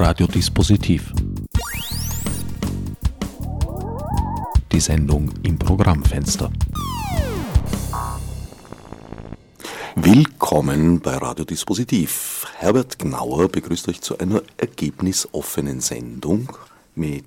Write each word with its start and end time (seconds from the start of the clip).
Radiodispositiv. 0.00 1.12
Die 4.70 4.78
Sendung 4.78 5.32
im 5.42 5.58
Programmfenster. 5.58 6.52
Willkommen 9.96 11.00
bei 11.00 11.16
Radiodispositiv. 11.16 12.46
Herbert 12.58 13.00
Gnauer 13.00 13.48
begrüßt 13.48 13.88
euch 13.88 14.00
zu 14.00 14.16
einer 14.18 14.42
ergebnisoffenen 14.56 15.80
Sendung 15.80 16.48
mit 16.94 17.24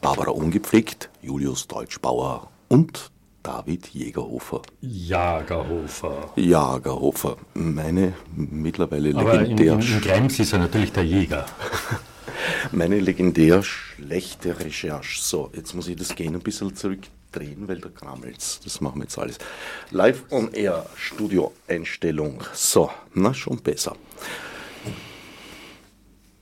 Barbara 0.00 0.30
Ungepflegt, 0.30 1.10
Julius 1.22 1.66
Deutschbauer 1.66 2.52
und 2.68 3.10
David 3.42 3.88
Jägerhofer. 3.88 4.62
Jagerhofer. 4.80 6.30
Jagerhofer, 6.36 7.36
meine 7.54 8.14
mittlerweile 8.36 9.14
Aber 9.16 9.40
legendär, 9.40 9.74
in, 9.74 9.80
in, 9.80 9.94
in 9.94 10.00
Krems 10.00 10.38
ist 10.38 10.52
er 10.52 10.58
natürlich 10.58 10.92
der 10.92 11.04
Jäger. 11.04 11.46
meine 12.72 13.00
legendär 13.00 13.62
schlechte 13.62 14.58
Recherche. 14.58 15.20
So, 15.20 15.50
jetzt 15.54 15.74
muss 15.74 15.88
ich 15.88 15.96
das 15.96 16.14
Gehen 16.14 16.34
ein 16.34 16.40
bisschen 16.40 16.74
zurückdrehen, 16.76 17.66
weil 17.68 17.78
da 17.78 17.88
krammelt's. 17.88 18.60
Das 18.62 18.80
machen 18.80 19.00
wir 19.00 19.04
jetzt 19.04 19.18
alles. 19.18 19.38
Live 19.90 20.24
on 20.30 20.52
Air, 20.52 20.86
Studio-Einstellung. 20.96 22.42
So, 22.52 22.90
na 23.14 23.32
schon 23.32 23.58
besser. 23.58 23.96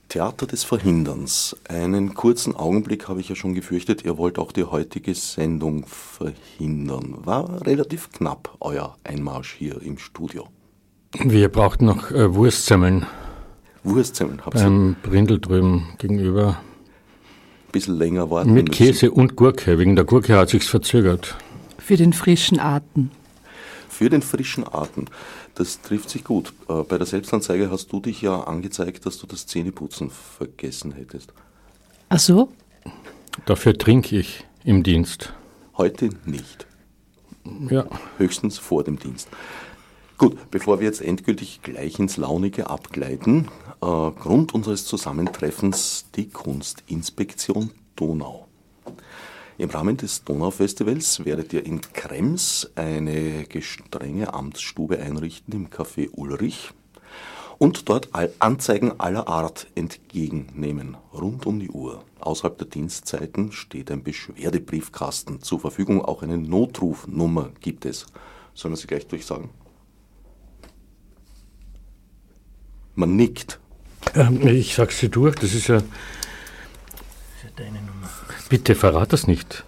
Theater 0.09 0.47
des 0.47 0.63
Verhinderns. 0.63 1.55
Einen 1.67 2.15
kurzen 2.15 2.55
Augenblick 2.55 3.07
habe 3.07 3.21
ich 3.21 3.29
ja 3.29 3.35
schon 3.35 3.53
gefürchtet, 3.53 4.03
ihr 4.03 4.17
wollt 4.17 4.39
auch 4.39 4.51
die 4.51 4.65
heutige 4.65 5.13
Sendung 5.15 5.85
verhindern. 5.85 7.15
War 7.23 7.65
relativ 7.65 8.11
knapp 8.11 8.57
euer 8.59 8.97
Einmarsch 9.03 9.53
hier 9.57 9.81
im 9.81 9.97
Studio. 9.97 10.47
Wir 11.23 11.49
brauchten 11.49 11.85
noch 11.85 12.11
äh, 12.11 12.33
Wurstsemmeln 12.33 13.05
Wurstsemmeln 13.83 14.45
habt 14.45 14.55
ihr 14.57 14.63
beim 14.63 14.95
Brindel 15.01 15.39
drüben 15.39 15.87
gegenüber. 15.97 16.57
ein 17.67 17.71
bisschen 17.71 17.97
länger 17.97 18.29
warten 18.29 18.53
Mit 18.53 18.69
müssen. 18.69 18.77
Käse 18.77 19.11
und 19.11 19.35
Gurke. 19.35 19.79
Wegen 19.79 19.95
der 19.95 20.05
Gurke 20.05 20.37
hat 20.37 20.49
sich's 20.49 20.67
verzögert. 20.67 21.37
Für 21.77 21.97
den 21.97 22.13
frischen 22.13 22.59
Atem. 22.59 23.11
Für 23.87 24.09
den 24.09 24.21
frischen 24.21 24.65
Atem. 24.65 25.05
Das 25.59 25.81
trifft 25.81 26.09
sich 26.09 26.23
gut. 26.23 26.53
Äh, 26.69 26.83
Bei 26.83 26.97
der 26.97 27.05
Selbstanzeige 27.05 27.69
hast 27.69 27.91
du 27.91 27.99
dich 27.99 28.21
ja 28.21 28.43
angezeigt, 28.45 29.05
dass 29.05 29.17
du 29.17 29.27
das 29.27 29.45
Zähneputzen 29.45 30.09
vergessen 30.09 30.93
hättest. 30.93 31.33
Ach 32.07 32.17
so? 32.17 32.47
Dafür 33.45 33.77
trinke 33.77 34.17
ich 34.17 34.45
im 34.63 34.83
Dienst. 34.83 35.33
Heute 35.75 36.11
nicht. 36.25 36.65
Ja, 37.69 37.85
höchstens 38.17 38.57
vor 38.57 38.85
dem 38.85 38.99
Dienst. 38.99 39.27
Gut, 40.17 40.37
bevor 40.49 40.79
wir 40.79 40.87
jetzt 40.87 41.01
endgültig 41.01 41.61
gleich 41.61 41.99
ins 41.99 42.15
Launige 42.15 42.69
abgleiten, 42.69 43.49
äh, 43.81 43.85
Grund 43.85 44.53
unseres 44.53 44.85
Zusammentreffens 44.85 46.05
die 46.15 46.29
Kunstinspektion 46.29 47.71
Donau. 47.97 48.47
Im 49.59 49.71
Rahmen 49.71 49.97
des 49.97 50.23
Donaufestivals 50.23 51.25
werdet 51.25 51.51
ihr 51.51 51.65
in 51.65 51.81
Krems 51.81 52.71
eine 52.75 53.43
gestrenge 53.43 54.33
Amtsstube 54.33 54.99
einrichten 54.99 55.53
im 55.53 55.69
Café 55.69 56.09
Ulrich 56.13 56.71
und 57.57 57.89
dort 57.89 58.07
Anzeigen 58.39 59.01
aller 59.01 59.27
Art 59.27 59.67
entgegennehmen, 59.75 60.95
rund 61.11 61.45
um 61.45 61.59
die 61.59 61.69
Uhr. 61.69 62.05
Außerhalb 62.21 62.57
der 62.57 62.67
Dienstzeiten 62.67 63.51
steht 63.51 63.91
ein 63.91 64.01
Beschwerdebriefkasten 64.01 65.41
zur 65.41 65.59
Verfügung, 65.59 66.05
auch 66.05 66.23
eine 66.23 66.37
Notrufnummer 66.37 67.49
gibt 67.59 67.85
es. 67.85 68.05
Sollen 68.53 68.71
wir 68.71 68.77
sie 68.77 68.87
gleich 68.87 69.07
durchsagen? 69.07 69.49
Man 72.95 73.17
nickt. 73.17 73.59
ähm, 74.15 74.47
ich 74.47 74.75
sag's 74.75 75.01
dir 75.01 75.09
durch, 75.09 75.35
das 75.35 75.53
ist 75.53 75.67
ja. 75.67 75.83
deine 77.57 77.81
Nummer. 77.81 78.09
Bitte 78.49 78.75
verrat 78.75 79.13
das 79.13 79.27
nicht. 79.27 79.63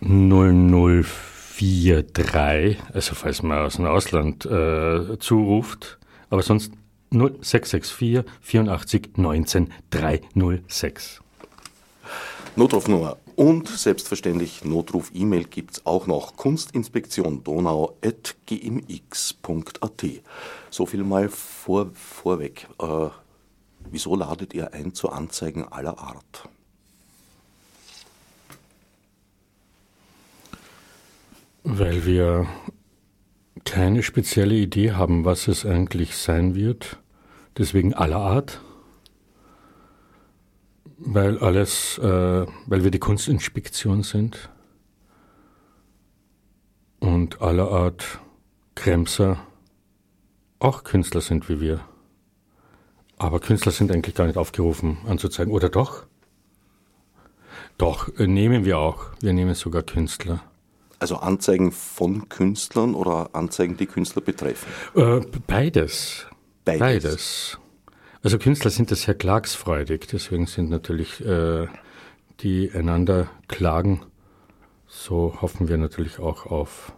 0043, 0.00 2.78
also 2.92 3.14
falls 3.16 3.42
man 3.42 3.58
aus 3.58 3.74
dem 3.76 3.86
Ausland 3.86 4.46
äh, 4.46 5.18
zuruft, 5.18 5.98
aber 6.30 6.42
sonst 6.42 6.72
0664 7.10 8.22
84 8.40 9.10
19 9.16 9.72
306. 9.90 11.20
Notrufnummer 12.54 13.16
und 13.34 13.66
selbstverständlich 13.68 14.64
Notruf-E-Mail 14.64 15.42
gibt's 15.44 15.84
auch 15.86 16.06
noch. 16.06 16.36
Kunstinspektion 16.36 17.42
donau.gmx.at. 17.44 20.04
So 20.70 20.86
viel 20.86 21.04
mal 21.04 21.28
vor, 21.28 21.90
vorweg. 21.94 22.66
Äh, 22.80 23.08
wieso 23.90 24.16
ladet 24.16 24.54
ihr 24.54 24.72
ein 24.72 24.94
zu 24.94 25.10
Anzeigen 25.10 25.64
aller 25.64 25.98
Art? 25.98 26.48
Weil 31.62 32.06
wir 32.06 32.46
keine 33.64 34.02
spezielle 34.02 34.54
Idee 34.54 34.92
haben, 34.92 35.24
was 35.24 35.48
es 35.48 35.66
eigentlich 35.66 36.16
sein 36.16 36.54
wird. 36.54 36.98
Deswegen 37.56 37.94
aller 37.94 38.16
Art. 38.16 38.60
Weil 40.98 41.38
alles, 41.38 41.98
äh, 41.98 42.46
weil 42.66 42.84
wir 42.84 42.90
die 42.90 42.98
Kunstinspektion 42.98 44.02
sind. 44.02 44.50
Und 47.00 47.42
aller 47.42 47.70
Art 47.70 48.20
Kremser 48.74 49.38
auch 50.60 50.82
Künstler 50.82 51.20
sind 51.20 51.48
wie 51.48 51.60
wir. 51.60 51.80
Aber 53.16 53.40
Künstler 53.40 53.72
sind 53.72 53.92
eigentlich 53.92 54.14
gar 54.14 54.26
nicht 54.26 54.36
aufgerufen 54.36 54.98
anzuzeigen. 55.06 55.52
Oder 55.52 55.68
doch? 55.68 56.06
Doch, 57.76 58.08
äh, 58.18 58.26
nehmen 58.26 58.64
wir 58.64 58.78
auch. 58.78 59.06
Wir 59.20 59.32
nehmen 59.32 59.54
sogar 59.54 59.82
Künstler. 59.82 60.42
Also 60.98 61.16
Anzeigen 61.16 61.72
von 61.72 62.28
Künstlern 62.28 62.94
oder 62.94 63.30
Anzeigen, 63.34 63.76
die 63.76 63.86
Künstler 63.86 64.22
betreffen? 64.22 64.66
Äh, 64.94 65.20
beides. 65.46 66.26
Beides. 66.64 66.80
Beides. 66.80 67.58
Also 68.22 68.38
Künstler 68.38 68.70
sind 68.70 68.90
da 68.90 68.96
sehr 68.96 69.14
klagsfreudig, 69.14 70.08
deswegen 70.08 70.46
sind 70.46 70.70
natürlich 70.70 71.24
äh, 71.24 71.68
die 72.40 72.70
einander 72.72 73.30
klagen, 73.46 74.02
so 74.86 75.38
hoffen 75.40 75.68
wir 75.68 75.76
natürlich 75.76 76.18
auch 76.18 76.46
auf, 76.46 76.92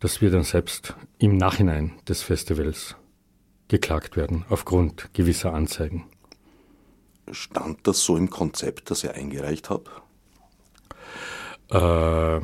dass 0.00 0.20
wir 0.20 0.30
dann 0.30 0.44
selbst 0.44 0.94
im 1.18 1.36
Nachhinein 1.36 1.92
des 2.08 2.22
Festivals 2.22 2.96
geklagt 3.68 4.16
werden, 4.16 4.44
aufgrund 4.48 5.12
gewisser 5.14 5.54
Anzeigen. 5.54 6.04
Stand 7.30 7.86
das 7.86 8.04
so 8.04 8.16
im 8.16 8.28
Konzept, 8.28 8.90
das 8.90 9.02
ihr 9.02 9.14
eingereicht 9.14 9.70
habt? 9.70 9.90
Äh, 11.70 12.40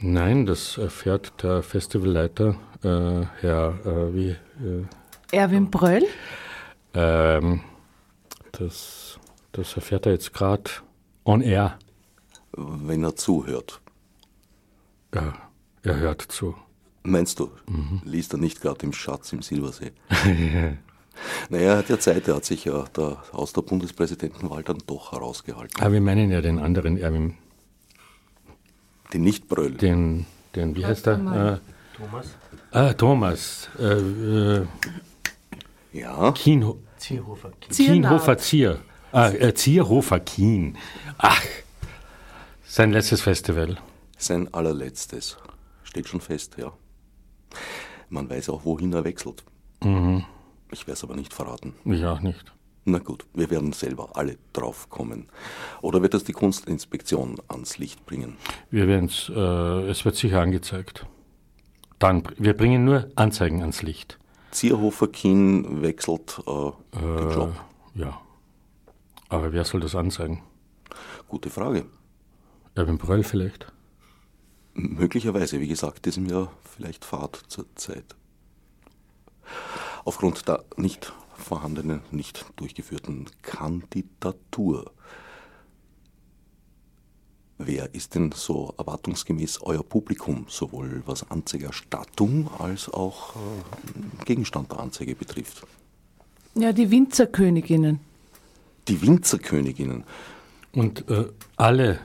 nein, 0.00 0.46
das 0.46 0.78
erfährt 0.78 1.42
der 1.42 1.62
Festivalleiter, 1.62 2.56
äh, 2.82 3.26
Herr, 3.40 3.78
äh, 3.84 4.14
wie, 4.14 4.28
äh, 4.30 4.84
Erwin 5.32 5.70
Bröll? 5.70 6.04
ähm, 6.94 7.60
das, 8.52 9.18
das 9.52 9.74
erfährt 9.76 10.06
er 10.06 10.12
jetzt 10.12 10.32
gerade 10.32 10.70
on 11.24 11.40
air. 11.40 11.78
Wenn 12.52 13.04
er 13.04 13.14
zuhört. 13.14 13.80
Ja, 15.14 15.34
er 15.82 15.96
hört 15.96 16.22
zu. 16.22 16.54
Meinst 17.02 17.38
du, 17.38 17.50
liest 18.04 18.34
er 18.34 18.38
nicht 18.38 18.60
gerade 18.60 18.84
im 18.84 18.92
Schatz 18.92 19.32
im 19.32 19.40
Silbersee? 19.40 19.92
naja, 21.48 21.72
er 21.72 21.78
hat 21.78 21.88
ja 21.88 21.98
Zeit, 21.98 22.28
er 22.28 22.36
hat 22.36 22.44
sich 22.44 22.66
ja 22.66 22.84
da 22.92 23.22
aus 23.32 23.52
der 23.52 23.62
Bundespräsidentenwahl 23.62 24.62
dann 24.62 24.78
doch 24.86 25.12
herausgehalten. 25.12 25.80
Aber 25.80 25.92
wir 25.92 26.00
meinen 26.00 26.30
ja 26.30 26.40
den 26.40 26.58
anderen 26.58 26.98
Erwin, 26.98 27.36
Den 29.12 29.22
Nichtbröll. 29.22 29.72
den, 29.72 30.26
den 30.54 30.76
wie 30.76 30.84
heißt 30.86 31.06
er? 31.08 31.14
Äh, 31.14 31.58
Thomas. 31.96 32.26
Ah, 32.70 32.92
Thomas. 32.92 33.68
Äh, 33.78 33.84
äh, 33.84 34.66
Ja, 35.92 36.32
Kienho 36.32 36.78
Zierhofer. 36.96 37.50
Kienhofer 37.68 38.38
Zier. 38.38 38.78
Ah, 39.12 39.30
äh, 39.30 39.52
Zierhofer 39.54 40.20
Kien. 40.20 40.76
Ach, 41.18 41.42
sein 42.64 42.92
letztes 42.92 43.22
Festival. 43.22 43.78
sein 44.16 44.52
allerletztes. 44.54 45.36
Steht 45.82 46.08
schon 46.08 46.20
fest, 46.20 46.56
ja. 46.58 46.72
Man 48.08 48.28
weiß 48.30 48.50
auch, 48.50 48.64
wohin 48.64 48.92
er 48.92 49.02
wechselt. 49.04 49.42
Ich 49.80 50.86
werde 50.86 50.92
es 50.92 51.02
aber 51.02 51.16
nicht 51.16 51.32
verraten. 51.34 51.74
Ich 51.84 52.04
auch 52.04 52.20
nicht. 52.20 52.52
Na 52.84 52.98
gut, 52.98 53.26
wir 53.34 53.50
werden 53.50 53.72
selber 53.72 54.16
alle 54.16 54.38
drauf 54.52 54.88
kommen. 54.88 55.28
Oder 55.82 56.02
wird 56.02 56.14
das 56.14 56.24
die 56.24 56.32
Kunstinspektion 56.32 57.36
ans 57.48 57.78
Licht 57.78 58.06
bringen? 58.06 58.36
Wir 58.70 58.86
werden's, 58.88 59.28
äh, 59.28 59.88
es 59.88 60.04
wird 60.04 60.16
sicher 60.16 60.40
angezeigt. 60.40 61.06
Dann, 61.98 62.22
wir 62.38 62.56
bringen 62.56 62.84
nur 62.84 63.10
Anzeigen 63.16 63.60
ans 63.60 63.82
Licht. 63.82 64.18
Zierhofer 64.50 65.08
Kien 65.08 65.82
wechselt 65.82 66.40
äh, 66.46 66.70
den 66.98 67.30
Äh, 67.30 67.34
Job. 67.34 67.54
Ja. 67.94 68.20
Aber 69.28 69.52
wer 69.52 69.64
soll 69.64 69.80
das 69.80 69.94
anzeigen? 69.94 70.42
Gute 71.28 71.50
Frage. 71.50 71.84
Erwin 72.74 72.98
Bröll 72.98 73.22
vielleicht? 73.22 73.70
Möglicherweise, 74.74 75.60
wie 75.60 75.68
gesagt, 75.68 76.06
diesem 76.06 76.26
Jahr 76.26 76.50
vielleicht 76.64 77.04
Fahrt 77.04 77.36
zur 77.48 77.66
Zeit. 77.74 78.16
Aufgrund 80.04 80.48
der 80.48 80.64
nicht 80.76 81.12
vorhandenen, 81.40 82.00
nicht 82.10 82.44
durchgeführten 82.56 83.26
Kandidatur. 83.42 84.92
Wer 87.58 87.94
ist 87.94 88.14
denn 88.14 88.32
so 88.32 88.74
erwartungsgemäß 88.78 89.60
euer 89.62 89.82
Publikum, 89.82 90.46
sowohl 90.48 91.02
was 91.04 91.30
Anzeigerstattung 91.30 92.48
als 92.58 92.88
auch 92.88 93.36
äh, 93.36 94.24
Gegenstand 94.24 94.72
der 94.72 94.80
Anzeige 94.80 95.14
betrifft? 95.14 95.66
Ja, 96.54 96.72
die 96.72 96.90
Winzerköniginnen. 96.90 98.00
Die 98.88 99.02
Winzerköniginnen. 99.02 100.04
Und 100.72 101.08
äh, 101.10 101.26
alle 101.56 101.98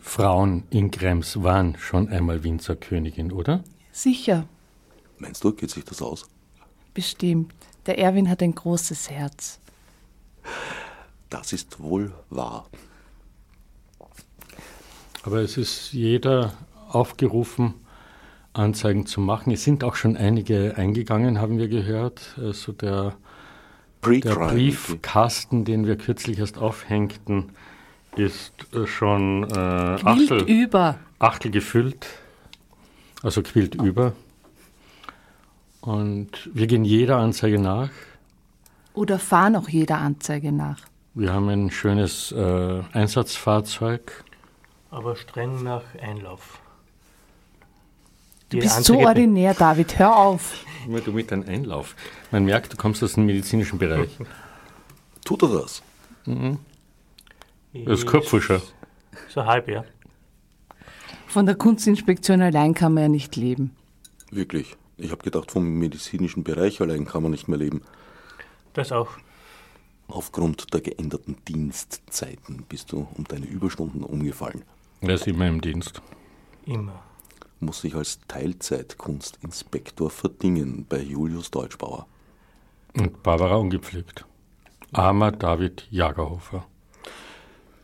Frauen 0.00 0.62
in 0.70 0.90
Krems 0.92 1.42
waren 1.42 1.76
schon 1.76 2.08
einmal 2.08 2.44
Winzerkönigin, 2.44 3.32
oder? 3.32 3.64
Sicher, 3.92 4.46
Meinst 5.18 5.44
du, 5.44 5.52
geht 5.52 5.70
sich 5.70 5.84
das 5.84 6.00
aus? 6.00 6.26
bestimmt. 6.94 7.54
Der 7.86 7.98
Erwin 7.98 8.28
hat 8.28 8.42
ein 8.42 8.54
großes 8.54 9.10
Herz. 9.10 9.58
Das 11.28 11.52
ist 11.52 11.80
wohl 11.80 12.12
wahr. 12.28 12.66
Aber 15.22 15.38
es 15.38 15.56
ist 15.56 15.92
jeder 15.92 16.52
aufgerufen, 16.88 17.74
Anzeigen 18.52 19.06
zu 19.06 19.20
machen. 19.20 19.52
Es 19.52 19.64
sind 19.64 19.84
auch 19.84 19.94
schon 19.94 20.16
einige 20.16 20.76
eingegangen, 20.76 21.40
haben 21.40 21.58
wir 21.58 21.68
gehört. 21.68 22.36
Also 22.38 22.72
der, 22.72 23.14
der. 24.04 24.34
Briefkasten, 24.34 25.64
den 25.64 25.86
wir 25.86 25.96
kürzlich 25.96 26.38
erst 26.38 26.58
aufhängten, 26.58 27.52
ist 28.16 28.52
äh, 28.74 28.86
schon 28.86 29.44
äh, 29.44 29.54
Achtel, 29.54 30.42
über. 30.42 30.98
Achtel 31.18 31.50
gefüllt, 31.50 32.06
also 33.22 33.42
quillt 33.42 33.76
über. 33.76 34.14
Und 35.80 36.50
wir 36.52 36.66
gehen 36.66 36.84
jeder 36.84 37.16
Anzeige 37.18 37.58
nach. 37.58 37.90
Oder 38.94 39.18
fahren 39.18 39.56
auch 39.56 39.68
jeder 39.68 39.98
Anzeige 39.98 40.52
nach. 40.52 40.78
Wir 41.14 41.32
haben 41.32 41.48
ein 41.48 41.70
schönes 41.70 42.32
äh, 42.32 42.82
Einsatzfahrzeug. 42.92 44.24
aber 44.90 45.16
streng 45.16 45.62
nach 45.62 45.82
Einlauf. 46.00 46.60
Du 48.50 48.56
Die 48.56 48.60
bist 48.62 48.78
Anzeige- 48.78 49.00
so 49.02 49.06
ordinär, 49.08 49.54
David. 49.54 49.98
Hör 49.98 50.16
auf. 50.16 50.64
Immer 50.86 51.00
du 51.00 51.12
mit 51.12 51.30
deinem 51.30 51.48
Einlauf. 51.48 51.94
Man 52.30 52.44
merkt, 52.44 52.72
du 52.72 52.76
kommst 52.76 53.02
aus 53.02 53.14
dem 53.14 53.26
medizinischen 53.26 53.78
Bereich. 53.78 54.10
Tut 55.24 55.42
er 55.42 55.48
das? 55.48 55.82
Das 56.26 57.98
ist 58.00 58.06
Kopfwischer. 58.06 58.60
So 59.28 59.44
halb, 59.44 59.68
ja. 59.68 59.84
Von 61.26 61.46
der 61.46 61.54
Kunstinspektion 61.54 62.40
allein 62.42 62.74
kann 62.74 62.94
man 62.94 63.02
ja 63.04 63.08
nicht 63.08 63.36
leben. 63.36 63.70
Wirklich. 64.30 64.76
Ich 65.00 65.10
habe 65.10 65.22
gedacht, 65.22 65.50
vom 65.50 65.78
medizinischen 65.78 66.44
Bereich 66.44 66.80
allein 66.80 67.06
kann 67.06 67.22
man 67.22 67.32
nicht 67.32 67.48
mehr 67.48 67.58
leben. 67.58 67.82
Das 68.74 68.92
auch. 68.92 69.10
Aufgrund 70.08 70.74
der 70.74 70.80
geänderten 70.80 71.36
Dienstzeiten 71.46 72.64
bist 72.68 72.92
du 72.92 73.08
um 73.14 73.24
deine 73.24 73.46
Überstunden 73.46 74.02
umgefallen. 74.02 74.62
Er 75.00 75.14
ist 75.14 75.26
immer 75.26 75.46
im 75.48 75.60
Dienst. 75.60 76.02
Immer. 76.66 77.02
Muss 77.60 77.80
sich 77.82 77.94
als 77.94 78.20
Teilzeitkunstinspektor 78.28 80.10
verdingen 80.10 80.84
bei 80.88 81.00
Julius 81.00 81.50
Deutschbauer. 81.50 82.06
Und 82.96 83.22
Barbara 83.22 83.56
ungepflegt. 83.56 84.26
Armer 84.92 85.32
David 85.32 85.86
Jagerhofer. 85.90 86.66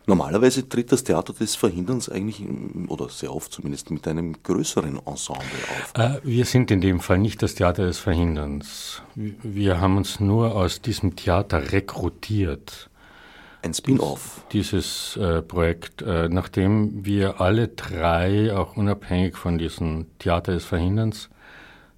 Normalerweise 0.09 0.69
tritt 0.69 0.93
das 0.93 1.03
Theater 1.03 1.33
des 1.33 1.57
Verhinderns 1.57 2.09
eigentlich, 2.09 2.41
oder 2.87 3.09
sehr 3.09 3.35
oft 3.35 3.53
zumindest, 3.53 3.91
mit 3.91 4.07
einem 4.07 4.41
größeren 4.41 5.01
Ensemble 5.05 5.43
auf. 5.45 5.93
Äh, 5.95 6.21
wir 6.23 6.45
sind 6.45 6.71
in 6.71 6.81
dem 6.81 7.01
Fall 7.01 7.19
nicht 7.19 7.43
das 7.43 7.57
Theater 7.57 7.87
des 7.87 7.99
Verhinderns. 7.99 9.03
Wir 9.17 9.81
haben 9.81 9.97
uns 9.97 10.21
nur 10.21 10.55
aus 10.55 10.81
diesem 10.81 11.17
Theater 11.17 11.73
rekrutiert. 11.73 12.89
Ein 13.63 13.75
Spin-off. 13.75 14.43
Dieses 14.53 15.17
äh, 15.17 15.43
Projekt, 15.43 16.03
äh, 16.03 16.29
nachdem 16.29 17.05
wir 17.05 17.41
alle 17.41 17.67
drei, 17.67 18.57
auch 18.57 18.77
unabhängig 18.77 19.37
von 19.37 19.59
diesem 19.59 20.07
Theater 20.21 20.53
des 20.53 20.65
Verhinderns, 20.65 21.31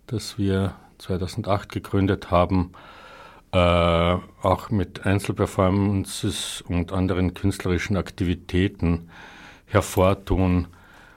das 0.06 0.38
wir 0.38 0.76
2008 0.96 1.70
gegründet 1.70 2.31
haben, 2.31 2.72
äh, 3.52 3.56
auch 4.42 4.70
mit 4.70 5.06
Einzelperformances 5.06 6.62
und 6.68 6.92
anderen 6.92 7.34
künstlerischen 7.34 7.96
Aktivitäten 7.96 9.08
hervortun, 9.66 10.68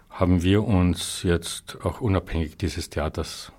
haben 0.09 0.43
wir 0.43 0.63
uns 0.63 1.23
jetzt 1.23 1.77
auch 1.83 2.01
unabhängig 2.01 2.57
dieses 2.57 2.89
Theaters 2.89 3.51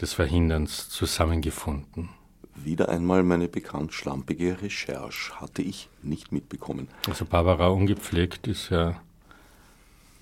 des 0.00 0.14
Verhinderns 0.14 0.88
zusammengefunden. 0.88 2.08
Wieder 2.54 2.88
einmal 2.88 3.22
meine 3.22 3.48
bekannt 3.48 3.92
schlampige 3.92 4.60
Recherche 4.60 5.40
hatte 5.40 5.62
ich 5.62 5.88
nicht 6.02 6.32
mitbekommen. 6.32 6.88
Also 7.08 7.24
Barbara 7.24 7.68
ungepflegt 7.68 8.46
ist 8.46 8.70
ja 8.70 9.00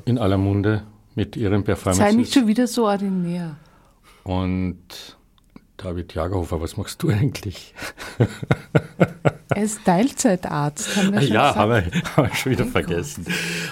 in 0.05 0.19
aller 0.19 0.39
Munde 0.39 0.85
mit 1.15 1.37
ihren 1.37 1.53
Sei 1.53 1.57
nicht 1.57 1.67
Performances. 1.67 2.33
schon 2.33 2.47
wieder 2.47 2.67
so 2.67 2.87
ordinär. 2.87 3.57
Und 4.23 5.19
David 5.83 6.15
Jagerhofer, 6.15 6.61
was 6.61 6.77
machst 6.77 7.03
du 7.03 7.09
eigentlich? 7.09 7.75
Er 9.53 9.65
ist 9.65 9.85
Teilzeitarzt, 9.85 10.97
haben 10.97 11.13
wir 11.13 11.23
schon 11.23 11.33
ja, 11.33 11.55
haben 11.57 11.71
wir, 11.73 12.03
haben 12.17 12.29
wir 12.29 12.35
schon 12.37 12.53
wieder 12.53 12.67
vergessen. 12.67 13.27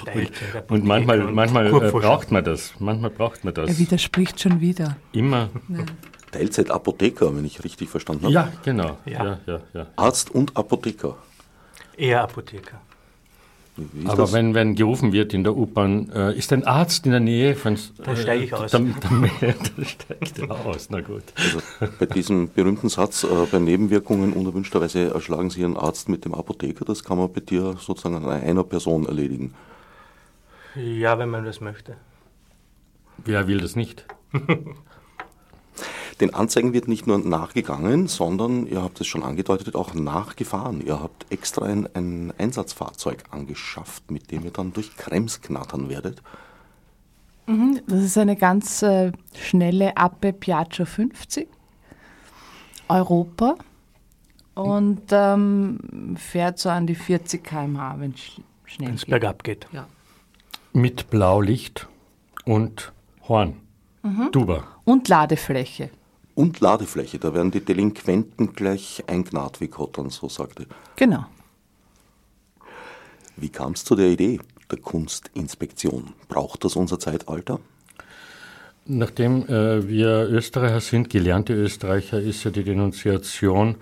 Teilzeit, 0.05 0.69
Und 0.69 0.85
manchmal, 0.85 1.19
manchmal 1.19 1.69
äh, 1.69 1.91
braucht 1.93 2.33
man 2.33 2.43
das. 2.43 2.73
Manchmal 2.81 3.11
braucht 3.11 3.45
man 3.45 3.55
das. 3.55 3.71
Er 3.71 3.79
widerspricht 3.79 4.41
schon 4.41 4.61
wieder. 4.61 4.97
Immer. 5.13 5.51
Teilzeitapotheker, 6.33 7.35
wenn 7.35 7.45
ich 7.45 7.63
richtig 7.63 7.89
verstanden 7.91 8.25
habe. 8.25 8.35
Ja, 8.35 8.53
genau. 8.65 8.99
Ja. 9.05 9.25
Ja, 9.25 9.39
ja, 9.47 9.61
ja. 9.73 9.87
Arzt 9.95 10.33
und 10.33 10.57
Apotheker. 10.57 11.17
Eher 11.97 12.23
Apotheker. 12.23 12.81
Aber 14.05 14.17
das? 14.23 14.33
wenn, 14.33 14.55
wenn 14.55 14.75
gerufen 14.75 15.13
wird 15.13 15.35
in 15.35 15.45
der 15.45 15.57
U-Bahn, 15.57 16.11
äh, 16.11 16.37
ist 16.37 16.53
ein 16.53 16.65
Arzt 16.65 17.07
in 17.07 17.13
der 17.13 17.21
Nähe 17.21 17.55
von. 17.55 17.79
Dann 18.05 18.17
steige 18.17 18.45
ich 18.45 18.55
aus. 18.55 18.71
Dann, 18.71 18.95
dann, 19.01 19.31
dann 19.41 19.85
steigt 19.85 20.39
er 20.39 20.51
aus, 20.67 20.89
na 20.91 21.01
gut. 21.01 21.23
Also 21.37 21.61
bei 21.99 22.07
diesem 22.07 22.51
berühmten 22.51 22.89
Satz, 22.89 23.25
äh, 23.25 23.29
bei 23.51 23.59
Nebenwirkungen 23.59 24.33
unerwünschterweise 24.33 25.11
erschlagen 25.15 25.51
Sie 25.51 25.61
Ihren 25.61 25.77
Arzt 25.77 26.09
mit 26.09 26.25
dem 26.25 26.35
Apotheker, 26.35 26.85
das 26.85 27.05
kann 27.05 27.19
man 27.19 27.33
bei 27.33 27.41
dir 27.41 27.77
sozusagen 27.79 28.17
an 28.17 28.29
einer 28.29 28.65
Person 28.65 29.07
erledigen. 29.07 29.55
Ja, 30.75 31.19
wenn 31.19 31.31
man 31.31 31.45
das 31.45 31.61
möchte. 31.61 31.97
Wer 33.25 33.49
will 33.49 33.59
das 33.59 33.77
nicht? 33.77 34.05
Den 36.21 36.35
Anzeigen 36.35 36.73
wird 36.73 36.89
nicht 36.89 37.07
nur 37.07 37.19
nachgegangen, 37.19 38.09
sondern, 38.09 38.67
ihr 38.67 38.83
habt 38.83 39.01
es 39.01 39.07
schon 39.07 39.23
angedeutet, 39.23 39.75
auch 39.77 39.95
nachgefahren. 39.95 40.81
Ihr 40.85 41.01
habt 41.01 41.27
extra 41.31 41.65
ein, 41.67 41.89
ein 41.95 42.33
Einsatzfahrzeug 42.39 43.23
angeschafft, 43.31 44.11
mit 44.11 44.31
dem 44.33 44.45
ihr 44.45 44.51
dann 44.51 44.73
durch 44.73 44.97
Krems 44.97 45.41
knattern 45.41 45.89
werdet. 45.89 46.21
Das 47.87 48.03
ist 48.03 48.19
eine 48.19 48.37
ganz 48.37 48.83
äh, 48.83 49.13
schnelle 49.35 49.97
Ape 49.97 50.33
Piaggio 50.35 50.85
50. 50.85 51.49
Europa. 52.89 53.55
Und 54.55 55.03
ähm, 55.13 56.17
fährt 56.17 56.59
so 56.59 56.69
an 56.69 56.87
die 56.87 56.97
40 56.97 57.45
km/h, 57.45 57.95
wenn 58.01 58.11
es 58.11 58.19
sch- 58.19 58.41
schnell 58.65 58.89
Wenn 58.89 58.95
es 58.97 59.03
geht. 59.03 59.11
bergab 59.11 59.45
geht. 59.45 59.67
Ja. 59.73 59.87
Mit 60.73 61.11
Blaulicht 61.11 61.87
und 62.45 62.93
Horn. 63.29 63.55
Duba. 64.33 64.65
Und 64.85 65.07
Ladefläche. 65.09 65.91
Und 66.39 66.61
Ladefläche, 66.61 67.19
da 67.19 67.35
werden 67.35 67.51
die 67.51 67.65
Delinquenten 67.65 68.53
gleich 68.53 69.03
eingnat, 69.09 69.61
wie 69.61 69.67
Kottern 69.67 70.09
so 70.09 70.29
sagte. 70.29 70.67
Genau. 70.95 71.27
Wie 73.35 73.49
kam 73.49 73.73
es 73.73 73.83
zu 73.83 73.97
der 73.97 74.07
Idee 74.07 74.39
der 74.71 74.79
Kunstinspektion? 74.79 76.13
Braucht 76.29 76.63
das 76.63 76.77
unser 76.77 77.01
Zeitalter? 77.01 77.59
Nachdem 78.85 79.49
äh, 79.49 79.89
wir 79.89 80.29
Österreicher 80.31 80.81
sind, 80.81 81.11
gelernte 81.11 81.55
Österreicher, 81.55 82.21
ist 82.21 82.45
ja 82.45 82.53
die 82.53 82.63
Denunziation 82.63 83.75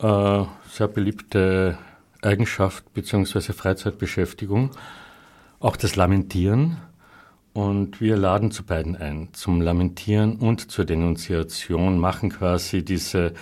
äh, 0.00 0.44
sehr 0.72 0.88
beliebte 0.88 1.78
Eigenschaft 2.20 2.92
bzw. 2.94 3.52
Freizeitbeschäftigung. 3.52 4.72
Auch 5.60 5.76
das 5.76 5.94
Lamentieren. 5.94 6.78
Und 7.54 8.00
wir 8.00 8.16
laden 8.16 8.50
zu 8.50 8.64
beiden 8.64 8.96
ein, 8.96 9.28
zum 9.32 9.60
Lamentieren 9.60 10.36
und 10.36 10.70
zur 10.70 10.86
Denunziation, 10.86 11.98
machen 11.98 12.30
quasi 12.30 12.82
diese 12.84 13.34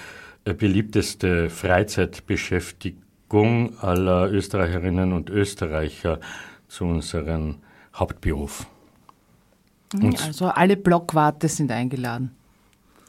äh, 0.45 0.52
beliebteste 0.52 1.49
Freizeitbeschäftigung 1.49 3.79
aller 3.79 4.29
Österreicherinnen 4.33 5.12
und 5.12 5.31
Österreicher 5.31 6.19
zu 6.67 6.87
unserem 6.87 7.59
Hauptberuf. 7.95 8.67
Und 9.95 10.21
Also 10.23 10.47
alle 10.47 10.76
Blockwarte 10.76 11.47
sind 11.49 11.71
eingeladen. 11.71 12.35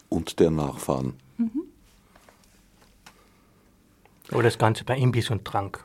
Und 0.09 0.39
der 0.39 0.51
Nachfahren. 0.51 1.15
Aber 4.31 4.43
das 4.43 4.57
Ganze 4.57 4.83
bei 4.83 4.97
Imbiss 4.97 5.29
und 5.29 5.45
Trank. 5.45 5.83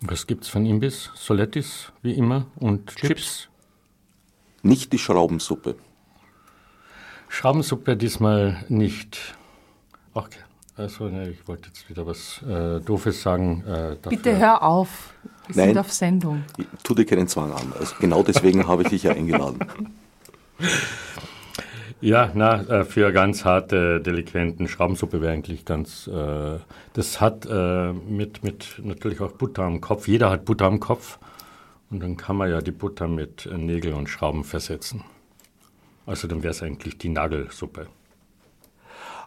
Was 0.00 0.26
gibt's 0.26 0.48
von 0.48 0.66
Imbiss? 0.66 1.10
Solettis, 1.14 1.92
wie 2.02 2.12
immer, 2.12 2.46
und 2.56 2.94
Chips. 2.96 3.48
Nicht 4.62 4.92
die 4.92 4.98
Schraubensuppe. 4.98 5.74
Schraubensuppe 7.28 7.96
diesmal 7.96 8.64
nicht. 8.68 9.34
Äh, 10.14 10.20
also 10.76 11.08
ne, 11.08 11.30
ich 11.30 11.46
wollte 11.48 11.68
jetzt 11.68 11.88
wieder 11.88 12.06
was 12.06 12.42
äh, 12.42 12.80
Doofes 12.80 13.22
sagen. 13.22 13.64
Äh, 13.66 13.96
Bitte 14.08 14.38
hör 14.38 14.62
auf. 14.62 15.14
Wir 15.46 15.56
Nein. 15.56 15.68
sind 15.70 15.78
auf 15.78 15.92
Sendung. 15.92 16.44
Tu 16.82 16.94
dir 16.94 17.04
keinen 17.04 17.28
Zwang 17.28 17.52
an. 17.52 17.72
Also 17.78 17.94
genau 18.00 18.22
deswegen 18.22 18.66
habe 18.68 18.82
ich 18.82 18.88
dich 18.88 19.02
ja 19.02 19.12
eingeladen. 19.12 19.58
Ja, 22.00 22.30
na, 22.34 22.62
äh, 22.62 22.84
für 22.84 23.12
ganz 23.12 23.44
harte 23.44 24.00
Delinquenten, 24.00 24.66
Schraubensuppe 24.66 25.20
wäre 25.20 25.32
eigentlich 25.32 25.64
ganz, 25.64 26.08
äh, 26.08 26.58
das 26.94 27.20
hat 27.20 27.46
äh, 27.46 27.92
mit, 27.92 28.42
mit 28.42 28.80
natürlich 28.82 29.20
auch 29.20 29.32
Butter 29.32 29.62
am 29.62 29.80
Kopf, 29.80 30.08
jeder 30.08 30.30
hat 30.30 30.44
Butter 30.44 30.64
am 30.64 30.80
Kopf 30.80 31.20
und 31.92 32.00
dann 32.00 32.16
kann 32.16 32.36
man 32.36 32.50
ja 32.50 32.62
die 32.62 32.72
Butter 32.72 33.06
mit 33.06 33.46
äh, 33.46 33.58
Nägel 33.58 33.92
und 33.92 34.08
Schrauben 34.08 34.44
versetzen. 34.44 35.04
Also 36.06 36.26
dann 36.26 36.42
wäre 36.42 36.52
es 36.52 36.62
eigentlich 36.62 36.96
die 36.96 37.10
Nagelsuppe. 37.10 37.86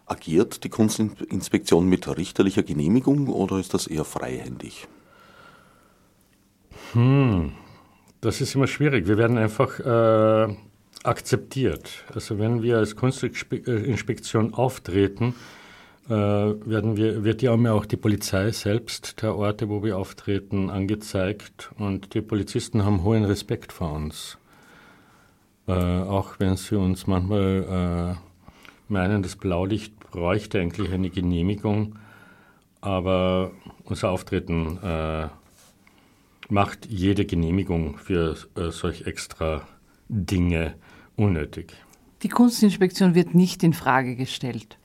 Agiert 0.04 0.64
die 0.64 0.68
Kunstinspektion 0.68 1.88
mit 1.88 2.06
richterlicher 2.16 2.62
Genehmigung 2.64 3.28
oder 3.28 3.58
ist 3.58 3.72
das 3.72 3.86
eher 3.86 4.04
freihändig? 4.04 4.86
Das 8.20 8.40
ist 8.40 8.54
immer 8.54 8.66
schwierig. 8.66 9.06
Wir 9.06 9.16
werden 9.16 9.38
einfach 9.38 9.80
äh, 9.80 10.54
akzeptiert. 11.02 12.04
Also 12.14 12.38
wenn 12.38 12.62
wir 12.62 12.78
als 12.78 12.96
Kunstinspektion 12.96 14.54
auftreten, 14.54 15.30
äh, 15.30 15.65
werden 16.08 16.96
wir, 16.96 17.24
wird 17.24 17.42
ja 17.42 17.52
auch 17.52 17.84
die 17.84 17.96
Polizei 17.96 18.52
selbst 18.52 19.22
der 19.22 19.36
Orte, 19.36 19.68
wo 19.68 19.82
wir 19.82 19.98
auftreten, 19.98 20.70
angezeigt 20.70 21.70
und 21.78 22.14
die 22.14 22.20
Polizisten 22.20 22.84
haben 22.84 23.02
hohen 23.02 23.24
Respekt 23.24 23.72
vor 23.72 23.92
uns. 23.92 24.38
Äh, 25.66 25.72
auch 25.72 26.38
wenn 26.38 26.56
sie 26.56 26.76
uns 26.76 27.06
manchmal 27.06 28.16
äh, 28.18 28.92
meinen, 28.92 29.22
das 29.22 29.36
Blaulicht 29.36 29.98
bräuchte 30.12 30.60
eigentlich 30.60 30.92
eine 30.92 31.10
Genehmigung, 31.10 31.96
aber 32.80 33.50
unser 33.84 34.10
Auftreten 34.10 34.78
äh, 34.82 35.26
macht 36.48 36.86
jede 36.86 37.24
Genehmigung 37.26 37.98
für 37.98 38.36
äh, 38.56 38.70
solch 38.70 39.06
extra 39.06 39.66
Dinge 40.08 40.74
unnötig. 41.16 41.72
Die 42.22 42.28
Kunstinspektion 42.28 43.14
wird 43.14 43.34
nicht 43.34 43.64
in 43.64 43.72
Frage 43.72 44.14
gestellt. 44.14 44.78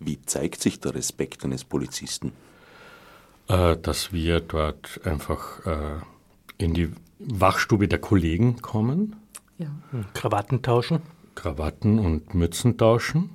Wie 0.00 0.20
zeigt 0.22 0.62
sich 0.62 0.80
der 0.80 0.94
Respekt 0.94 1.44
eines 1.44 1.64
Polizisten? 1.64 2.32
Äh, 3.48 3.76
dass 3.76 4.12
wir 4.12 4.40
dort 4.40 5.00
einfach 5.04 5.64
äh, 5.66 6.00
in 6.58 6.74
die 6.74 6.90
Wachstube 7.18 7.88
der 7.88 7.98
Kollegen 7.98 8.60
kommen, 8.62 9.16
Ja. 9.58 9.70
Krawatten 10.14 10.62
tauschen. 10.62 11.00
Krawatten 11.34 11.98
und 11.98 12.34
Mützen 12.34 12.76
tauschen. 12.76 13.30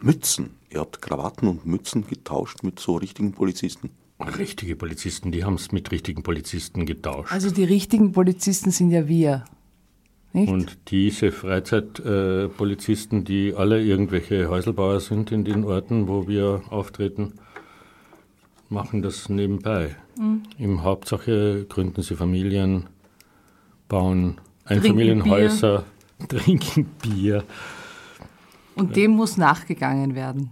Mützen. 0.00 0.50
Ihr 0.70 0.80
habt 0.80 1.02
Krawatten 1.02 1.48
und 1.48 1.66
Mützen 1.66 2.06
getauscht 2.06 2.62
mit 2.62 2.80
so 2.80 2.96
richtigen 2.96 3.32
Polizisten. 3.32 3.90
Richtige 4.38 4.76
Polizisten, 4.76 5.32
die 5.32 5.44
haben 5.44 5.54
es 5.54 5.72
mit 5.72 5.90
richtigen 5.90 6.22
Polizisten 6.22 6.86
getauscht. 6.86 7.32
Also 7.32 7.50
die 7.50 7.64
richtigen 7.64 8.12
Polizisten 8.12 8.70
sind 8.70 8.90
ja 8.90 9.08
wir. 9.08 9.44
Nicht? 10.32 10.50
Und 10.50 10.78
diese 10.88 11.30
Freizeitpolizisten, 11.30 13.20
äh, 13.20 13.24
die 13.24 13.54
alle 13.54 13.82
irgendwelche 13.82 14.48
Häuselbauer 14.48 15.00
sind 15.00 15.30
in 15.30 15.44
den 15.44 15.64
Orten, 15.64 16.08
wo 16.08 16.26
wir 16.26 16.62
auftreten, 16.70 17.34
machen 18.70 19.02
das 19.02 19.28
nebenbei. 19.28 19.96
Im 20.58 20.82
Hauptsache 20.82 21.66
gründen 21.68 22.02
sie 22.02 22.16
Familien, 22.16 22.86
bauen 23.88 24.40
Einfamilienhäuser, 24.64 25.84
trinken 26.28 26.86
Bier. 27.02 27.44
Und 28.74 28.96
dem 28.96 29.12
muss 29.12 29.36
nachgegangen 29.36 30.14
werden. 30.14 30.50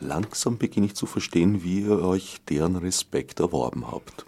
Langsam 0.00 0.58
beginne 0.58 0.86
ich 0.86 0.94
zu 0.94 1.06
verstehen, 1.06 1.62
wie 1.62 1.80
ihr 1.80 2.02
euch 2.02 2.40
deren 2.48 2.76
Respekt 2.76 3.40
erworben 3.40 3.90
habt. 3.90 4.24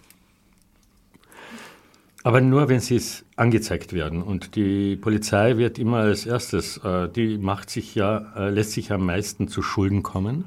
Aber 2.23 2.39
nur, 2.39 2.69
wenn 2.69 2.79
sie 2.79 2.95
es 2.95 3.25
angezeigt 3.35 3.91
werden. 3.91 4.23
Und 4.23 4.55
die 4.55 4.95
Polizei 4.95 5.57
wird 5.57 5.77
immer 5.77 5.97
als 5.97 6.25
erstes, 6.25 6.77
äh, 6.77 7.09
die 7.09 7.37
macht 7.37 7.69
sich 7.69 7.95
ja, 7.95 8.33
äh, 8.35 8.49
lässt 8.49 8.71
sich 8.71 8.91
am 8.91 9.05
meisten 9.05 9.49
zu 9.49 9.61
Schulden 9.61 10.03
kommen 10.03 10.45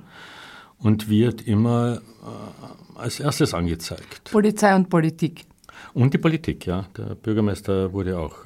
und 0.79 1.11
wird 1.11 1.47
immer 1.47 1.97
äh, 1.97 2.99
als 2.99 3.21
erstes 3.21 3.53
angezeigt. 3.53 4.31
Polizei 4.33 4.75
und 4.75 4.89
Politik. 4.89 5.45
Und 5.93 6.15
die 6.15 6.19
Politik, 6.19 6.65
ja. 6.65 6.87
Der 6.97 7.15
Bürgermeister 7.15 7.93
wurde 7.93 8.19
auch 8.19 8.37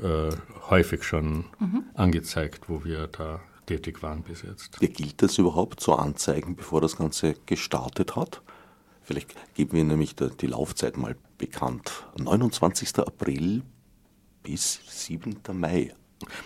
häufig 0.68 1.04
schon 1.04 1.44
angezeigt, 1.94 2.68
wo 2.68 2.84
wir 2.84 3.06
da 3.06 3.40
tätig 3.66 4.02
waren 4.02 4.22
bis 4.22 4.42
jetzt. 4.42 4.78
Ja, 4.80 4.88
gilt 4.88 5.22
das 5.22 5.38
überhaupt 5.38 5.80
so 5.80 5.94
anzeigen, 5.94 6.56
bevor 6.56 6.80
das 6.80 6.96
Ganze 6.96 7.34
gestartet 7.46 8.16
hat? 8.16 8.42
Vielleicht 9.02 9.34
geben 9.54 9.72
wir 9.72 9.84
nämlich 9.84 10.16
die 10.16 10.46
Laufzeit 10.46 10.96
mal 10.96 11.16
bekannt. 11.40 12.04
29. 12.18 12.98
April 12.98 13.62
bis 14.42 14.80
7. 14.86 15.36
Mai. 15.54 15.92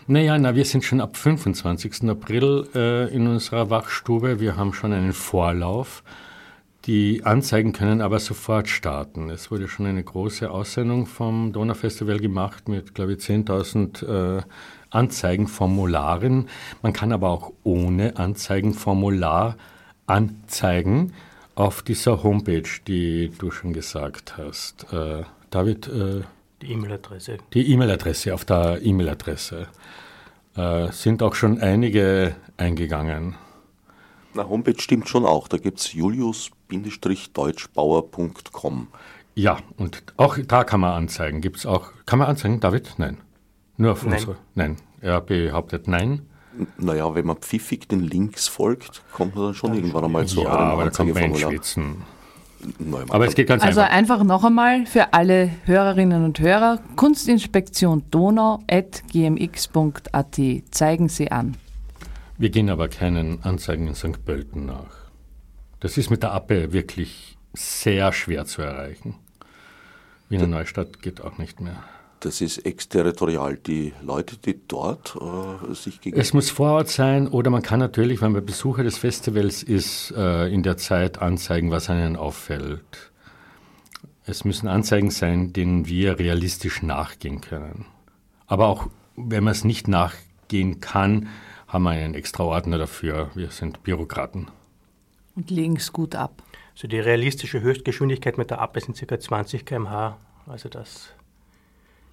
Naja, 0.06 0.38
na, 0.38 0.54
wir 0.54 0.64
sind 0.64 0.84
schon 0.84 1.00
ab 1.00 1.16
25. 1.16 2.08
April 2.08 2.68
äh, 2.74 3.12
in 3.12 3.26
unserer 3.26 3.70
Wachstube. 3.70 4.40
Wir 4.40 4.56
haben 4.56 4.72
schon 4.72 4.92
einen 4.92 5.12
Vorlauf. 5.12 6.04
Die 6.86 7.24
Anzeigen 7.24 7.72
können 7.72 8.00
aber 8.00 8.20
sofort 8.20 8.68
starten. 8.68 9.30
Es 9.30 9.50
wurde 9.50 9.68
schon 9.68 9.86
eine 9.86 10.04
große 10.04 10.50
Aussendung 10.50 11.06
vom 11.06 11.52
Donaufestival 11.52 12.20
gemacht 12.20 12.68
mit, 12.68 12.94
glaube 12.94 13.14
ich, 13.14 13.18
10.000 13.20 14.38
äh, 14.38 14.42
Anzeigenformularen. 14.90 16.48
Man 16.82 16.92
kann 16.92 17.10
aber 17.10 17.30
auch 17.30 17.52
ohne 17.64 18.16
Anzeigenformular 18.16 19.56
anzeigen 20.06 21.12
auf 21.54 21.82
dieser 21.82 22.23
Homepage, 22.23 22.62
die 22.87 23.30
du 23.38 23.50
schon 23.50 23.73
gesagt 23.73 24.37
hast. 24.38 24.92
Äh, 24.92 25.23
David, 25.50 25.88
äh, 25.88 26.23
Die 26.62 26.73
E-Mail-Adresse. 26.73 27.38
die 27.52 27.73
E-Mail-Adresse, 27.73 28.34
auf 28.34 28.44
der 28.44 28.80
E-Mail-Adresse 28.82 29.68
äh, 30.56 30.90
sind 30.92 31.23
auch 31.23 31.34
schon 31.34 31.61
einige 31.61 32.34
eingegangen. 32.56 33.37
Na, 34.34 34.49
Homepage 34.49 34.80
stimmt 34.80 35.08
schon 35.08 35.25
auch. 35.25 35.46
Da 35.49 35.58
gibt 35.58 35.78
es 35.78 35.92
julius-deutschbauer.com. 35.92 38.88
Ja, 39.37 39.58
und 39.76 40.02
auch 40.16 40.37
da 40.46 40.64
kann 40.64 40.80
man 40.80 40.92
anzeigen. 40.92 41.40
Gibt 41.40 41.56
es 41.58 41.66
auch, 41.66 41.90
kann 42.06 42.18
man 42.18 42.28
anzeigen, 42.28 42.61
David? 42.61 42.94
Nein. 42.99 43.18
Nur 43.76 43.92
auf 43.92 44.04
Nein. 44.04 44.14
unsere, 44.14 44.37
nein. 44.54 44.76
Er 45.00 45.20
behauptet 45.20 45.88
nein. 45.88 46.23
Naja, 46.78 47.14
wenn 47.14 47.26
man 47.26 47.37
pfiffig 47.37 47.88
den 47.88 48.00
Links 48.00 48.49
folgt, 48.49 49.02
kommt 49.12 49.34
man 49.34 49.46
dann 49.46 49.54
schon 49.54 49.75
irgendwann 49.75 50.04
einmal 50.04 50.26
zu 50.26 50.42
ja, 50.42 50.50
eurem 50.50 50.68
aber 50.68 50.84
da 50.84 50.90
kommt 50.90 51.14
man 51.14 51.25
ins 51.25 51.44
Anzeigeformular. 51.44 52.06
Man 52.78 53.11
Aber 53.11 53.26
es 53.26 53.34
geht 53.34 53.49
ganz 53.49 53.62
Also 53.62 53.80
einfach. 53.80 53.94
einfach 53.94 54.25
noch 54.25 54.42
einmal 54.44 54.87
für 54.87 55.12
alle 55.12 55.50
Hörerinnen 55.64 56.25
und 56.25 56.40
Hörer, 56.40 56.78
Kunstinspektion 56.96 58.04
donau.gmx.at. 58.11 60.40
Zeigen 60.70 61.08
Sie 61.11 61.30
an. 61.30 61.56
Wir 62.38 62.49
gehen 62.50 62.70
aber 62.70 62.88
keinen 62.88 63.44
Anzeigen 63.44 63.87
in 63.87 63.94
St. 63.94 64.25
Pölten 64.25 64.64
nach. 64.66 65.04
Das 65.80 65.99
ist 65.99 66.11
mit 66.11 66.23
der 66.23 66.32
Appe 66.32 66.73
wirklich 66.73 67.37
sehr 67.52 68.12
schwer 68.12 68.46
zu 68.46 68.62
erreichen. 68.62 69.16
Wiener 70.28 70.46
Neustadt 70.46 71.02
geht 71.02 71.20
auch 71.20 71.38
nicht 71.38 71.61
mehr. 71.61 71.82
Das 72.25 72.40
ist 72.40 72.64
exterritorial. 72.64 73.59
Die 73.59 73.93
Leute, 74.00 74.38
die 74.38 74.59
dort 74.66 75.14
äh, 75.14 75.75
sich 75.75 76.00
gegen 76.00 76.19
Es 76.19 76.33
muss 76.33 76.49
vor 76.49 76.71
Ort 76.71 76.88
sein 76.88 77.28
oder 77.28 77.50
man 77.50 77.61
kann 77.61 77.81
natürlich, 77.81 78.23
wenn 78.23 78.33
man 78.33 78.47
Besucher 78.47 78.83
des 78.83 78.97
Festivals 78.97 79.62
ist, 79.62 80.11
äh, 80.16 80.47
in 80.47 80.62
der 80.62 80.78
Zeit 80.78 81.21
anzeigen, 81.21 81.71
was 81.71 81.90
einen 81.90 82.16
auffällt. 82.16 83.12
Es 84.25 84.47
müssen 84.47 84.69
Anzeigen 84.69 85.11
sein, 85.11 85.52
denen 85.52 85.87
wir 85.87 86.19
realistisch 86.19 86.83
nachgehen 86.83 87.43
können. 87.43 87.85
Aber 88.47 88.69
auch 88.69 88.87
wenn 89.16 89.45
man 89.45 89.52
es 89.52 89.64
nicht 89.64 89.87
nachgehen 89.87 90.81
kann, 90.81 91.28
haben 91.69 91.83
wir 91.83 91.90
einen 91.90 92.14
extra 92.14 92.45
Ordner 92.45 92.78
dafür. 92.78 93.33
Wir 93.35 93.50
sind 93.50 93.83
Bürokraten. 93.83 94.49
Und 95.37 95.50
legen 95.50 95.76
es 95.76 95.93
gut 95.93 96.14
ab. 96.14 96.43
Also 96.75 96.88
die 96.88 97.00
realistische 97.00 97.61
Höchstgeschwindigkeit 97.61 98.38
mit 98.38 98.49
der 98.49 98.62
Appe 98.62 98.81
sind 98.81 98.97
ca. 98.97 99.21
20 99.21 99.66
km/h. 99.66 100.16
Also 100.47 100.71
das 100.71 101.12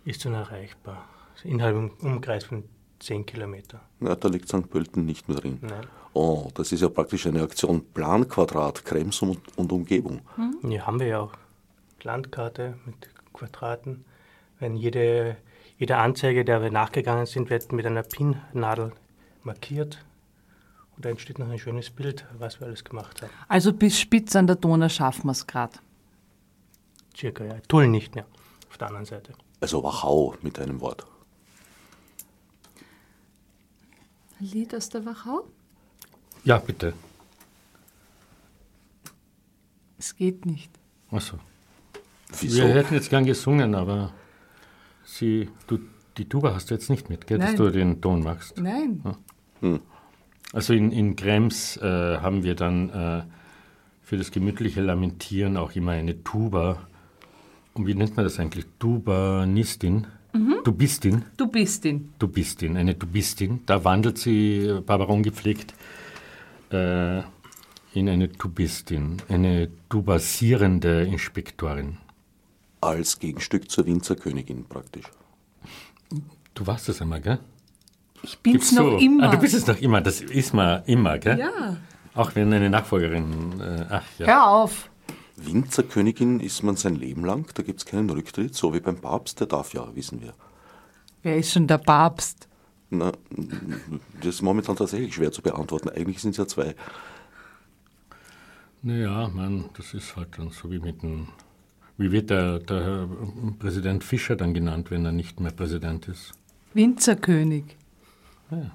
ist 0.05 0.21
schon 0.21 0.33
erreichbar. 0.33 1.07
Innerhalb 1.43 1.75
einem 1.75 1.91
Umkreis 2.01 2.43
von 2.43 2.63
10 2.99 3.25
Kilometer. 3.25 3.81
Na, 3.99 4.15
da 4.15 4.27
liegt 4.27 4.47
St. 4.47 4.69
Pölten 4.69 5.05
nicht 5.05 5.27
mehr 5.27 5.37
drin. 5.37 5.57
Nein. 5.61 5.87
Oh, 6.13 6.49
das 6.53 6.71
ist 6.71 6.81
ja 6.81 6.89
praktisch 6.89 7.25
eine 7.25 7.41
Aktion 7.41 7.83
Planquadrat, 7.93 8.85
Krems 8.85 9.21
und, 9.21 9.39
und 9.57 9.71
Umgebung. 9.71 10.21
Hier 10.61 10.85
haben 10.85 10.99
wir 10.99 11.07
ja 11.07 11.19
auch 11.21 11.33
Landkarte 12.03 12.77
mit 12.85 13.09
Quadraten. 13.33 14.05
Wenn 14.59 14.75
jede, 14.75 15.37
jede 15.77 15.97
Anzeige, 15.97 16.45
der 16.45 16.61
wir 16.61 16.69
nachgegangen 16.69 17.25
sind, 17.25 17.49
wird 17.49 17.71
mit 17.71 17.85
einer 17.85 18.03
Pinnadel 18.03 18.91
markiert. 19.43 20.03
Und 20.95 21.05
da 21.05 21.09
entsteht 21.09 21.39
noch 21.39 21.49
ein 21.49 21.57
schönes 21.57 21.89
Bild, 21.89 22.25
was 22.37 22.59
wir 22.59 22.67
alles 22.67 22.83
gemacht 22.83 23.21
haben. 23.21 23.31
Also 23.47 23.73
bis 23.73 23.99
spitz 23.99 24.35
an 24.35 24.47
der 24.47 24.57
Donau 24.57 24.89
schaffen 24.89 25.25
wir 25.25 25.31
es 25.31 25.47
gerade. 25.47 25.79
Circa, 27.15 27.45
ja. 27.45 27.55
Tull 27.67 27.87
nicht 27.87 28.15
mehr. 28.15 28.25
Auf 28.69 28.77
der 28.77 28.87
anderen 28.87 29.05
Seite. 29.05 29.33
Also 29.61 29.83
Wachau 29.83 30.35
mit 30.41 30.59
einem 30.59 30.81
Wort. 30.81 31.05
Lied 34.39 34.73
aus 34.73 34.89
der 34.89 35.05
Wachau? 35.05 35.45
Ja, 36.43 36.57
bitte. 36.57 36.93
Es 39.99 40.15
geht 40.15 40.47
nicht. 40.47 40.71
Achso. 41.11 41.37
Wieso? 42.39 42.63
Wir 42.63 42.73
hätten 42.73 42.95
jetzt 42.95 43.11
gern 43.11 43.25
gesungen, 43.25 43.75
aber 43.75 44.13
sie, 45.05 45.49
du, 45.67 45.77
die 46.17 46.27
Tuba 46.27 46.55
hast 46.55 46.71
du 46.71 46.73
jetzt 46.73 46.89
nicht 46.89 47.09
mit, 47.09 47.27
gell, 47.27 47.37
dass 47.37 47.55
du 47.55 47.69
den 47.69 48.01
Ton 48.01 48.23
machst. 48.23 48.57
Nein. 48.57 49.03
Also 50.53 50.73
in, 50.73 50.91
in 50.91 51.15
Krems 51.15 51.77
äh, 51.77 52.17
haben 52.17 52.41
wir 52.41 52.55
dann 52.55 52.89
äh, 52.89 53.23
für 54.01 54.17
das 54.17 54.31
gemütliche 54.31 54.81
Lamentieren 54.81 55.55
auch 55.55 55.73
immer 55.73 55.91
eine 55.91 56.23
Tuba. 56.23 56.87
Und 57.73 57.87
wie 57.87 57.93
nennt 57.95 58.15
man 58.17 58.25
das 58.25 58.39
eigentlich? 58.39 58.65
Tubanistin? 58.79 60.07
Dubistin? 60.63 61.25
Du 61.37 61.47
bist 61.47 61.85
ihn. 61.85 62.13
Dubistin, 62.19 62.77
eine 62.77 62.95
Dubistin. 62.95 63.61
Da 63.65 63.83
wandelt 63.83 64.17
sie, 64.17 64.79
Barbaron 64.85 65.23
gepflegt, 65.23 65.73
äh, 66.71 67.19
in 67.93 68.07
eine 68.07 68.27
Dubistin, 68.29 69.17
eine 69.27 69.69
dubasierende 69.89 71.03
Inspektorin. 71.03 71.97
Als 72.79 73.19
Gegenstück 73.19 73.69
zur 73.69 73.85
Winzerkönigin 73.85 74.65
praktisch. 74.65 75.05
Du 76.53 76.67
warst 76.67 76.89
es 76.89 77.01
einmal, 77.01 77.21
gell? 77.21 77.39
Ich 78.23 78.39
bin's 78.39 78.53
Gibt's 78.53 78.71
noch 78.73 78.91
so? 78.91 78.97
immer. 78.97 79.27
Ah, 79.29 79.31
du 79.31 79.37
bist 79.37 79.53
es 79.53 79.67
noch 79.67 79.79
immer, 79.79 80.01
das 80.01 80.21
ist 80.21 80.53
man 80.53 80.83
immer, 80.85 81.17
gell? 81.17 81.39
ja. 81.39 81.77
Auch 82.13 82.35
wenn 82.35 82.51
eine 82.51 82.69
Nachfolgerin, 82.69 83.59
äh, 83.61 83.85
ach 83.89 84.03
ja. 84.19 84.27
Hör 84.27 84.47
auf. 84.49 84.90
Winzerkönigin 85.45 86.39
ist 86.39 86.63
man 86.63 86.75
sein 86.75 86.95
Leben 86.95 87.25
lang, 87.25 87.51
da 87.55 87.63
gibt 87.63 87.79
es 87.79 87.85
keinen 87.85 88.09
Rücktritt, 88.09 88.55
so 88.55 88.73
wie 88.73 88.79
beim 88.79 88.97
Papst, 88.97 89.39
der 89.39 89.47
darf 89.47 89.73
ja, 89.73 89.95
wissen 89.95 90.21
wir. 90.21 90.33
Wer 91.23 91.37
ist 91.37 91.51
schon 91.51 91.67
der 91.67 91.77
Papst? 91.77 92.47
Na, 92.89 93.11
das 94.19 94.35
ist 94.35 94.41
momentan 94.41 94.75
tatsächlich 94.75 95.15
schwer 95.15 95.31
zu 95.31 95.41
beantworten. 95.41 95.89
Eigentlich 95.89 96.19
sind 96.19 96.31
es 96.31 96.37
ja 96.37 96.47
zwei. 96.47 96.75
Naja, 98.81 99.29
man, 99.33 99.69
das 99.77 99.93
ist 99.93 100.15
halt 100.15 100.37
dann 100.37 100.49
so 100.49 100.69
wie 100.71 100.79
mit 100.79 101.01
dem. 101.01 101.27
Wie 101.97 102.11
wird 102.11 102.31
der, 102.31 102.59
der 102.59 103.07
Präsident 103.59 104.03
Fischer 104.03 104.35
dann 104.35 104.53
genannt, 104.53 104.89
wenn 104.89 105.05
er 105.05 105.11
nicht 105.11 105.39
mehr 105.39 105.51
Präsident 105.51 106.07
ist? 106.07 106.33
Winzerkönig. 106.73 107.77
Ja. 108.49 108.71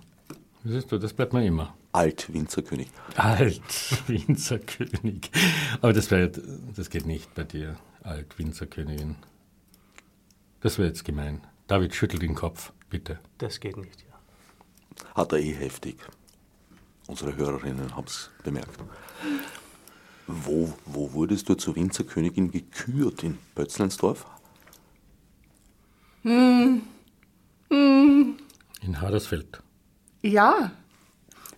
Siehst 0.64 0.92
du, 0.92 0.98
das 0.98 1.12
bleibt 1.12 1.32
man 1.32 1.42
immer. 1.42 1.74
Alt-Winzerkönig. 1.96 2.90
Alt 3.16 3.62
Winzerkönig. 4.06 5.30
Aber 5.80 5.94
das, 5.94 6.10
wär, 6.10 6.28
das 6.28 6.90
geht 6.90 7.06
nicht 7.06 7.34
bei 7.34 7.44
dir, 7.44 7.76
Alt 8.02 8.38
Winzerkönigin. 8.38 9.16
Das 10.60 10.76
wäre 10.76 10.88
jetzt 10.88 11.06
gemein. 11.06 11.40
David, 11.66 11.94
schüttel 11.94 12.18
den 12.18 12.34
Kopf, 12.34 12.74
bitte. 12.90 13.18
Das 13.38 13.60
geht 13.60 13.78
nicht, 13.78 14.02
ja. 14.02 15.14
Hat 15.14 15.32
er 15.32 15.38
eh 15.38 15.54
heftig. 15.54 15.96
Unsere 17.06 17.34
Hörerinnen 17.34 17.96
haben 17.96 18.06
es 18.06 18.28
bemerkt. 18.44 18.78
Wo, 20.26 20.74
wo 20.84 21.14
wurdest 21.14 21.48
du 21.48 21.54
zur 21.54 21.76
Winzerkönigin 21.76 22.50
gekürt? 22.50 23.22
In 23.22 23.38
Pötzleinsdorf? 23.54 24.26
In 26.22 26.82
Hadersfeld. 29.00 29.62
Ja. 30.20 30.72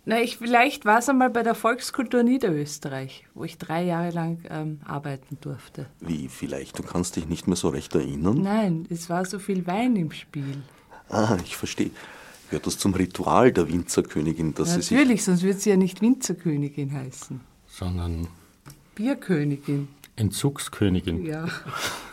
Na, 0.09 0.23
ich, 0.23 0.39
vielleicht 0.39 0.87
war 0.87 1.01
es 1.01 1.09
einmal 1.11 1.29
bei 1.29 1.43
der 1.43 1.55
Volkskultur 1.55 2.23
Niederösterreich, 2.23 3.27
wo 3.35 3.45
ich 3.45 3.59
drei 3.59 3.85
Jahre 3.85 4.09
lang 4.09 4.39
ähm, 4.49 4.81
arbeiten 4.87 5.37
durfte. 5.43 5.85
Wie 6.01 6.29
vielleicht? 6.29 6.79
Du 6.79 6.83
kannst 6.83 7.17
dich 7.17 7.29
nicht 7.29 7.47
mehr 7.47 7.57
so 7.57 7.69
recht 7.69 7.95
erinnern? 7.95 8.41
Nein, 8.41 8.87
es 8.89 9.11
war 9.11 9.27
so 9.27 9.39
viel 9.39 9.67
Wein 9.67 9.97
im 9.97 10.11
Spiel. 10.11 10.63
Ah, 11.11 11.37
ich 11.45 11.59
verstehe. 11.59 11.91
Gehört 12.49 12.67
das 12.67 12.79
zum 12.79 12.95
Ritual 12.95 13.53
der 13.53 13.69
Winzerkönigin, 13.69 14.55
dass 14.55 14.73
sie 14.73 14.81
sich 14.81 14.93
Natürlich, 14.93 15.25
sonst 15.25 15.43
würde 15.43 15.59
sie 15.59 15.69
ja 15.69 15.77
nicht 15.77 16.01
Winzerkönigin 16.01 16.91
heißen. 16.91 17.43
Sondern 17.67 18.29
Bierkönigin. 18.95 19.89
Entzugskönigin. 20.17 21.27
Ja. 21.27 21.49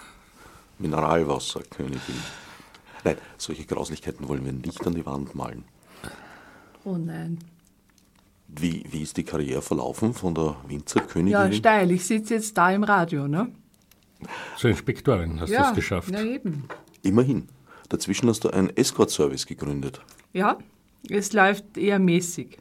Mineralwasserkönigin. 0.79 2.19
Nein, 3.05 3.15
solche 3.38 3.63
Grauslichkeiten 3.63 4.27
wollen 4.27 4.43
wir 4.43 4.51
nicht 4.51 4.86
an 4.86 4.95
die 4.95 5.05
Wand 5.05 5.34
malen. 5.34 5.63
Oh 6.84 6.97
nein. 6.97 7.39
Wie, 8.57 8.83
wie 8.89 9.01
ist 9.01 9.17
die 9.17 9.23
Karriere 9.23 9.61
verlaufen 9.61 10.13
von 10.13 10.33
der 10.33 10.55
Winzerkönigin? 10.67 11.31
Ja, 11.31 11.51
steil. 11.51 11.91
Ich 11.91 12.05
sitze 12.05 12.35
jetzt 12.35 12.57
da 12.57 12.71
im 12.71 12.83
Radio, 12.83 13.27
ne? 13.27 13.51
Zur 14.57 14.69
Inspektorin 14.69 15.39
hast 15.39 15.49
du 15.49 15.53
ja, 15.53 15.69
es 15.69 15.75
geschafft. 15.75 16.09
Na 16.11 16.21
eben. 16.23 16.63
Immerhin. 17.03 17.47
Dazwischen 17.89 18.29
hast 18.29 18.43
du 18.43 18.49
einen 18.49 18.75
Escort-Service 18.75 19.45
gegründet. 19.45 20.01
Ja, 20.33 20.57
es 21.09 21.33
läuft 21.33 21.77
eher 21.77 21.99
mäßig. 21.99 22.57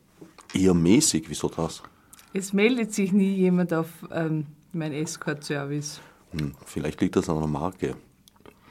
Eher 0.53 0.75
mäßig, 0.75 1.25
wieso 1.29 1.49
das? 1.49 1.83
Es 2.33 2.53
meldet 2.53 2.93
sich 2.93 3.13
nie 3.13 3.35
jemand 3.37 3.73
auf 3.73 3.89
ähm, 4.11 4.47
mein 4.73 4.93
Escort-Service. 4.93 6.01
Hm, 6.33 6.55
vielleicht 6.67 7.01
liegt 7.01 7.17
das 7.17 7.29
an 7.29 7.37
einer 7.39 7.47
Marke. 7.47 7.97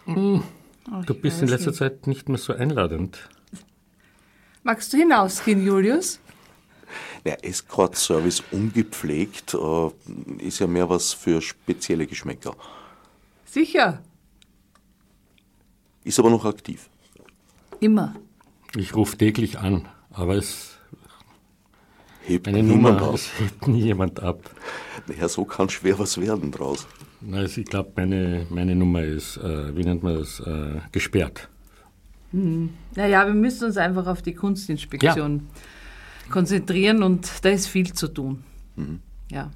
Ach, 0.06 1.06
Du 1.06 1.14
bist 1.14 1.42
in 1.42 1.48
letzter 1.48 1.70
nicht. 1.72 1.80
Zeit 1.80 2.08
nicht 2.08 2.28
mehr 2.30 2.38
so 2.38 2.54
einladend. 2.54 3.30
Magst 4.64 4.94
du 4.94 4.98
hinausgehen, 4.98 5.66
Julius? 5.66 6.20
Der 7.26 7.46
Escort-Service 7.46 8.44
ungepflegt 8.52 9.54
äh, 9.54 9.90
ist 10.46 10.60
ja 10.60 10.68
mehr 10.68 10.90
was 10.90 11.14
für 11.14 11.42
spezielle 11.42 12.06
Geschmäcker. 12.06 12.56
Sicher. 13.46 14.02
Ist 16.04 16.20
aber 16.20 16.30
noch 16.30 16.46
aktiv. 16.46 16.90
Immer. 17.80 18.16
Ich 18.76 18.96
rufe 18.96 19.18
täglich 19.18 19.60
an, 19.60 19.88
aber 20.12 20.36
es, 20.36 20.74
Hebt 22.26 22.48
niemand 22.48 22.68
Nummer, 22.70 23.02
auf. 23.02 23.16
es 23.16 23.30
hebt 23.40 23.68
nie 23.68 23.82
jemand 23.82 24.22
ab. 24.22 24.50
Naja, 25.08 25.28
so 25.28 25.44
kann 25.44 25.70
schwer 25.70 26.00
was 26.00 26.20
werden 26.20 26.52
draus. 26.52 26.88
Also 27.32 27.62
ich 27.62 27.68
glaube, 27.68 27.92
meine, 27.96 28.48
meine 28.50 28.76
Nummer 28.76 29.04
ist, 29.04 29.38
äh, 29.38 29.76
wie 29.76 29.84
nennt 29.84 30.04
man 30.04 30.16
das, 30.20 30.40
äh, 30.40 30.80
gesperrt. 30.92 31.50
Naja, 32.32 33.28
wir 33.28 33.34
müssen 33.34 33.66
uns 33.66 33.78
einfach 33.78 34.08
auf 34.08 34.22
die 34.24 34.34
Kunstinspektion 34.34 35.48
konzentrieren 36.30 37.04
und 37.04 37.30
da 37.44 37.50
ist 37.50 37.68
viel 37.68 37.94
zu 37.94 38.08
tun. 38.08 38.44
Ja. 39.32 39.52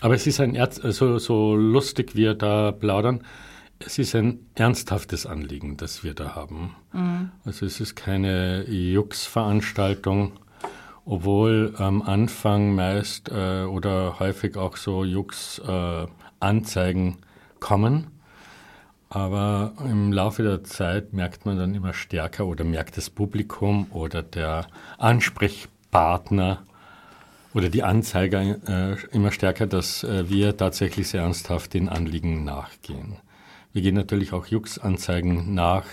Aber 0.00 0.14
es 0.14 0.26
ist 0.26 0.40
ein, 0.40 0.54
Erz, 0.54 0.80
also 0.80 1.18
so 1.18 1.54
lustig 1.54 2.16
wir 2.16 2.32
da 2.34 2.72
plaudern, 2.72 3.22
es 3.80 3.98
ist 3.98 4.14
ein 4.14 4.46
ernsthaftes 4.54 5.26
Anliegen, 5.26 5.76
das 5.76 6.02
wir 6.04 6.14
da 6.14 6.34
haben. 6.34 6.74
Also 7.44 7.66
es 7.66 7.80
ist 7.80 7.96
keine 7.96 8.64
Jux-Veranstaltung, 8.68 10.32
obwohl 11.06 11.74
am 11.76 12.02
Anfang 12.02 12.74
meist 12.74 13.30
äh, 13.30 13.62
oder 13.64 14.18
häufig 14.20 14.56
auch 14.56 14.76
so 14.76 15.04
Jux-Anzeigen 15.04 17.16
kommen. 17.58 18.08
Aber 19.12 19.72
im 19.84 20.12
Laufe 20.12 20.44
der 20.44 20.62
Zeit 20.62 21.12
merkt 21.12 21.44
man 21.44 21.58
dann 21.58 21.74
immer 21.74 21.92
stärker 21.92 22.46
oder 22.46 22.62
merkt 22.62 22.96
das 22.96 23.10
Publikum 23.10 23.88
oder 23.90 24.22
der 24.22 24.68
Ansprechpartner 24.98 26.62
oder 27.52 27.68
die 27.68 27.82
Anzeiger 27.82 28.40
äh, 28.68 28.96
immer 29.10 29.32
stärker, 29.32 29.66
dass 29.66 30.04
äh, 30.04 30.30
wir 30.30 30.56
tatsächlich 30.56 31.08
sehr 31.08 31.22
ernsthaft 31.22 31.74
den 31.74 31.88
Anliegen 31.88 32.44
nachgehen. 32.44 33.16
Wir 33.72 33.82
gehen 33.82 33.96
natürlich 33.96 34.32
auch 34.32 34.46
Jux-Anzeigen 34.46 35.54
nach, 35.54 35.86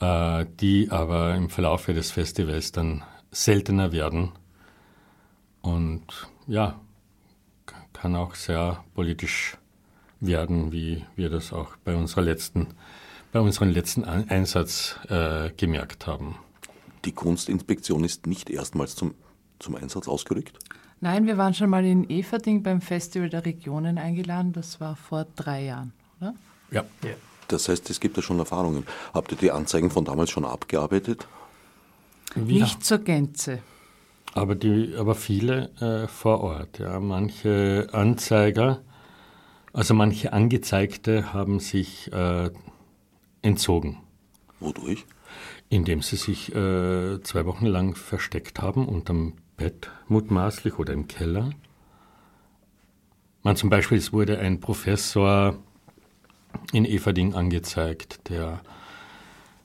äh, 0.00 0.46
die 0.58 0.90
aber 0.90 1.36
im 1.36 1.48
Verlaufe 1.48 1.94
des 1.94 2.10
Festivals 2.10 2.72
dann 2.72 3.04
seltener 3.30 3.92
werden. 3.92 4.32
Und 5.62 6.28
ja, 6.48 6.80
kann 7.92 8.16
auch 8.16 8.34
sehr 8.34 8.84
politisch 8.96 9.56
werden, 10.20 10.72
wie 10.72 11.04
wir 11.16 11.30
das 11.30 11.52
auch 11.52 11.76
bei 11.84 11.94
unserer 11.94 12.22
letzten, 12.22 12.68
bei 13.32 13.40
unserem 13.40 13.70
letzten 13.70 14.04
Ein- 14.04 14.28
Einsatz 14.30 14.96
äh, 15.08 15.50
gemerkt 15.56 16.06
haben. 16.06 16.36
Die 17.04 17.12
Kunstinspektion 17.12 18.02
ist 18.04 18.26
nicht 18.26 18.50
erstmals 18.50 18.96
zum, 18.96 19.14
zum 19.58 19.76
Einsatz 19.76 20.08
ausgerückt. 20.08 20.58
Nein, 21.00 21.26
wir 21.26 21.36
waren 21.36 21.52
schon 21.54 21.68
mal 21.70 21.84
in 21.84 22.08
Everding 22.08 22.62
beim 22.62 22.80
Festival 22.80 23.28
der 23.28 23.44
Regionen 23.44 23.98
eingeladen. 23.98 24.52
Das 24.52 24.80
war 24.80 24.96
vor 24.96 25.26
drei 25.36 25.64
Jahren, 25.64 25.92
oder? 26.20 26.34
Ja, 26.70 26.84
ja. 27.04 27.14
Das 27.48 27.68
heißt, 27.68 27.88
es 27.90 28.00
gibt 28.00 28.16
ja 28.16 28.22
schon 28.22 28.38
Erfahrungen. 28.40 28.84
Habt 29.14 29.30
ihr 29.30 29.38
die 29.38 29.52
Anzeigen 29.52 29.90
von 29.90 30.04
damals 30.04 30.30
schon 30.30 30.44
abgearbeitet? 30.44 31.28
Nicht 32.34 32.84
zur 32.84 32.98
Gänze. 32.98 33.60
aber, 34.34 34.54
die, 34.56 34.94
aber 34.98 35.14
viele 35.14 35.70
äh, 35.80 36.08
vor 36.08 36.40
Ort. 36.40 36.78
Ja. 36.80 36.98
Manche 36.98 37.86
Anzeiger, 37.92 38.80
also 39.76 39.92
manche 39.92 40.32
Angezeigte 40.32 41.34
haben 41.34 41.60
sich 41.60 42.10
äh, 42.10 42.50
entzogen, 43.42 43.98
Wodurch? 44.58 45.04
indem 45.68 46.00
sie 46.00 46.16
sich 46.16 46.48
äh, 46.54 47.20
zwei 47.22 47.44
Wochen 47.44 47.66
lang 47.66 47.94
versteckt 47.94 48.62
haben 48.62 48.88
unterm 48.88 49.34
Bett 49.58 49.90
mutmaßlich 50.08 50.78
oder 50.78 50.94
im 50.94 51.08
Keller. 51.08 51.50
Man 53.42 53.56
zum 53.56 53.68
Beispiel, 53.68 53.98
es 53.98 54.14
wurde 54.14 54.38
ein 54.38 54.60
Professor 54.60 55.58
in 56.72 56.86
Everding 56.86 57.34
angezeigt, 57.34 58.30
der 58.30 58.62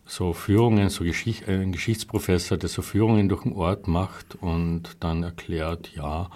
so 0.06 0.34
Führungen, 0.34 0.90
so 0.90 1.06
Geschicht, 1.06 1.48
ein 1.48 1.72
Geschichtsprofessor, 1.72 2.58
der 2.58 2.68
so 2.68 2.82
Führungen 2.82 3.30
durch 3.30 3.44
den 3.44 3.54
Ort 3.54 3.88
macht 3.88 4.36
und 4.36 4.98
dann 5.00 5.24
erklärt, 5.24 5.94
ja, 5.96 6.30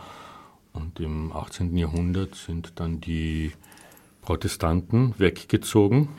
Und 0.75 0.99
im 0.99 1.31
18. 1.31 1.75
Jahrhundert 1.77 2.35
sind 2.35 2.79
dann 2.79 2.99
die 2.99 3.53
Protestanten 4.21 5.13
weggezogen. 5.17 6.09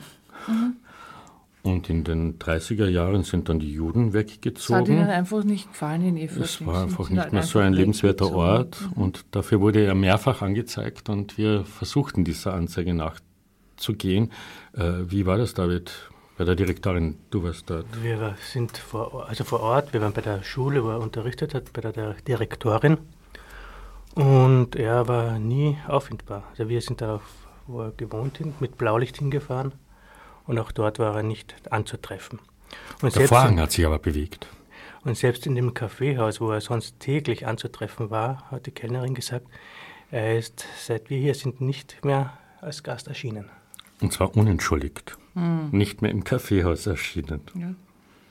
Und 1.61 1.89
in 1.89 2.03
den 2.03 2.39
30er 2.39 2.87
Jahren 2.87 3.23
sind 3.23 3.49
dann 3.49 3.59
die 3.59 3.71
Juden 3.73 4.13
Das 4.13 4.21
hat 4.21 4.23
ihnen 4.23 4.37
weggezogen. 4.37 4.97
einfach 4.99 5.43
nicht 5.43 5.67
gefallen 5.67 6.01
in 6.01 6.17
Everding. 6.17 6.43
Es 6.43 6.65
war 6.65 6.83
einfach 6.83 7.09
nicht 7.09 7.19
halt 7.19 7.33
mehr 7.33 7.43
so 7.43 7.59
ein 7.59 7.73
lebenswerter 7.73 8.25
weggezogen. 8.25 8.47
Ort 8.49 8.89
und 8.95 9.25
dafür 9.31 9.59
wurde 9.59 9.85
er 9.85 9.93
mehrfach 9.93 10.41
angezeigt 10.41 11.09
und 11.09 11.37
wir 11.37 11.65
versuchten 11.65 12.23
dieser 12.23 12.53
Anzeige 12.53 12.93
nachzugehen. 12.93 14.31
Äh, 14.73 14.93
wie 15.07 15.25
war 15.25 15.37
das, 15.37 15.53
David, 15.53 15.91
bei 16.37 16.45
der 16.45 16.55
Direktorin? 16.55 17.17
Du 17.31 17.43
warst 17.43 17.69
dort. 17.69 17.85
Wir 18.01 18.35
sind 18.49 18.77
vor, 18.77 19.27
also 19.27 19.43
vor 19.43 19.59
Ort, 19.59 19.91
wir 19.91 20.01
waren 20.01 20.13
bei 20.13 20.21
der 20.21 20.43
Schule, 20.43 20.83
wo 20.83 20.89
er 20.89 21.01
unterrichtet 21.01 21.53
hat, 21.53 21.73
bei 21.73 21.81
der 21.81 22.13
Direktorin. 22.25 22.97
Und 24.17 24.75
er 24.75 25.07
war 25.07 25.37
nie 25.37 25.77
auffindbar. 25.87 26.43
Also 26.49 26.69
wir 26.69 26.81
sind 26.81 27.01
darauf, 27.01 27.21
wo 27.67 27.81
er 27.81 27.91
gewohnt 27.91 28.37
sind, 28.37 28.59
mit 28.61 28.75
Blaulicht 28.77 29.17
hingefahren. 29.17 29.73
Und 30.45 30.57
auch 30.57 30.71
dort 30.71 30.97
war 30.97 31.15
er 31.17 31.23
nicht 31.23 31.53
anzutreffen. 31.71 32.39
Und 32.95 33.03
Der 33.03 33.11
selbst, 33.11 33.29
Vorhang 33.29 33.59
hat 33.59 33.71
sich 33.71 33.85
aber 33.85 33.99
bewegt. 33.99 34.47
und 35.03 35.15
selbst 35.15 35.45
in 35.45 35.53
dem 35.53 35.73
Kaffeehaus, 35.75 36.41
wo 36.41 36.49
er 36.49 36.61
sonst 36.61 36.99
täglich 36.99 37.45
anzutreffen 37.45 38.09
war, 38.09 38.49
hat 38.49 38.65
die 38.65 38.71
Kellnerin 38.71 39.13
gesagt, 39.13 39.45
er 40.09 40.37
ist, 40.37 40.65
seit 40.83 41.11
wir 41.11 41.19
hier 41.19 41.35
sind, 41.35 41.61
nicht 41.61 42.03
mehr 42.03 42.37
als 42.59 42.81
Gast 42.81 43.07
erschienen. 43.07 43.49
Und 44.01 44.13
zwar 44.13 44.35
unentschuldigt. 44.35 45.15
Nicht 45.71 46.01
mehr 46.01 46.09
im 46.09 46.23
Kaffeehaus 46.23 46.87
erschienen. 46.87 47.41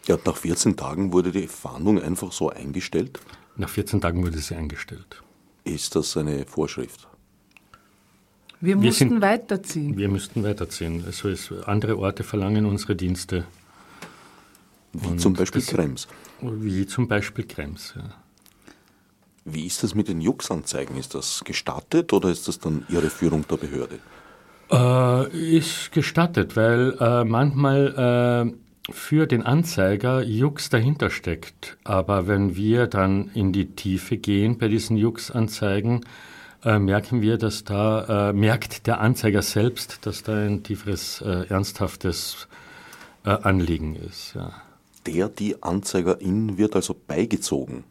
Ja, 0.07 0.19
nach 0.25 0.37
14 0.37 0.77
Tagen 0.77 1.13
wurde 1.13 1.31
die 1.31 1.47
Fahndung 1.47 2.03
einfach 2.03 2.33
so 2.33 2.51
eingestellt. 2.51 3.21
Nach 3.57 3.69
14 3.69 4.01
Tagen 4.01 4.25
wurde 4.25 4.39
sie 4.39 4.57
eingestellt. 4.57 5.23
Ist 5.67 5.97
das 5.97 6.17
eine 6.17 6.47
Vorschrift? 6.47 7.09
Wir 8.61 8.69
Wir 8.81 8.87
mussten 8.87 9.09
sind- 9.11 9.21
weiterziehen. 9.21 9.97
Wir 9.97 10.09
müssten 10.09 10.43
weiterziehen. 10.45 11.03
Also 11.05 11.29
es, 11.29 11.53
andere 11.67 11.99
Orte 11.99 12.23
verlangen 12.23 12.65
unsere 12.67 12.95
Dienste, 12.97 13.45
Wie 14.93 15.09
Und 15.09 15.21
zum 15.21 15.35
Beispiel 15.35 15.61
das- 15.61 15.71
Krems. 15.71 16.09
wie 16.41 16.87
zum 16.87 17.07
Beispiel 17.09 17.45
Krems. 17.47 17.93
Ja. 17.97 18.05
Wie 19.45 19.67
ist 19.67 19.83
das 19.83 19.95
mit 19.95 20.09
den 20.09 20.21
Jux-Anzeigen? 20.23 20.97
Ist 20.97 21.15
das 21.15 21.45
gestattet 21.45 22.13
oder 22.15 22.31
ist 22.31 22.49
das 22.49 22.59
dann 22.61 22.87
Ihre 22.89 23.11
Führung 23.11 23.45
der 23.47 23.57
Behörde? 23.59 23.99
Äh, 24.71 25.57
ist 25.59 25.93
gestattet, 25.93 26.57
weil 26.57 26.97
äh, 26.99 27.25
manchmal 27.25 28.53
äh, 28.55 28.57
für 28.91 29.27
den 29.27 29.43
Anzeiger 29.43 30.23
Jux 30.23 30.69
dahinter 30.69 31.11
steckt. 31.11 31.77
Aber 31.85 32.29
wenn 32.29 32.57
wir 32.57 32.87
dann 32.87 33.31
in 33.35 33.53
die 33.53 33.67
Tiefe 33.75 34.17
gehen 34.17 34.59
bei 34.59 34.69
diesen 34.69 34.97
Jux-Anzeigen, 34.97 36.03
äh, 36.65 36.79
merken 36.79 37.21
wir, 37.21 37.39
dass 37.39 37.65
da, 37.65 38.31
äh, 38.31 38.33
merkt 38.33 38.87
der 38.87 39.01
Anzeiger 39.01 39.43
selbst, 39.43 40.07
dass 40.07 40.23
da 40.23 40.35
ein 40.35 40.63
tieferes, 40.63 41.21
äh, 41.21 41.47
ernsthaftes 41.49 42.49
äh, 43.25 43.31
Anliegen 43.31 43.97
ist. 43.97 44.35
Ja. 44.35 44.53
Der, 45.07 45.29
die 45.29 45.63
Anzeigerin 45.63 46.59
wird 46.59 46.75
also 46.75 46.95
beigezogen. 46.95 47.85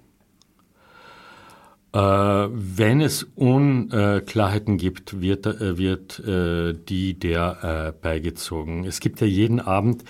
Äh, 1.93 1.99
wenn 1.99 2.99
es 2.99 3.23
Unklarheiten 3.35 4.77
gibt, 4.77 5.21
wird, 5.21 5.45
äh, 5.45 5.77
wird 5.77 6.21
die 6.25 7.13
der 7.13 7.93
beigezogen. 8.01 8.85
Es 8.85 8.99
gibt 8.99 9.21
ja 9.21 9.27
jeden 9.27 9.59
Abend 9.59 10.03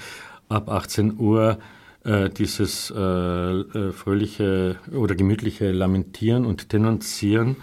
ab 0.49 0.69
18 0.69 1.19
Uhr 1.19 1.58
äh, 2.03 2.29
dieses 2.29 2.91
äh, 2.95 2.99
äh, 2.99 3.91
fröhliche 3.91 4.77
oder 4.91 5.15
gemütliche 5.15 5.71
Lamentieren 5.71 6.45
und 6.45 6.71
Denunzieren, 6.71 7.55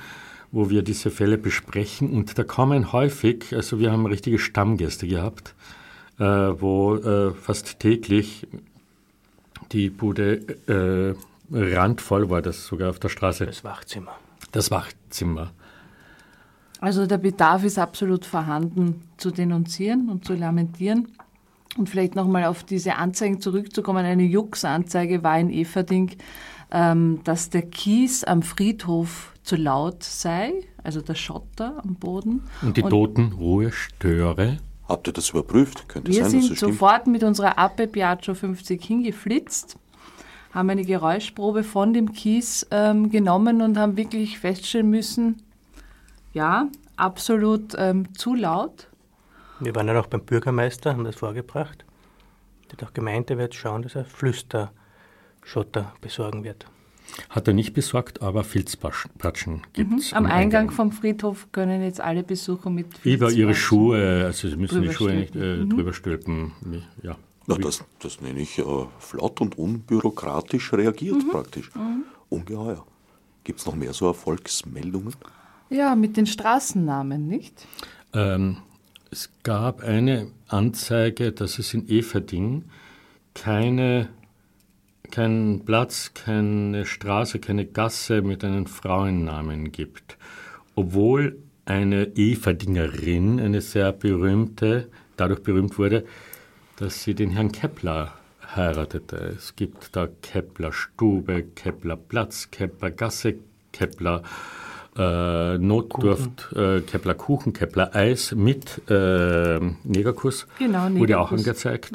wo 0.51 0.69
wir 0.69 0.83
diese 0.83 1.11
Fälle 1.11 1.39
besprechen. 1.39 2.11
Und 2.11 2.39
da 2.39 2.45
kommen 2.45 2.93
häufig, 2.93 3.55
also 3.55 3.79
wir 3.79 3.93
haben 3.93 4.05
richtige 4.07 4.39
Stammgäste 4.39 5.07
gehabt, 5.07 5.55
äh, 6.19 6.25
wo 6.25 6.97
äh, 6.97 7.33
fast 7.35 7.79
täglich 7.79 8.47
die 9.73 9.91
Bude 9.91 10.41
äh, 10.67 11.15
randvoll 11.53 12.29
war, 12.31 12.43
das 12.43 12.67
sogar 12.67 12.91
auf 12.91 12.99
der 12.99 13.09
Straße. 13.09 13.47
Das 13.47 13.65
Wachzimmer. 13.65 14.13
Das 14.53 14.71
Wachzimmer. 14.71 15.53
Also 16.81 17.07
der 17.07 17.19
Bedarf 17.19 17.63
ist 17.65 17.79
absolut 17.79 18.27
vorhanden, 18.27 19.03
zu 19.17 19.31
denunzieren 19.31 20.09
und 20.09 20.25
zu 20.25 20.35
lamentieren. 20.35 21.09
Und 21.77 21.89
vielleicht 21.89 22.15
nochmal 22.15 22.45
auf 22.45 22.65
diese 22.65 22.97
Anzeigen 22.97 23.41
zurückzukommen. 23.41 24.05
Eine 24.05 24.25
Jux-Anzeige 24.25 25.23
war 25.23 25.39
in 25.39 25.51
Everding, 25.51 26.17
ähm, 26.71 27.21
dass 27.25 27.51
der 27.51 27.63
Kies 27.63 28.25
am 28.25 28.43
Friedhof 28.43 29.33
zu 29.43 29.57
laut 29.57 30.03
sei, 30.03 30.53
also 30.83 31.01
der 31.01 31.15
Schotter 31.15 31.83
am 31.83 31.95
Boden. 31.95 32.43
Und 32.61 32.77
die 32.77 32.83
Totenruhe 32.83 33.73
störe. 33.73 34.59
Habt 34.89 35.07
ihr 35.07 35.13
das 35.13 35.31
überprüft? 35.31 35.89
Könnte 35.89 36.11
Wir 36.11 36.25
sein, 36.25 36.25
dass 36.25 36.33
sind 36.33 36.51
das 36.51 36.61
sofort 36.61 37.07
mit 37.07 37.23
unserer 37.25 37.59
Ape 37.59 37.87
Piaggio 37.87 38.35
50 38.35 38.85
hingeflitzt, 38.85 39.77
haben 40.53 40.69
eine 40.71 40.85
Geräuschprobe 40.85 41.63
von 41.65 41.95
dem 41.95 42.13
Kies 42.13 42.67
ähm, 42.71 43.11
genommen 43.11 43.63
und 43.63 43.79
haben 43.79 43.97
wirklich 43.97 44.39
feststellen 44.39 44.91
müssen, 44.91 45.43
ja, 46.35 46.69
absolut 46.97 47.75
ähm, 47.79 48.15
zu 48.15 48.35
laut. 48.35 48.89
Wir 49.61 49.75
waren 49.75 49.87
dann 49.87 49.97
auch 49.97 50.07
beim 50.07 50.23
Bürgermeister, 50.25 50.93
haben 50.93 51.05
das 51.05 51.17
vorgebracht. 51.17 51.85
Der 52.71 52.79
hat 52.79 52.85
auch 52.89 52.95
gemeint, 52.95 53.31
er 53.31 53.39
wird 53.39 53.55
schauen, 53.55 53.83
dass 53.83 53.95
er 53.95 54.05
Flüsterschotter 54.05 55.93
besorgen 56.01 56.45
wird. 56.45 56.67
Hat 57.29 57.47
er 57.49 57.55
nicht 57.55 57.75
besorgt, 57.75 58.23
aber 58.23 58.43
Filzpatschen 58.45 59.63
gibt 59.73 59.93
es. 59.99 60.13
Mhm. 60.13 60.17
Am 60.17 60.27
Eingang 60.27 60.71
vom 60.71 60.93
Friedhof 60.93 61.49
können 61.53 61.83
jetzt 61.83 62.01
alle 62.01 62.23
Besucher 62.23 62.71
mit 62.71 62.87
Über 63.05 63.31
ihre 63.31 63.55
Schuhe, 63.55 64.25
also 64.25 64.49
sie 64.49 64.57
müssen 64.57 64.83
die 64.83 64.93
Schuhe 64.93 65.13
nicht 65.13 65.37
äh, 65.37 65.65
drüber 65.67 65.93
stülpen. 65.93 66.53
Ja. 67.03 67.17
Na, 67.47 67.57
das, 67.57 67.85
das 67.99 68.21
nenne 68.21 68.41
ich 68.41 68.59
äh, 68.59 68.65
flott 68.99 69.41
und 69.41 69.59
unbürokratisch 69.59 70.73
reagiert 70.73 71.17
Mhm. 71.25 71.31
praktisch. 71.31 71.71
Ungeheuer. 72.31 72.87
Gibt 73.45 73.59
es 73.59 73.67
noch 73.67 73.75
mehr 73.75 73.93
so 73.93 74.07
Erfolgsmeldungen? 74.07 75.15
Ja, 75.69 75.97
mit 75.97 76.17
den 76.17 76.27
Straßennamen, 76.27 77.27
nicht? 77.27 77.67
Ähm, 78.15 78.59
es 79.13 79.31
gab 79.43 79.85
eine 79.85 80.29
Anzeige, 80.49 81.33
dass 81.33 81.59
es 81.59 81.75
in 81.75 81.87
Everding 81.89 82.65
keine, 83.35 84.09
keinen 85.11 85.67
Platz, 85.67 86.13
keine 86.15 86.87
Straße, 86.87 87.39
keine 87.39 87.67
Gasse 87.67 88.23
mit 88.23 88.43
einem 88.43 88.65
Frauennamen 88.67 89.71
gibt. 89.71 90.17
Obwohl 90.75 91.37
eine 91.67 92.17
Everdingerin, 92.17 93.39
eine 93.39 93.61
sehr 93.61 93.93
berühmte, 93.93 94.89
dadurch 95.19 95.43
berühmt 95.43 95.79
wurde, 95.79 96.07
dass 96.77 97.03
sie 97.03 97.15
den 97.15 97.31
Herrn 97.31 97.53
Kepler 97.53 98.15
heiratete. 98.57 99.35
Es 99.37 99.55
gibt 99.57 99.95
da 99.95 100.09
Kepler 100.23 100.73
Stube, 100.73 101.45
Kepler 101.55 101.97
Platz, 101.97 102.51
Kepler 102.51 102.91
Gasse, 102.91 103.35
Kepler 103.73 104.23
äh, 104.97 105.59
Notdurft, 105.59 106.53
äh, 106.55 106.81
Kepler 106.83 107.15
Kuchen, 107.15 107.53
Kepler 107.53 107.95
Eis 107.95 108.35
mit 108.35 108.83
äh, 108.91 109.59
Negerkuss. 109.85 110.47
Genau, 110.59 110.85
Wurde 110.95 111.19
auch 111.19 111.31
Negerkuss. 111.31 111.39
angezeigt. 111.41 111.93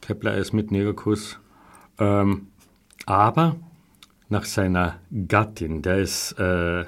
Kepler 0.00 0.32
Eis 0.32 0.52
mit 0.52 0.70
Negerkuss. 0.70 1.38
Ähm, 1.98 2.48
aber 3.06 3.56
nach 4.28 4.44
seiner 4.44 4.96
Gattin, 5.28 5.82
der 5.82 5.98
ist 5.98 6.32
äh, 6.38 6.84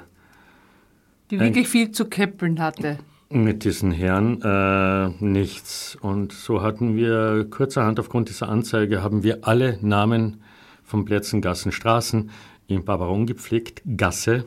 Die 1.29 1.39
wirklich 1.39 1.67
viel 1.67 1.91
zu 1.91 2.05
käppeln 2.05 2.59
hatte. 2.61 2.97
mit 3.29 3.63
diesen 3.65 3.91
Herren 3.91 4.41
äh, 4.41 5.09
nichts. 5.23 5.97
Und 6.01 6.31
so 6.31 6.61
hatten 6.61 6.95
wir 6.95 7.45
kurzerhand 7.49 7.99
aufgrund 7.99 8.29
dieser 8.29 8.49
Anzeige 8.49 9.03
haben 9.03 9.23
wir 9.23 9.39
alle 9.47 9.77
Namen 9.81 10.41
von 10.83 11.03
Plätzen, 11.05 11.41
Gassen, 11.41 11.71
Straßen 11.73 12.29
in 12.67 12.85
Barbaron 12.85 13.25
gepflegt, 13.25 13.81
Gasse, 13.97 14.45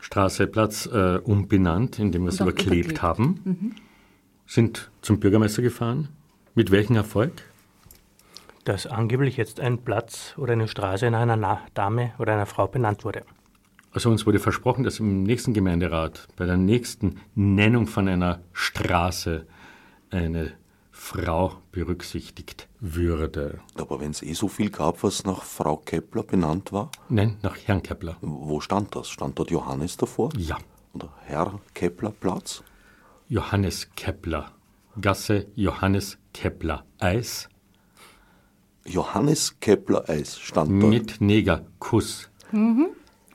Straße, 0.00 0.46
Platz 0.46 0.86
äh, 0.86 1.18
umbenannt, 1.18 1.98
indem 1.98 2.22
wir 2.22 2.30
es 2.30 2.40
überklebt 2.40 2.72
überklebt. 2.72 3.02
haben, 3.02 3.74
sind 4.46 4.90
zum 5.00 5.20
Bürgermeister 5.20 5.62
gefahren. 5.62 6.08
Mit 6.54 6.70
welchem 6.70 6.96
Erfolg? 6.96 7.32
Dass 8.64 8.86
angeblich 8.86 9.36
jetzt 9.36 9.58
ein 9.60 9.78
Platz 9.78 10.34
oder 10.36 10.52
eine 10.52 10.68
Straße 10.68 11.10
nach 11.10 11.20
einer 11.20 11.36
Na 11.36 11.60
Dame 11.74 12.12
oder 12.18 12.34
einer 12.34 12.46
Frau 12.46 12.66
benannt 12.66 13.04
wurde. 13.04 13.22
Also 13.92 14.10
uns 14.10 14.26
wurde 14.26 14.38
versprochen, 14.38 14.84
dass 14.84 15.00
im 15.00 15.22
nächsten 15.22 15.52
Gemeinderat, 15.52 16.28
bei 16.36 16.46
der 16.46 16.56
nächsten 16.56 17.20
Nennung 17.34 17.86
von 17.86 18.08
einer 18.08 18.40
Straße, 18.52 19.46
eine 20.10 20.52
Frau 21.12 21.54
berücksichtigt 21.72 22.68
würde. 22.78 23.58
Aber 23.74 23.98
wenn 23.98 24.12
es 24.12 24.22
eh 24.22 24.34
so 24.34 24.46
viel 24.46 24.70
gab, 24.70 25.02
was 25.02 25.24
nach 25.24 25.42
Frau 25.42 25.76
Kepler 25.76 26.22
benannt 26.22 26.70
war, 26.72 26.90
Nein, 27.08 27.38
nach 27.42 27.56
Herrn 27.66 27.82
Kepler. 27.82 28.16
wo 28.20 28.60
stand 28.60 28.94
das? 28.94 29.08
Stand 29.10 29.36
dort 29.36 29.50
Johannes 29.50 29.96
davor? 29.96 30.30
Ja, 30.38 30.58
Oder 30.94 31.12
Herr 31.24 31.58
Kepler 31.74 32.12
Platz? 32.12 32.62
Johannes 33.28 33.88
Kepler. 33.96 34.52
Gasse 35.00 35.48
Johannes 35.56 36.18
Kepler. 36.32 36.84
Eis 37.00 37.48
Johannes 38.84 39.58
Kepler 39.58 40.08
Eis 40.08 40.38
stand 40.38 40.70
dort. 40.82 40.90
mit 40.92 41.20
Negerkuss. 41.20 42.30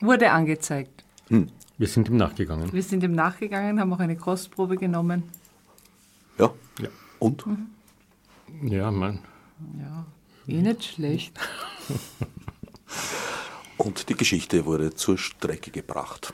Wurde 0.00 0.30
angezeigt. 0.30 1.04
Wir 1.28 1.86
sind 1.86 2.08
ihm 2.08 2.16
nachgegangen. 2.16 2.72
Wir 2.72 2.82
sind 2.82 3.02
ihm 3.02 3.12
nachgegangen, 3.12 3.78
haben 3.78 3.92
auch 3.92 3.98
eine 4.00 4.16
Kostprobe 4.16 4.78
genommen. 4.78 5.24
Ja? 6.38 6.50
Ja. 6.80 6.88
Und? 7.18 7.44
Ja, 8.62 8.90
mein, 8.90 9.20
Ja, 9.78 10.06
eh 10.46 10.62
nicht 10.62 10.84
schlecht. 10.84 11.38
Und 13.76 14.08
die 14.08 14.14
Geschichte 14.14 14.64
wurde 14.64 14.94
zur 14.94 15.18
Strecke 15.18 15.70
gebracht. 15.70 16.32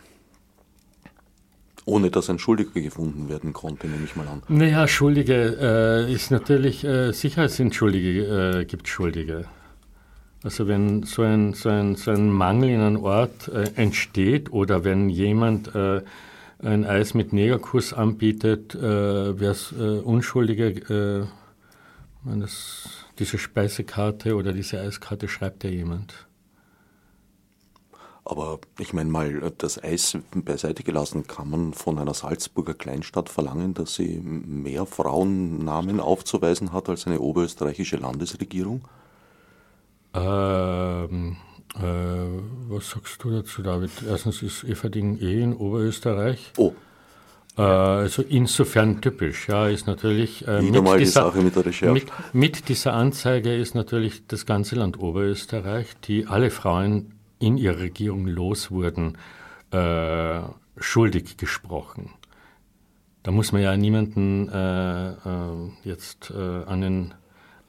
Ohne 1.85 2.11
dass 2.11 2.31
ein 2.31 2.39
Schuldiger 2.39 2.81
gefunden 2.81 3.29
werden 3.29 3.53
konnte, 3.53 3.87
nehme 3.87 4.05
ich 4.05 4.17
mal 4.17 4.27
an. 4.27 4.43
Naja, 4.49 4.89
Schuldige 4.89 6.07
äh, 6.09 6.13
ist 6.13 6.31
natürlich, 6.31 6.83
äh, 6.85 7.13
sicher 7.13 7.51
sind 7.51 7.75
Schuldige, 7.75 8.61
äh, 8.61 8.65
gibt 8.65 8.89
Schuldige. 8.89 9.45
Also 10.43 10.67
wenn 10.67 11.03
so 11.03 11.23
ein, 11.23 11.53
so, 11.53 11.69
ein, 11.69 11.97
so 11.97 12.11
ein 12.11 12.31
Mangel 12.31 12.71
in 12.71 12.81
einem 12.81 13.03
Ort 13.03 13.49
äh, 13.49 13.71
entsteht 13.77 14.51
oder 14.51 14.85
wenn 14.85 15.11
jemand 15.11 15.75
äh, 15.75 16.01
ein 16.59 16.85
Eis 16.85 17.15
mit 17.15 17.33
Negerkuss 17.33 17.93
anbietet, 17.93 18.75
äh, 18.75 18.81
wäre 19.41 19.53
es 19.53 19.73
äh, 19.73 19.99
Unschuldige, 20.01 21.27
äh, 22.27 22.39
das, 22.39 22.89
diese 23.19 23.39
Speisekarte 23.39 24.35
oder 24.35 24.53
diese 24.53 24.81
Eiskarte 24.81 25.29
schreibt 25.29 25.65
ja 25.65 25.71
jemand. 25.71 26.27
Aber 28.27 28.59
ich 28.79 28.95
meine 28.95 29.11
mal, 29.11 29.53
das 29.59 29.83
Eis 29.83 30.17
beiseite 30.35 30.83
gelassen, 30.83 31.27
kann 31.27 31.51
man 31.51 31.75
von 31.75 31.99
einer 31.99 32.15
Salzburger 32.15 32.73
Kleinstadt 32.73 33.29
verlangen, 33.29 33.75
dass 33.75 33.97
sie 33.97 34.19
mehr 34.19 34.87
Frauennamen 34.87 36.01
aufzuweisen 36.01 36.73
hat 36.73 36.89
als 36.89 37.07
eine 37.07 37.21
oberösterreichische 37.21 37.97
Landesregierung? 37.97 38.89
Ähm, 40.15 41.37
äh, 41.77 41.83
was 42.69 42.91
sagst 42.91 43.23
du 43.23 43.31
dazu, 43.31 43.63
David? 43.63 43.91
Erstens 44.09 44.43
ist 44.43 44.65
Everding 44.65 45.19
eh 45.21 45.43
in 45.43 45.55
Oberösterreich. 45.55 46.53
Oh, 46.57 46.73
Äh, 47.57 47.63
also 47.63 48.23
insofern 48.23 49.01
typisch, 49.01 49.49
ja, 49.49 49.69
ist 49.69 49.87
natürlich 49.87 50.47
äh, 50.47 50.61
Wieder 50.63 50.83
mal 50.83 50.99
die 50.99 51.07
Sache 51.07 51.41
mit 51.41 51.55
der 51.55 51.67
Recherche. 51.67 51.93
Mit, 51.93 52.07
mit 52.33 52.69
dieser 52.69 52.95
Anzeige 52.95 53.55
ist 53.55 53.75
natürlich 53.75 54.27
das 54.27 54.45
ganze 54.45 54.75
Land 54.77 54.99
Oberösterreich, 54.99 55.87
die 56.05 56.27
alle 56.27 56.51
Frauen 56.51 57.13
in 57.39 57.57
ihrer 57.57 57.79
Regierung 57.79 58.27
los 58.27 58.71
wurden, 58.71 59.19
äh, 59.71 60.41
schuldig 60.79 61.37
gesprochen. 61.37 62.11
Da 63.23 63.31
muss 63.31 63.53
man 63.53 63.63
ja 63.63 63.77
niemanden 63.77 64.49
äh, 64.49 65.11
äh, 65.11 65.71
jetzt 65.85 66.31
äh, 66.31 66.65
an, 66.65 66.81
den, 66.81 67.15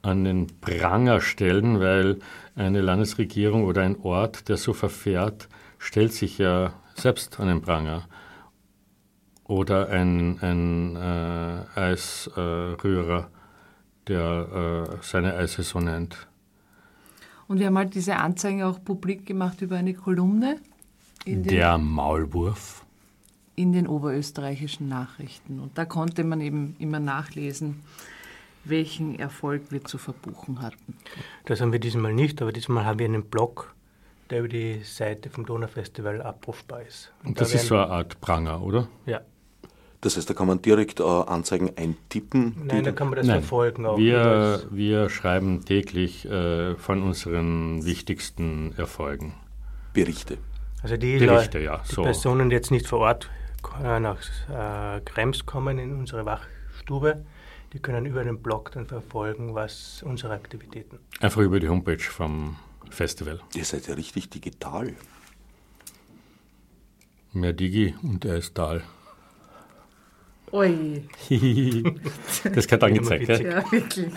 an 0.05 0.23
den 0.23 0.47
Pranger 0.61 1.19
stellen, 1.21 1.79
weil 1.79 2.19
eine 2.55 2.81
Landesregierung 2.81 3.65
oder 3.65 3.81
ein 3.81 3.99
Ort, 4.01 4.47
der 4.49 4.57
so 4.57 4.73
verfährt, 4.73 5.49
stellt 5.79 6.13
sich 6.13 6.37
ja 6.37 6.73
selbst 6.95 7.39
an 7.39 7.47
den 7.47 7.61
Pranger 7.61 8.07
oder 9.45 9.89
ein, 9.89 10.39
ein 10.41 10.95
äh, 10.95 11.79
Eisrührer, 11.79 13.29
der 14.07 14.87
äh, 14.89 14.97
seine 15.01 15.35
Eise 15.35 15.63
so 15.63 15.79
nennt. 15.79 16.27
Und 17.47 17.59
wir 17.59 17.67
haben 17.67 17.77
halt 17.77 17.93
diese 17.93 18.15
Anzeigen 18.15 18.63
auch 18.63 18.83
publik 18.83 19.25
gemacht 19.25 19.61
über 19.61 19.75
eine 19.77 19.93
Kolumne 19.93 20.57
in 21.25 21.43
den, 21.43 21.49
Der 21.53 21.77
Maulwurf. 21.77 22.83
in 23.55 23.71
den 23.71 23.87
oberösterreichischen 23.87 24.87
Nachrichten. 24.87 25.59
Und 25.59 25.77
da 25.77 25.85
konnte 25.85 26.23
man 26.23 26.41
eben 26.41 26.75
immer 26.79 26.99
nachlesen, 26.99 27.81
welchen 28.65 29.17
Erfolg 29.19 29.71
wir 29.71 29.83
zu 29.83 29.97
verbuchen 29.97 30.61
hatten. 30.61 30.97
Das 31.45 31.61
haben 31.61 31.71
wir 31.71 31.79
diesmal 31.79 32.13
nicht, 32.13 32.41
aber 32.41 32.51
diesmal 32.51 32.85
haben 32.85 32.99
wir 32.99 33.05
einen 33.05 33.25
Blog, 33.25 33.73
der 34.29 34.39
über 34.39 34.47
die 34.47 34.81
Seite 34.83 35.29
vom 35.29 35.45
Donaufestival 35.45 36.21
abrufbar 36.21 36.81
ist. 36.81 37.13
Und 37.23 37.37
da 37.37 37.43
das 37.43 37.53
ist 37.53 37.67
so 37.67 37.75
eine 37.75 37.87
Art 37.87 38.19
Pranger, 38.21 38.61
oder? 38.61 38.87
Ja, 39.05 39.21
das 40.05 40.17
heißt, 40.17 40.29
da 40.29 40.35
kann 40.35 40.45
man 40.45 40.61
direkt 40.61 40.99
äh, 40.99 41.03
Anzeigen 41.03 41.71
eintippen. 41.75 42.55
nein, 42.63 42.83
da 42.83 42.91
kann 42.91 43.09
man 43.09 43.17
das 43.17 43.25
Nein, 43.25 43.41
verfolgen. 43.41 43.87
Auch 43.87 43.97
wir, 43.97 44.61
wir 44.69 45.09
schreiben 45.09 45.65
täglich 45.65 46.29
äh, 46.29 46.75
von 46.75 47.01
unseren 47.01 47.83
wichtigsten 47.85 48.75
Erfolgen. 48.77 49.33
Berichte. 49.93 50.37
Also 50.83 50.97
die, 50.97 51.17
Berichte, 51.17 51.57
ja, 51.57 51.81
die 51.89 51.91
so. 51.91 52.03
Personen, 52.03 52.51
die 52.51 52.55
jetzt 52.55 52.69
nicht 52.69 52.85
vor 52.85 52.99
Ort 52.99 53.31
äh, 53.83 53.99
nach 53.99 54.19
äh, 54.47 55.01
Krems 55.01 55.47
kommen 55.47 55.79
in 55.79 55.97
unsere 55.97 56.23
Wachstube, 56.23 57.25
die 57.75 57.81
können 57.81 58.05
über 58.05 58.23
den 58.23 58.41
Blog 58.41 58.71
dann 58.71 58.85
verfolgen, 58.85 59.53
was 59.53 60.01
unsere 60.01 60.33
Aktivitäten. 60.33 60.97
Einfach 61.19 61.41
über 61.41 61.59
die 61.59 61.67
Homepage 61.67 61.99
vom 61.99 62.55
Festival. 62.89 63.41
Ihr 63.53 63.65
seid 63.65 63.87
ja 63.87 63.95
richtig 63.95 64.29
digital. 64.29 64.93
Mehr 67.33 67.51
Digi 67.51 67.93
und 68.01 68.23
er 68.23 68.37
ist 68.37 68.55
Tal. 68.55 68.81
Ui, 70.53 71.03
das 72.53 72.65
gehört 72.65 72.83
angezeigt, 72.85 73.27
ja? 73.27 73.41
ja, 73.41 73.71
wirklich. 73.71 74.07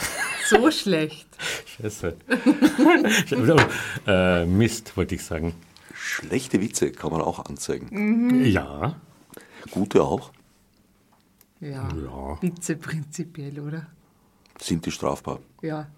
So 0.46 0.70
schlecht. 0.70 1.26
Scheiße. 1.66 2.16
äh, 4.06 4.46
Mist, 4.46 4.96
wollte 4.96 5.16
ich 5.16 5.24
sagen. 5.24 5.52
Schlechte 5.94 6.60
Witze 6.60 6.92
kann 6.92 7.10
man 7.10 7.22
auch 7.22 7.44
anzeigen. 7.44 8.44
Ja. 8.44 9.00
Gute 9.72 10.04
auch. 10.04 10.30
Ja, 11.60 11.88
Ja. 11.94 12.40
Witze 12.42 12.76
prinzipiell, 12.76 13.58
oder? 13.60 13.86
Sind 14.60 14.86
die 14.86 14.90
strafbar 14.92 15.40
Ja. 15.62 15.88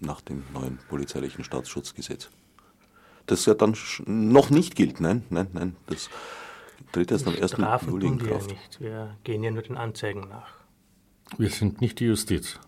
nach 0.00 0.20
dem 0.20 0.42
neuen 0.52 0.78
polizeilichen 0.88 1.44
Staatsschutzgesetz? 1.44 2.30
Das 3.26 3.44
ja 3.46 3.54
dann 3.54 3.76
noch 4.06 4.50
nicht 4.50 4.74
gilt. 4.74 5.00
Nein, 5.00 5.22
nein, 5.30 5.48
nein. 5.52 5.76
Das 5.86 6.08
tritt 6.92 7.10
erst 7.10 7.26
am 7.26 7.34
1. 7.34 7.52
Strafen 7.52 7.90
Juli 7.90 8.06
in 8.06 8.18
tun 8.18 8.26
wir 8.26 8.32
ja 8.32 8.38
Kraft. 8.38 8.50
nicht. 8.50 8.80
Wir 8.80 9.16
gehen 9.24 9.42
ja 9.44 9.50
nur 9.50 9.62
den 9.62 9.76
Anzeigen 9.76 10.28
nach. 10.28 10.54
Wir 11.36 11.50
sind 11.50 11.80
nicht 11.82 12.00
die 12.00 12.06
Justiz. 12.06 12.58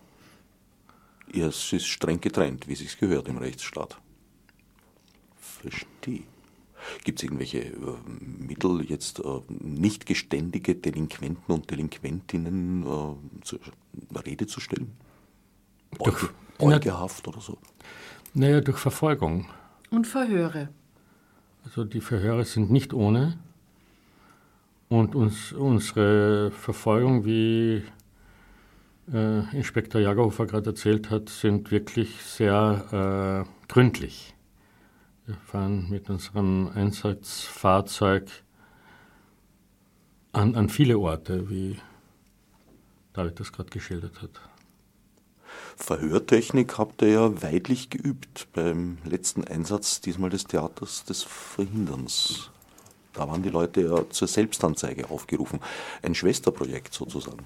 Ja, 1.33 1.47
es 1.47 1.71
ist 1.73 1.87
streng 1.87 2.21
getrennt, 2.21 2.67
wie 2.67 2.75
sich's 2.75 2.97
gehört 2.97 3.27
im 3.27 3.37
Rechtsstaat. 3.37 3.97
Verstehe. 5.39 6.23
Gibt 7.03 7.19
es 7.19 7.23
irgendwelche 7.23 7.59
äh, 7.59 7.73
Mittel, 8.39 8.83
jetzt 8.89 9.19
äh, 9.19 9.23
nicht 9.49 10.05
geständige 10.05 10.75
Delinquenten 10.75 11.53
und 11.53 11.69
Delinquentinnen 11.69 12.83
äh, 12.83 13.43
zur 13.43 13.59
Rede 14.25 14.47
zu 14.47 14.59
stellen? 14.59 14.91
Durch- 16.03 16.29
Beugehaft 16.57 17.27
oder 17.27 17.41
so? 17.41 17.57
Naja, 18.33 18.61
durch 18.61 18.77
Verfolgung. 18.77 19.47
Und 19.89 20.05
Verhöre. 20.07 20.69
Also 21.65 21.83
die 21.83 22.01
Verhöre 22.01 22.45
sind 22.45 22.71
nicht 22.71 22.93
ohne. 22.93 23.37
Und 24.89 25.15
uns, 25.15 25.53
unsere 25.53 26.51
Verfolgung, 26.51 27.25
wie 27.25 27.83
äh, 29.11 29.57
Inspektor 29.57 30.01
Jagerhofer 30.01 30.45
gerade 30.45 30.71
erzählt 30.71 31.09
hat, 31.09 31.29
sind 31.29 31.71
wirklich 31.71 32.21
sehr 32.21 33.45
äh, 33.47 33.67
gründlich. 33.71 34.35
Wir 35.31 35.37
fahren 35.45 35.89
mit 35.89 36.09
unserem 36.09 36.69
Einsatzfahrzeug 36.75 38.29
an, 40.33 40.55
an 40.55 40.67
viele 40.67 40.99
Orte, 40.99 41.49
wie 41.49 41.79
David 43.13 43.39
das 43.39 43.53
gerade 43.53 43.69
geschildert 43.69 44.21
hat. 44.21 44.31
Verhörtechnik 45.77 46.77
habt 46.77 47.01
ihr 47.01 47.07
ja 47.11 47.41
weidlich 47.41 47.89
geübt 47.89 48.49
beim 48.51 48.97
letzten 49.05 49.45
Einsatz, 49.45 50.01
diesmal 50.01 50.29
des 50.29 50.43
Theaters 50.43 51.05
des 51.05 51.23
Verhinderns. 51.23 52.51
Da 53.13 53.25
waren 53.29 53.41
die 53.41 53.49
Leute 53.49 53.83
ja 53.83 54.09
zur 54.09 54.27
Selbstanzeige 54.27 55.09
aufgerufen. 55.11 55.61
Ein 56.01 56.13
Schwesterprojekt 56.13 56.93
sozusagen. 56.93 57.45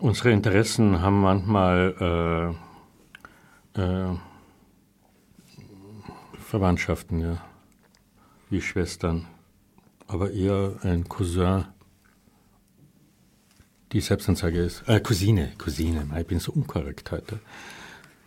Unsere 0.00 0.32
Interessen 0.32 1.00
haben 1.00 1.20
manchmal 1.20 2.56
äh, 3.76 3.80
äh, 3.80 4.16
Verwandtschaften, 6.56 7.20
ja, 7.20 7.44
wie 8.48 8.62
Schwestern, 8.62 9.26
aber 10.06 10.30
eher 10.30 10.78
ein 10.80 11.06
Cousin. 11.06 11.66
Die 13.92 14.00
Selbstanzeige 14.00 14.60
ist, 14.60 14.88
äh, 14.88 14.98
Cousine, 15.00 15.52
Cousine, 15.58 16.08
ich 16.18 16.26
bin 16.26 16.40
so 16.40 16.52
unkorrekt 16.52 17.10
heute. 17.10 17.40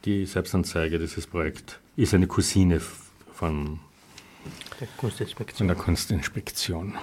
Die 0.06 0.28
Selbstanzeige 0.28 1.00
dieses 1.00 1.26
Projekt 1.26 1.80
ist 1.96 2.14
eine 2.14 2.28
Cousine 2.28 2.80
von, 3.34 3.80
Der 4.80 4.88
von 4.88 4.98
Kunstinspektion. 4.98 5.68
der 5.68 5.78
Kunstinspektion. 5.78 7.00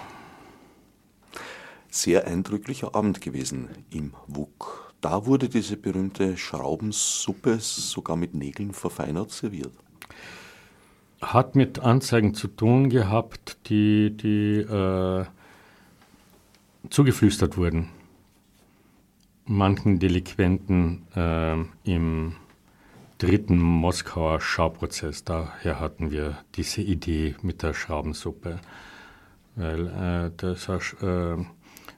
Sehr 1.91 2.25
eindrücklicher 2.29 2.95
Abend 2.95 3.21
gewesen 3.21 3.69
im 3.91 4.15
WUK. 4.29 4.95
Da 5.01 5.27
wurde 5.27 5.49
diese 5.49 5.77
berühmte 5.77 6.37
Schraubensuppe 6.37 7.59
sogar 7.59 8.15
mit 8.15 8.33
Nägeln 8.33 8.73
verfeinert 8.73 9.33
serviert. 9.33 9.73
Hat 11.21 11.57
mit 11.57 11.79
Anzeigen 11.79 12.35
zu 12.35 12.49
tun 12.49 12.91
gehabt, 12.91 13.59
die, 13.69 14.17
die 14.17 14.59
äh, 14.59 15.25
zugeflüstert 16.91 17.57
wurden. 17.57 17.89
Manchen 19.45 19.99
Delinquenten 19.99 21.07
äh, 21.15 21.57
im 21.85 22.37
dritten 23.19 23.59
Moskauer 23.59 24.41
Schauprozess. 24.41 25.25
Daher 25.25 25.81
hatten 25.81 26.11
wir 26.11 26.39
diese 26.55 26.83
Idee 26.83 27.35
mit 27.43 27.63
der 27.63 27.73
Schraubensuppe. 27.73 28.61
weil 29.55 29.87
äh, 29.87 30.31
das 30.37 30.69
äh, 31.01 31.37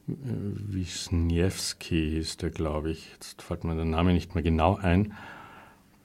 Wisniewski 0.06 2.10
hieß 2.10 2.36
der, 2.38 2.50
glaube 2.50 2.92
ich, 2.92 3.10
jetzt 3.12 3.42
fällt 3.42 3.64
mir 3.64 3.74
der 3.74 3.84
Name 3.84 4.12
nicht 4.12 4.34
mehr 4.34 4.44
genau 4.44 4.76
ein, 4.76 5.12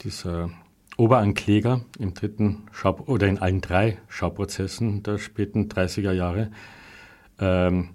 dieser 0.02 0.50
Oberankläger 0.96 1.84
im 1.98 2.14
dritten 2.14 2.66
Schau 2.72 2.98
oder 3.06 3.26
in 3.26 3.38
allen 3.38 3.60
drei 3.60 3.98
Schauprozessen 4.08 5.02
der 5.02 5.18
späten 5.18 5.68
30er 5.68 6.12
Jahre 6.12 6.50
ähm, 7.38 7.90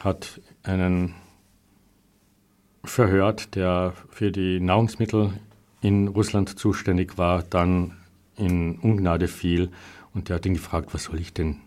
hat 0.00 0.40
einen 0.62 1.14
verhört, 2.84 3.54
der 3.54 3.92
für 4.10 4.30
die 4.30 4.60
Nahrungsmittel 4.60 5.38
in 5.80 6.08
Russland 6.08 6.58
zuständig 6.58 7.18
war, 7.18 7.42
dann 7.42 7.96
in 8.36 8.78
Ungnade 8.78 9.28
fiel 9.28 9.70
und 10.14 10.28
der 10.28 10.36
hat 10.36 10.46
ihn 10.46 10.54
gefragt, 10.54 10.94
was 10.94 11.04
soll 11.04 11.20
ich 11.20 11.32
denn 11.32 11.60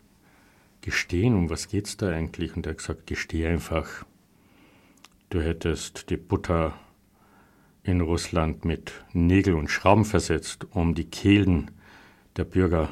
gestehen, 0.81 1.35
um 1.35 1.49
was 1.49 1.67
geht's 1.67 1.97
da 1.97 2.09
eigentlich? 2.09 2.55
Und 2.55 2.65
er 2.65 2.71
hat 2.71 2.77
gesagt, 2.79 3.07
gesteh 3.07 3.47
einfach, 3.47 4.05
du 5.29 5.41
hättest 5.41 6.09
die 6.09 6.17
Butter 6.17 6.73
in 7.89 8.02
Russland 8.02 8.65
mit 8.65 8.93
Nägel 9.13 9.56
und 9.56 9.69
Schrauben 9.69 10.06
versetzt, 10.06 10.67
um 10.71 10.93
die 10.93 11.06
Kehlen 11.06 11.71
der 12.38 12.43
Bürger, 12.43 12.89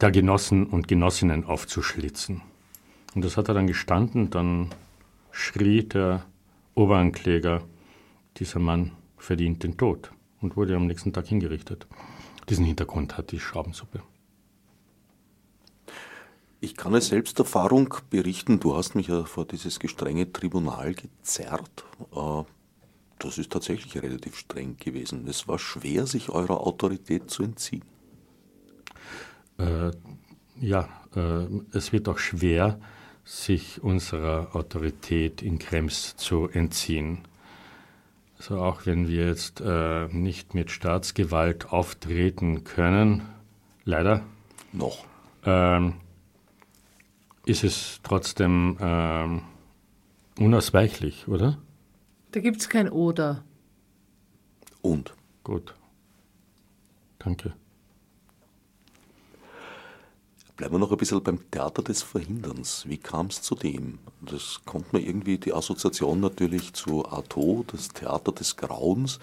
der 0.00 0.10
Genossen 0.10 0.66
und 0.66 0.88
Genossinnen 0.88 1.44
aufzuschlitzen. 1.44 2.42
Und 3.14 3.24
das 3.24 3.36
hat 3.36 3.48
er 3.48 3.54
dann 3.54 3.66
gestanden, 3.66 4.30
dann 4.30 4.70
schrie 5.30 5.84
der 5.84 6.24
Oberankläger, 6.74 7.62
dieser 8.36 8.58
Mann 8.58 8.92
verdient 9.16 9.62
den 9.62 9.76
Tod 9.76 10.10
und 10.40 10.56
wurde 10.56 10.76
am 10.76 10.86
nächsten 10.86 11.12
Tag 11.12 11.26
hingerichtet. 11.26 11.86
Diesen 12.48 12.64
Hintergrund 12.64 13.16
hat 13.16 13.32
die 13.32 13.40
Schraubensuppe. 13.40 14.02
Ich 16.60 16.76
kann 16.76 16.94
aus 16.94 17.08
Selbsterfahrung 17.08 17.94
berichten, 18.10 18.58
du 18.58 18.76
hast 18.76 18.96
mich 18.96 19.06
ja 19.08 19.24
vor 19.24 19.44
dieses 19.44 19.78
gestrenge 19.78 20.32
Tribunal 20.32 20.94
gezerrt. 20.94 21.84
Das 23.18 23.38
ist 23.38 23.52
tatsächlich 23.52 24.00
relativ 24.00 24.36
streng 24.36 24.76
gewesen. 24.76 25.26
Es 25.26 25.48
war 25.48 25.58
schwer, 25.58 26.06
sich 26.06 26.28
eurer 26.28 26.60
Autorität 26.66 27.30
zu 27.30 27.42
entziehen. 27.42 27.84
Äh, 29.58 29.90
ja, 30.60 30.88
äh, 31.16 31.46
es 31.72 31.92
wird 31.92 32.08
auch 32.08 32.18
schwer, 32.18 32.78
sich 33.24 33.82
unserer 33.82 34.54
Autorität 34.54 35.42
in 35.42 35.58
Krems 35.58 36.16
zu 36.16 36.48
entziehen. 36.48 37.18
Also 38.38 38.60
auch 38.60 38.86
wenn 38.86 39.08
wir 39.08 39.26
jetzt 39.26 39.60
äh, 39.60 40.06
nicht 40.08 40.54
mit 40.54 40.70
Staatsgewalt 40.70 41.72
auftreten 41.72 42.62
können, 42.62 43.22
leider. 43.84 44.22
Noch. 44.72 45.04
Ähm, 45.44 45.94
ist 47.44 47.64
es 47.64 48.00
trotzdem 48.02 48.78
ähm, 48.80 49.42
unausweichlich, 50.38 51.26
oder? 51.26 51.58
Da 52.32 52.40
gibt 52.40 52.60
es 52.60 52.68
kein 52.68 52.88
Oder. 52.88 53.44
Und? 54.82 55.14
Gut. 55.44 55.74
Danke. 57.18 57.54
Bleiben 60.56 60.74
wir 60.74 60.78
noch 60.78 60.90
ein 60.90 60.98
bisschen 60.98 61.22
beim 61.22 61.50
Theater 61.50 61.82
des 61.82 62.02
Verhinderns. 62.02 62.84
Wie 62.88 62.98
kam 62.98 63.26
es 63.26 63.42
zu 63.42 63.54
dem? 63.54 64.00
Das 64.20 64.60
kommt 64.64 64.92
mir 64.92 65.00
irgendwie, 65.00 65.38
die 65.38 65.52
Assoziation 65.52 66.20
natürlich 66.20 66.72
zu 66.72 67.06
Artaud, 67.06 67.72
das 67.72 67.88
Theater 67.88 68.32
des 68.32 68.56
Grauens 68.56 69.20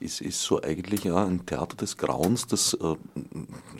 ist, 0.00 0.20
ist 0.20 0.42
so 0.42 0.62
eigentlich 0.62 1.04
ja 1.04 1.24
ein 1.24 1.44
Theater 1.44 1.76
des 1.76 1.96
Grauens, 1.96 2.46
das 2.46 2.74
äh, 2.74 2.96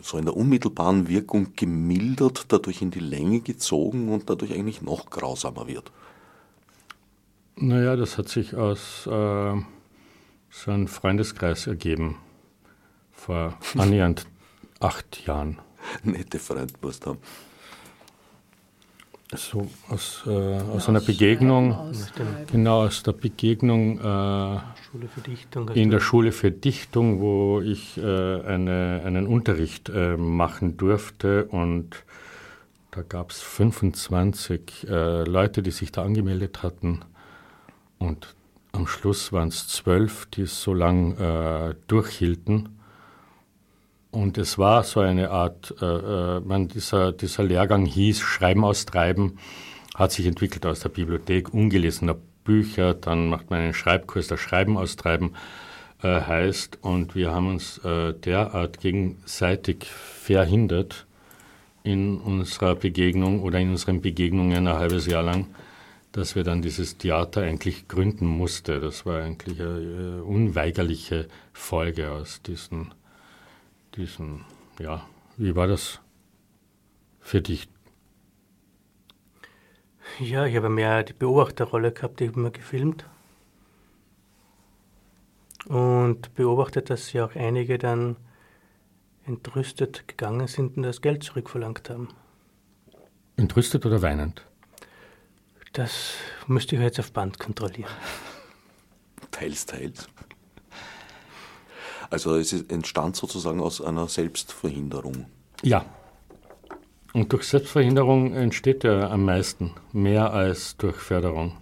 so 0.01 0.17
in 0.17 0.25
der 0.25 0.37
unmittelbaren 0.37 1.07
Wirkung 1.07 1.53
gemildert, 1.55 2.45
dadurch 2.49 2.81
in 2.81 2.91
die 2.91 2.99
Länge 2.99 3.39
gezogen 3.41 4.09
und 4.09 4.29
dadurch 4.29 4.53
eigentlich 4.53 4.81
noch 4.81 5.09
grausamer 5.09 5.67
wird. 5.67 5.91
Naja, 7.61 7.95
das 7.95 8.17
hat 8.17 8.27
sich 8.27 8.55
aus 8.55 9.05
äh, 9.05 9.55
so 10.49 10.71
einem 10.71 10.87
Freundeskreis 10.87 11.67
ergeben, 11.67 12.17
vor 13.11 13.53
annähernd 13.77 14.25
acht 14.79 15.27
Jahren. 15.27 15.59
Nette 16.03 16.39
Freund 16.39 16.81
musst 16.81 17.05
haben. 17.05 17.19
So 19.33 19.69
aus, 19.89 20.23
äh, 20.25 20.29
aus 20.29 20.89
einer 20.89 21.01
Begegnung, 21.01 21.93
genau 22.51 22.85
aus 22.85 23.03
der 23.03 23.13
Begegnung 23.13 23.99
äh, 23.99 24.59
Dichtung. 25.25 25.69
in 25.69 25.91
der 25.91 25.99
Schule 25.99 26.31
für 26.31 26.51
Dichtung, 26.51 27.21
wo 27.21 27.61
ich 27.61 27.97
äh, 27.97 28.01
eine, 28.01 29.03
einen 29.05 29.27
Unterricht 29.27 29.87
äh, 29.87 30.17
machen 30.17 30.77
durfte 30.77 31.45
und 31.45 32.03
da 32.89 33.03
gab 33.03 33.29
es 33.29 33.39
25 33.39 34.87
äh, 34.89 35.23
Leute, 35.23 35.61
die 35.61 35.71
sich 35.71 35.93
da 35.93 36.03
angemeldet 36.03 36.61
hatten 36.61 37.01
und 38.01 38.35
am 38.71 38.87
Schluss 38.87 39.31
waren 39.31 39.49
es 39.49 39.67
zwölf, 39.67 40.25
die 40.27 40.43
es 40.43 40.61
so 40.61 40.73
lang 40.73 41.17
äh, 41.17 41.75
durchhielten. 41.87 42.77
Und 44.11 44.37
es 44.37 44.57
war 44.57 44.83
so 44.83 44.99
eine 44.99 45.29
Art, 45.29 45.73
äh, 45.81 45.85
äh, 45.85 46.39
man, 46.41 46.67
dieser, 46.67 47.11
dieser 47.11 47.43
Lehrgang 47.43 47.85
hieß 47.85 48.19
Schreiben 48.19 48.63
austreiben, 48.63 49.37
hat 49.95 50.11
sich 50.11 50.25
entwickelt 50.25 50.65
aus 50.65 50.79
der 50.81 50.89
Bibliothek 50.89 51.53
ungelesener 51.53 52.15
Bücher, 52.43 52.93
dann 52.93 53.29
macht 53.29 53.49
man 53.49 53.59
einen 53.59 53.73
Schreibkurs, 53.73 54.27
der 54.27 54.37
Schreiben 54.37 54.77
austreiben 54.77 55.35
äh, 56.01 56.21
heißt. 56.21 56.79
Und 56.81 57.15
wir 57.15 57.31
haben 57.31 57.49
uns 57.49 57.77
äh, 57.79 58.13
derart 58.13 58.79
gegenseitig 58.79 59.85
verhindert 59.85 61.05
in 61.83 62.17
unserer 62.17 62.75
Begegnung 62.75 63.41
oder 63.41 63.59
in 63.59 63.69
unseren 63.69 64.01
Begegnungen 64.01 64.67
ein 64.67 64.73
halbes 64.73 65.05
Jahr 65.05 65.23
lang, 65.23 65.47
dass 66.11 66.35
wir 66.35 66.43
dann 66.43 66.61
dieses 66.61 66.97
Theater 66.97 67.41
eigentlich 67.41 67.87
gründen 67.87 68.25
mussten. 68.25 68.81
Das 68.81 69.05
war 69.05 69.21
eigentlich 69.21 69.61
eine 69.61 70.19
äh, 70.19 70.21
unweigerliche 70.21 71.27
Folge 71.53 72.11
aus 72.11 72.41
diesen 72.41 72.93
diesen, 73.95 74.45
ja, 74.79 75.05
wie 75.37 75.55
war 75.55 75.67
das 75.67 75.99
für 77.19 77.41
dich? 77.41 77.67
Ja, 80.19 80.45
ich 80.45 80.55
habe 80.55 80.69
mehr 80.69 81.03
die 81.03 81.13
Beobachterrolle 81.13 81.91
gehabt, 81.91 82.21
ich 82.21 82.29
habe 82.29 82.39
immer 82.39 82.51
gefilmt. 82.51 83.05
Und 85.67 86.33
beobachtet, 86.35 86.89
dass 86.89 87.13
ja 87.13 87.25
auch 87.25 87.35
einige 87.35 87.77
dann 87.77 88.17
entrüstet 89.25 90.07
gegangen 90.07 90.47
sind 90.47 90.75
und 90.75 90.83
das 90.83 91.01
Geld 91.01 91.23
zurückverlangt 91.23 91.89
haben. 91.89 92.09
Entrüstet 93.37 93.85
oder 93.85 94.01
weinend? 94.01 94.45
Das 95.73 96.15
müsste 96.47 96.75
ich 96.75 96.81
jetzt 96.81 96.99
auf 96.99 97.11
Band 97.11 97.39
kontrollieren. 97.39 97.91
Teils, 99.31 99.65
teils. 99.65 100.07
Also 102.09 102.35
es 102.35 102.51
entstand 102.51 103.15
sozusagen 103.15 103.61
aus 103.61 103.79
einer 103.79 104.09
Selbstverhinderung. 104.09 105.27
Ja. 105.63 105.85
Und 107.13 107.31
durch 107.31 107.47
Selbstverhinderung 107.47 108.33
entsteht 108.33 108.83
ja 108.83 109.09
am 109.09 109.23
meisten, 109.23 109.71
mehr 109.93 110.33
als 110.33 110.75
durch 110.75 110.97
Förderung. 110.97 111.57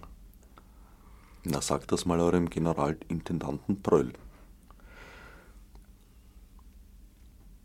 Na, 1.44 1.60
sagt 1.60 1.92
das 1.92 2.04
mal 2.04 2.20
eurem 2.20 2.50
Generalintendanten 2.50 3.80
Pröll. 3.80 4.12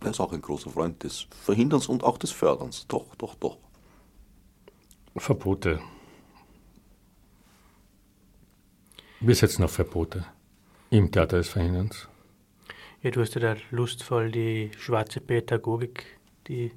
Er 0.01 0.11
ist 0.11 0.19
auch 0.19 0.31
ein 0.31 0.41
großer 0.41 0.69
Freund 0.69 1.03
des 1.03 1.25
Verhinderns 1.43 1.87
und 1.87 2.03
auch 2.03 2.19
des 2.19 2.31
Förderns. 2.31 2.85
Doch, 2.87 3.15
doch, 3.15 3.33
doch. 3.35 3.57
Verbote. 5.17 5.79
Wir 9.27 9.33
setzen 9.33 9.63
auf 9.63 9.71
Verbote 9.71 10.23
im 10.91 11.11
Theater 11.11 11.37
des 11.37 11.49
Verhinderns. 11.49 12.07
Ja, 13.01 13.09
du 13.09 13.21
hast 13.21 13.33
ja 13.33 13.41
da 13.41 13.55
lustvoll 13.71 14.29
die 14.29 14.69
schwarze 14.77 15.19
Pädagogik, 15.19 16.05
die 16.47 16.71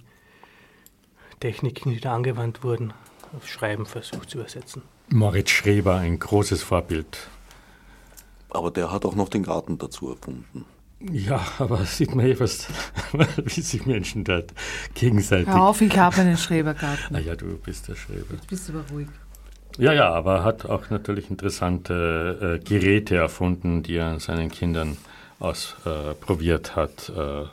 Techniken, 1.40 1.90
die 1.90 2.00
da 2.00 2.14
angewandt 2.14 2.64
wurden, 2.64 2.94
auf 3.36 3.46
Schreiben 3.46 3.84
versucht 3.84 4.30
zu 4.30 4.38
übersetzen. 4.38 4.80
Moritz 5.10 5.50
Schreber, 5.50 5.96
ein 5.96 6.18
großes 6.18 6.62
Vorbild. 6.62 7.28
Aber 8.48 8.70
der 8.70 8.90
hat 8.90 9.04
auch 9.04 9.14
noch 9.14 9.28
den 9.28 9.42
Garten 9.42 9.76
dazu 9.76 10.08
erfunden. 10.08 10.64
Ja, 11.00 11.46
aber 11.58 11.84
sieht 11.84 12.14
man 12.14 12.24
eh, 12.24 12.40
was, 12.40 12.66
wie 13.44 13.60
sich 13.60 13.84
Menschen 13.84 14.24
dort 14.24 14.54
gegenseitig. 14.94 15.48
Hör 15.48 15.64
auf, 15.64 15.82
ich 15.82 15.98
habe 15.98 16.22
einen 16.22 16.38
Schrebergarten. 16.38 17.14
Ah 17.14 17.20
ja, 17.20 17.36
du 17.36 17.58
bist 17.58 17.88
der 17.88 17.94
Schreber. 17.94 18.32
Jetzt 18.32 18.46
bist 18.46 18.70
du 18.70 18.72
aber 18.72 18.88
ruhig. 18.90 19.08
Ja, 19.78 19.92
ja, 19.92 20.10
aber 20.10 20.38
er 20.38 20.44
hat 20.44 20.66
auch 20.66 20.90
natürlich 20.90 21.30
interessante 21.30 22.58
äh, 22.60 22.64
Geräte 22.64 23.14
erfunden, 23.14 23.84
die 23.84 23.94
er 23.94 24.18
seinen 24.18 24.50
Kindern 24.50 24.96
ausprobiert 25.38 26.72
äh, 26.72 26.74
hat, 26.74 27.12
äh, 27.16 27.42
äh, 27.42 27.46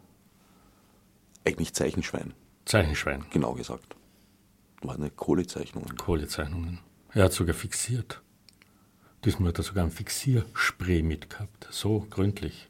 Eigentlich 1.45 1.75
Zeichenschwein. 1.75 2.35
Zeichenschwein. 2.69 3.25
Genau 3.31 3.55
gesagt. 3.55 3.97
War 4.83 4.95
eine 4.95 5.11
Kohlezeichnungen. 5.11 5.97
Kohlezeichnungen. 5.97 6.81
Er 7.15 7.25
hat 7.25 7.33
sogar 7.33 7.55
fixiert. 7.55 8.23
Diesmal 9.25 9.49
hat 9.49 9.59
er 9.59 9.65
sogar 9.65 9.85
ein 9.85 9.91
Fixierspray 9.91 11.03
mitgehabt. 11.03 11.67
So 11.71 12.07
gründlich 12.11 12.69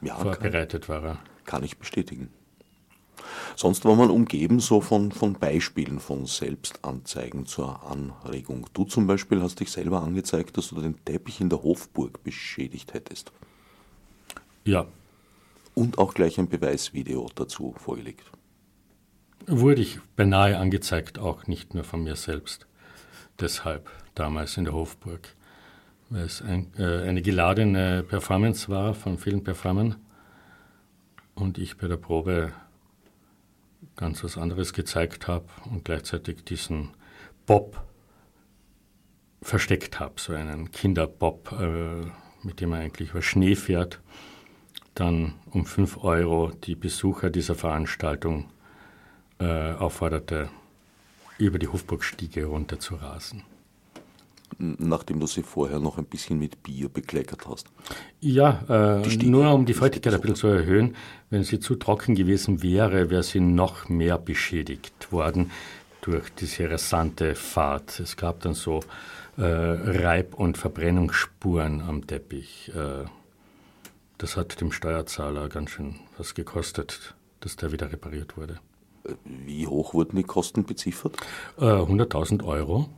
ja, 0.00 0.16
vorbereitet 0.16 0.86
kann, 0.86 1.02
war 1.02 1.10
er. 1.10 1.18
Kann 1.44 1.62
ich 1.62 1.76
bestätigen. 1.76 2.30
Sonst 3.56 3.84
war 3.84 3.94
man 3.94 4.10
umgeben 4.10 4.58
so 4.58 4.80
von, 4.80 5.12
von 5.12 5.34
Beispielen 5.34 6.00
von 6.00 6.26
Selbstanzeigen 6.26 7.46
zur 7.46 7.84
Anregung. 7.84 8.68
Du 8.72 8.84
zum 8.84 9.06
Beispiel 9.06 9.42
hast 9.42 9.60
dich 9.60 9.70
selber 9.70 10.02
angezeigt, 10.02 10.56
dass 10.56 10.68
du 10.68 10.80
den 10.80 11.04
Teppich 11.04 11.40
in 11.40 11.50
der 11.50 11.62
Hofburg 11.62 12.22
beschädigt 12.24 12.94
hättest. 12.94 13.32
Ja. 14.64 14.86
Und 15.74 15.98
auch 15.98 16.14
gleich 16.14 16.38
ein 16.38 16.48
Beweisvideo 16.48 17.28
dazu 17.34 17.74
vorgelegt. 17.76 18.24
Wurde 19.46 19.82
ich 19.82 19.98
beinahe 20.16 20.58
angezeigt, 20.58 21.18
auch 21.18 21.46
nicht 21.46 21.74
nur 21.74 21.84
von 21.84 22.02
mir 22.02 22.16
selbst. 22.16 22.66
Deshalb 23.40 23.90
damals 24.14 24.56
in 24.56 24.64
der 24.64 24.74
Hofburg 24.74 25.34
weil 26.10 26.24
es 26.24 26.42
ein, 26.42 26.72
äh, 26.78 27.08
eine 27.08 27.22
geladene 27.22 28.02
Performance 28.02 28.68
war 28.68 28.94
von 28.94 29.18
vielen 29.18 29.42
Performern 29.42 29.96
und 31.34 31.58
ich 31.58 31.76
bei 31.76 31.88
der 31.88 31.96
Probe 31.96 32.52
ganz 33.96 34.22
was 34.24 34.38
anderes 34.38 34.72
gezeigt 34.72 35.28
habe 35.28 35.46
und 35.70 35.84
gleichzeitig 35.84 36.44
diesen 36.44 36.90
Bob 37.46 37.82
versteckt 39.42 40.00
habe, 40.00 40.14
so 40.16 40.32
einen 40.32 40.70
Kinderbob, 40.70 41.52
äh, 41.60 42.46
mit 42.46 42.60
dem 42.60 42.70
man 42.70 42.80
eigentlich 42.80 43.10
über 43.10 43.22
Schnee 43.22 43.56
fährt, 43.56 44.00
dann 44.94 45.34
um 45.50 45.66
5 45.66 46.02
Euro 46.04 46.50
die 46.50 46.76
Besucher 46.76 47.30
dieser 47.30 47.54
Veranstaltung 47.54 48.50
äh, 49.38 49.72
aufforderte, 49.72 50.48
über 51.38 51.58
die 51.58 51.68
Hofburgstiege 51.68 52.44
runter 52.46 52.78
zu 52.78 52.94
rasen 52.96 53.42
nachdem 54.58 55.20
du 55.20 55.26
sie 55.26 55.42
vorher 55.42 55.80
noch 55.80 55.98
ein 55.98 56.04
bisschen 56.04 56.38
mit 56.38 56.62
Bier 56.62 56.88
bekleckert 56.88 57.46
hast. 57.48 57.66
Ja, 58.20 59.00
äh, 59.02 59.16
nur 59.24 59.52
um 59.52 59.66
die 59.66 59.74
Feuchtigkeit 59.74 60.14
ein 60.14 60.20
bisschen 60.20 60.36
zu 60.36 60.46
erhöhen. 60.48 60.96
Wenn 61.30 61.44
sie 61.44 61.60
zu 61.60 61.76
trocken 61.76 62.14
gewesen 62.14 62.62
wäre, 62.62 63.10
wäre 63.10 63.22
sie 63.22 63.40
noch 63.40 63.88
mehr 63.88 64.18
beschädigt 64.18 65.12
worden 65.12 65.50
durch 66.02 66.30
diese 66.30 66.70
rasante 66.70 67.34
Fahrt. 67.34 67.98
Es 68.00 68.16
gab 68.16 68.40
dann 68.40 68.54
so 68.54 68.80
äh, 69.36 69.42
Reib- 69.42 70.34
und 70.34 70.58
Verbrennungsspuren 70.58 71.80
am 71.80 72.06
Teppich. 72.06 72.70
Äh, 72.74 73.06
das 74.18 74.36
hat 74.36 74.60
dem 74.60 74.70
Steuerzahler 74.70 75.48
ganz 75.48 75.70
schön 75.70 75.96
was 76.18 76.34
gekostet, 76.34 77.14
dass 77.40 77.56
der 77.56 77.72
wieder 77.72 77.90
repariert 77.90 78.36
wurde. 78.36 78.60
Wie 79.24 79.66
hoch 79.66 79.94
wurden 79.94 80.16
die 80.16 80.22
Kosten 80.22 80.64
beziffert? 80.64 81.16
100.000 81.58 82.40
äh, 82.40 82.44
Euro. 82.44 82.88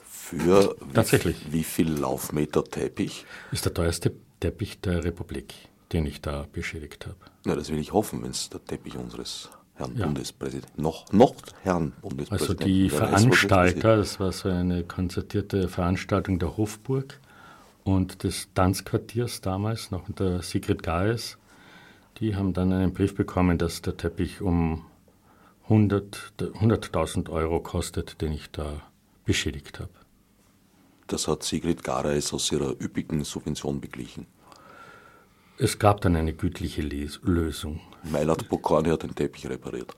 Für 0.00 0.76
Tatsächlich. 0.92 1.36
Wie, 1.46 1.52
wie 1.52 1.64
viel 1.64 1.90
Laufmeter 1.90 2.64
Teppich? 2.64 3.24
Ist 3.52 3.64
der 3.64 3.74
teuerste 3.74 4.12
Teppich 4.40 4.80
der 4.80 5.04
Republik, 5.04 5.54
den 5.92 6.06
ich 6.06 6.20
da 6.20 6.46
beschädigt 6.52 7.06
habe. 7.06 7.16
Na, 7.44 7.54
das 7.54 7.70
will 7.70 7.78
ich 7.78 7.92
hoffen, 7.92 8.22
wenn 8.22 8.30
es 8.30 8.50
der 8.50 8.64
Teppich 8.64 8.96
unseres 8.96 9.50
Herrn 9.74 9.96
ja. 9.96 10.06
Bundespräsidenten, 10.06 10.82
noch, 10.82 11.12
noch 11.12 11.34
Herrn 11.62 11.92
Bundespräsidenten. 12.00 12.30
Also 12.30 12.54
die 12.54 12.90
Veranstalter, 12.90 13.96
das 13.96 14.20
war 14.20 14.32
so 14.32 14.48
eine 14.48 14.84
konzertierte 14.84 15.68
Veranstaltung 15.68 16.38
der 16.38 16.56
Hofburg 16.56 17.18
und 17.82 18.22
des 18.22 18.48
Tanzquartiers 18.54 19.40
damals, 19.40 19.90
noch 19.90 20.08
unter 20.08 20.42
Sigrid 20.42 20.82
Gaes, 20.82 21.38
die 22.18 22.36
haben 22.36 22.52
dann 22.52 22.72
einen 22.72 22.92
Brief 22.92 23.14
bekommen, 23.14 23.58
dass 23.58 23.82
der 23.82 23.96
Teppich 23.96 24.40
um 24.40 24.84
100.000 25.68 26.54
100 26.54 27.28
Euro 27.28 27.60
kostet, 27.60 28.20
den 28.20 28.32
ich 28.32 28.50
da 28.50 28.82
beschädigt 29.24 29.80
habe. 29.80 29.90
Das 31.06 31.28
hat 31.28 31.42
Sigrid 31.42 31.84
Gareis 31.84 32.32
aus 32.32 32.50
ihrer 32.52 32.70
üppigen 32.80 33.24
Subvention 33.24 33.80
beglichen. 33.80 34.26
Es 35.58 35.78
gab 35.78 36.00
dann 36.00 36.16
eine 36.16 36.32
gütliche 36.32 36.82
Les 36.82 37.20
Lösung. 37.22 37.80
Meilert 38.02 38.48
Bokorni 38.48 38.90
hat 38.90 39.02
den 39.02 39.14
Teppich 39.14 39.48
repariert. 39.48 39.94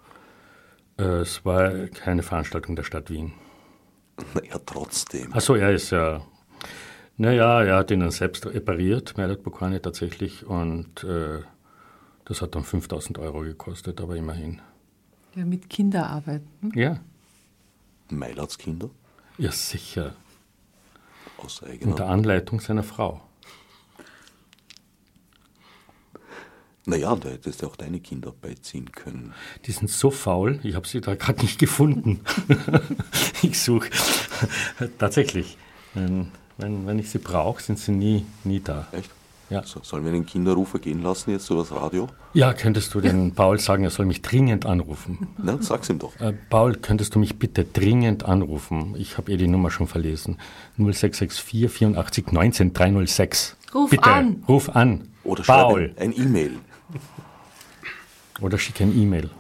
Es 0.97 1.45
war 1.45 1.71
keine 1.89 2.23
Veranstaltung 2.23 2.77
der 2.77 2.83
Stadt 2.83 3.11
Wien. 3.11 3.33
Naja, 4.35 4.59
trotzdem. 4.65 5.33
Achso, 5.33 5.55
er 5.55 5.73
ist 5.73 5.91
ja. 5.91 6.23
Naja, 7.19 7.63
er 7.63 7.77
hat 7.77 7.91
ihn 7.91 8.01
dann 8.01 8.11
selbst 8.11 8.47
repariert, 8.47 9.17
Meilert 9.17 9.43
Bokorni 9.43 9.81
tatsächlich, 9.81 10.47
und 10.47 11.05
äh, 11.05 11.41
das 12.27 12.43
hat 12.43 12.55
dann 12.55 12.65
5000 12.65 13.19
Euro 13.19 13.41
gekostet, 13.41 14.01
aber 14.01 14.17
immerhin. 14.17 14.61
Ja, 15.35 15.45
mit 15.45 15.71
Kinderarbeit. 15.71 16.43
Hm? 16.61 16.73
Ja. 16.75 17.01
Meilerts 18.11 18.59
Kinder? 18.59 18.91
Ja, 19.39 19.53
sicher. 19.53 20.15
Aus 21.39 21.63
eigener 21.63 21.93
Unter 21.93 22.09
Anleitung 22.09 22.61
seiner 22.61 22.83
Frau. 22.83 23.23
Naja, 26.85 27.15
da 27.17 27.31
hättest 27.31 27.63
du 27.63 27.67
auch 27.67 27.77
deine 27.77 28.01
Kinder 28.01 28.33
beiziehen 28.33 28.91
können. 28.93 29.35
Die 29.67 29.73
sind 29.73 29.91
so 29.91 30.11
faul, 30.11 30.61
ich 30.63 30.75
habe 30.77 30.87
sie 30.87 31.01
da 31.01 31.17
gerade 31.17 31.43
nicht 31.43 31.59
gefunden. 31.59 32.21
ich 33.43 33.61
suche 33.61 33.91
tatsächlich. 34.99 35.59
Wenn, 35.95 36.31
wenn, 36.59 36.87
wenn 36.87 36.99
ich 36.99 37.11
sie 37.11 37.19
brauche, 37.19 37.61
sind 37.61 37.79
sie 37.79 37.93
nie, 37.93 38.25
nie 38.45 38.61
da. 38.61 38.87
Echt? 38.93 39.11
Ja. 39.49 39.63
So, 39.63 39.81
sollen 39.83 40.05
wir 40.05 40.11
den 40.11 40.27
Kinderrufer 40.27 40.81
gehen 40.81 41.03
lassen 41.03 41.31
jetzt 41.31 41.49
über 41.51 41.61
das 41.61 41.71
Radio? 41.71 42.09
Ja, 42.35 42.53
könntest 42.53 42.93
du 42.95 43.01
den 43.01 43.33
Paul 43.33 43.61
sagen, 43.61 43.85
er 43.85 43.91
soll 43.91 44.05
mich 44.07 44.21
dringend 44.21 44.67
anrufen? 44.67 45.29
Na, 45.39 45.59
sag's 45.61 45.89
ihm 45.89 46.01
doch. 46.01 46.19
Äh, 46.19 46.33
Paul, 46.51 46.75
könntest 46.75 47.15
du 47.15 47.21
mich 47.21 47.39
bitte 47.39 47.65
dringend 47.65 48.25
anrufen? 48.25 48.95
Ich 48.99 49.19
habe 49.19 49.31
eh 49.31 49.37
die 49.37 49.47
Nummer 49.47 49.71
schon 49.71 49.87
verlesen. 49.87 50.39
0664 50.79 51.71
84 51.71 52.33
19 52.33 52.73
306. 52.73 53.57
Ruf 53.73 53.91
bitte, 53.91 54.05
an. 54.05 54.43
ruf 54.49 54.69
an. 54.75 55.09
Oder 55.23 55.45
Paul. 55.45 55.91
schreib 55.91 56.01
ein 56.01 56.13
E-Mail. 56.17 56.59
Oder 58.41 58.59
schick 58.59 58.81
ein 58.81 58.97
E-Mail. 59.01 59.31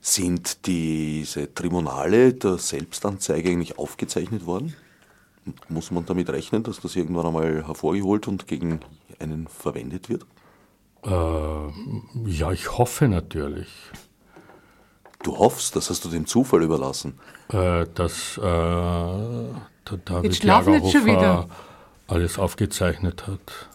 Sind 0.00 0.66
diese 0.66 1.54
Tribunale 1.54 2.34
der 2.34 2.58
Selbstanzeige 2.58 3.50
eigentlich 3.50 3.78
aufgezeichnet 3.78 4.46
worden? 4.46 4.74
Muss 5.68 5.90
man 5.90 6.04
damit 6.06 6.28
rechnen, 6.30 6.62
dass 6.62 6.80
das 6.80 6.96
irgendwann 6.96 7.26
einmal 7.26 7.66
hervorgeholt 7.66 8.28
und 8.28 8.46
gegen 8.46 8.80
einen 9.18 9.48
verwendet 9.48 10.08
wird? 10.08 10.26
Äh, 11.04 12.30
ja, 12.30 12.52
ich 12.52 12.76
hoffe 12.76 13.08
natürlich. 13.08 13.68
Du 15.22 15.36
hoffst, 15.38 15.76
das 15.76 15.90
hast 15.90 16.04
du 16.04 16.08
dem 16.08 16.26
Zufall 16.26 16.62
überlassen. 16.62 17.18
Äh, 17.48 17.86
dass 17.94 18.38
äh, 18.38 18.40
der 18.40 19.98
David 20.04 20.44
wieder. 20.44 21.48
alles 22.06 22.38
aufgezeichnet 22.38 23.26
hat. 23.26 23.68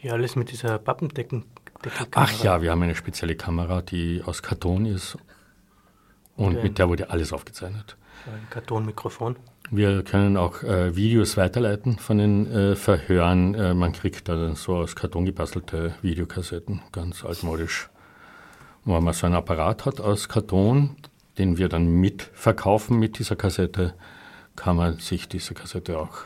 Ja, 0.00 0.12
alles 0.12 0.36
mit 0.36 0.50
dieser 0.50 0.78
Pappendecken. 0.78 1.44
Ach 2.14 2.42
ja, 2.42 2.62
wir 2.62 2.70
haben 2.70 2.82
eine 2.82 2.94
spezielle 2.94 3.36
Kamera, 3.36 3.82
die 3.82 4.22
aus 4.24 4.42
Karton 4.42 4.86
ist. 4.86 5.18
Und 6.36 6.62
mit 6.62 6.78
der 6.78 6.88
wurde 6.88 7.10
alles 7.10 7.32
aufgezeichnet. 7.32 7.96
Ein 8.26 8.46
Kartonmikrofon. 8.50 9.36
Wir 9.70 10.02
können 10.02 10.36
auch 10.36 10.62
äh, 10.62 10.94
Videos 10.94 11.36
weiterleiten 11.36 11.98
von 11.98 12.18
den 12.18 12.50
äh, 12.50 12.76
Verhören. 12.76 13.54
Äh, 13.54 13.74
man 13.74 13.92
kriegt 13.92 14.28
dann 14.28 14.54
so 14.56 14.76
aus 14.76 14.94
Karton 14.94 15.24
gebastelte 15.24 15.94
Videokassetten, 16.02 16.82
ganz 16.92 17.24
altmodisch. 17.24 17.88
Und 18.84 18.94
wenn 18.94 19.04
man 19.04 19.14
so 19.14 19.26
einen 19.26 19.34
Apparat 19.34 19.86
hat 19.86 20.00
aus 20.00 20.28
Karton, 20.28 20.96
den 21.38 21.56
wir 21.56 21.68
dann 21.68 21.86
mitverkaufen 21.86 22.98
mit 22.98 23.18
dieser 23.18 23.36
Kassette, 23.36 23.94
kann 24.56 24.76
man 24.76 24.98
sich 24.98 25.28
diese 25.28 25.54
Kassette 25.54 25.98
auch 25.98 26.18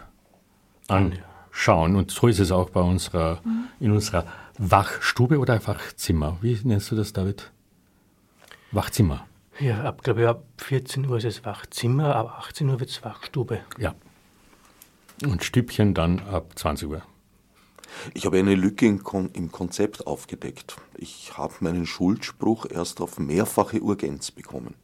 anschauen. 0.88 1.96
Und 1.96 2.10
so 2.10 2.26
ist 2.26 2.40
es 2.40 2.50
auch 2.50 2.70
bei 2.70 2.80
unserer, 2.80 3.40
in 3.80 3.92
unserer 3.92 4.26
Wachstube 4.58 5.38
oder 5.38 5.66
Wachzimmer. 5.66 6.38
Wie 6.40 6.58
nennst 6.64 6.90
du 6.90 6.96
das, 6.96 7.12
David? 7.12 7.50
Wachzimmer. 8.72 9.26
Ja, 9.60 9.82
ab, 9.82 10.02
glaube 10.04 10.22
ich, 10.22 10.26
ab 10.28 10.44
14 10.58 11.06
Uhr 11.06 11.16
ist 11.16 11.24
es 11.24 11.44
Wachzimmer, 11.44 12.14
ab 12.14 12.38
18 12.38 12.68
Uhr 12.68 12.78
wird 12.78 12.90
es 12.90 13.02
Wachstube. 13.02 13.60
Ja. 13.76 13.94
Und 15.24 15.42
Stübchen 15.42 15.94
dann 15.94 16.20
ab 16.20 16.56
20 16.56 16.88
Uhr. 16.88 17.02
Ich 18.14 18.24
habe 18.26 18.38
eine 18.38 18.54
Lücke 18.54 18.86
im, 18.86 19.02
Kon 19.02 19.30
im 19.32 19.50
Konzept 19.50 20.06
aufgedeckt. 20.06 20.76
Ich 20.96 21.36
habe 21.36 21.54
meinen 21.60 21.86
Schuldspruch 21.86 22.66
erst 22.70 23.00
auf 23.00 23.18
mehrfache 23.18 23.80
Urgenz 23.80 24.30
bekommen. 24.30 24.74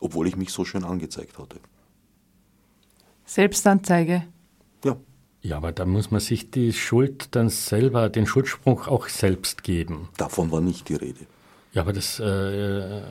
Obwohl 0.00 0.26
ich 0.26 0.36
mich 0.36 0.50
so 0.50 0.64
schön 0.64 0.84
angezeigt 0.84 1.38
hatte. 1.38 1.60
Selbstanzeige. 3.24 4.24
Ja, 4.84 4.96
Ja, 5.42 5.58
aber 5.58 5.72
da 5.72 5.84
muss 5.84 6.10
man 6.10 6.20
sich 6.20 6.50
die 6.50 6.72
Schuld 6.72 7.36
dann 7.36 7.50
selber, 7.50 8.08
den 8.08 8.26
Schuldspruch 8.26 8.88
auch 8.88 9.08
selbst 9.08 9.62
geben. 9.62 10.08
davon 10.16 10.50
war 10.50 10.60
nicht 10.60 10.88
die 10.88 10.96
Rede. 10.96 11.26
Ja, 11.74 11.82
aber 11.82 11.92
das 11.92 12.20
äh, 12.20 13.02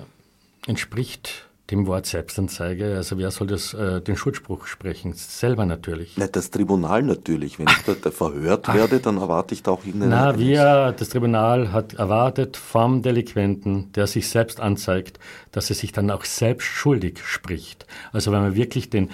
entspricht 0.68 1.50
dem 1.70 1.86
Wort 1.86 2.06
Selbstanzeige. 2.06 2.96
Also 2.96 3.18
wer 3.18 3.30
soll 3.32 3.48
das, 3.48 3.74
äh, 3.74 4.02
den 4.02 4.16
Schuldspruch 4.16 4.68
sprechen? 4.68 5.14
Selber 5.14 5.66
natürlich. 5.66 6.18
Nicht 6.18 6.36
das 6.36 6.50
Tribunal 6.50 7.04
natürlich. 7.04 7.60
Wenn 7.60 7.68
ich 7.68 8.00
da, 8.02 8.12
verhört 8.12 8.74
werde, 8.74 9.00
dann 9.00 9.18
erwarte 9.18 9.54
ich 9.54 9.64
da 9.64 9.72
auch 9.72 9.86
irgendeine. 9.86 10.16
Na, 10.16 10.40
wir, 10.40 10.94
das 10.98 11.10
Tribunal 11.10 11.74
hat 11.74 11.94
erwartet 11.94 12.56
vom 12.56 13.02
Delinquenten, 13.02 13.92
der 13.94 14.08
sich 14.08 14.30
selbst 14.30 14.60
anzeigt, 14.60 15.20
dass 15.52 15.70
er 15.70 15.76
sich 15.76 15.92
dann 15.92 16.10
auch 16.10 16.24
selbst 16.24 16.66
schuldig 16.66 17.20
spricht. 17.24 17.86
Also 18.14 18.32
wenn 18.32 18.42
man 18.42 18.56
wirklich 18.56 18.90
den 18.90 19.10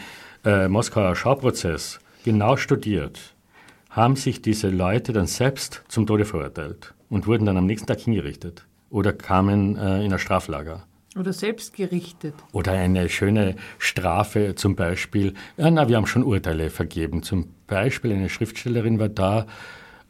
äh, 0.46 0.68
Moskauer 0.68 1.16
Schauprozess 1.16 2.00
genau 2.24 2.56
studiert, 2.56 3.20
haben 3.90 4.16
sich 4.16 4.44
diese 4.44 4.70
Leute 4.70 5.14
dann 5.14 5.28
selbst 5.28 5.84
zum 5.88 6.06
Tode 6.06 6.26
verurteilt 6.26 6.94
und 7.10 7.26
wurden 7.26 7.46
dann 7.46 7.58
am 7.58 7.66
nächsten 7.66 7.88
Tag 7.88 8.00
hingerichtet 8.00 8.66
oder 8.90 9.14
kamen 9.14 9.78
äh, 9.78 10.04
in 10.04 10.14
ein 10.14 10.20
Straflager. 10.20 10.84
Oder 11.18 11.34
selbstgerichtet. 11.34 12.36
Oder 12.52 12.74
eine 12.74 13.10
schöne 13.10 13.56
Strafe 13.78 14.56
zum 14.56 14.76
Beispiel. 14.76 15.34
Ja, 15.58 15.72
na, 15.72 15.90
wir 15.90 15.98
haben 15.98 16.06
schon 16.06 16.24
Urteile 16.24 16.70
vergeben. 16.70 17.24
Zum 17.24 17.50
Beispiel 17.68 18.14
eine 18.14 18.30
Schriftstellerin 18.30 19.00
war 19.00 19.10
da, 19.10 19.48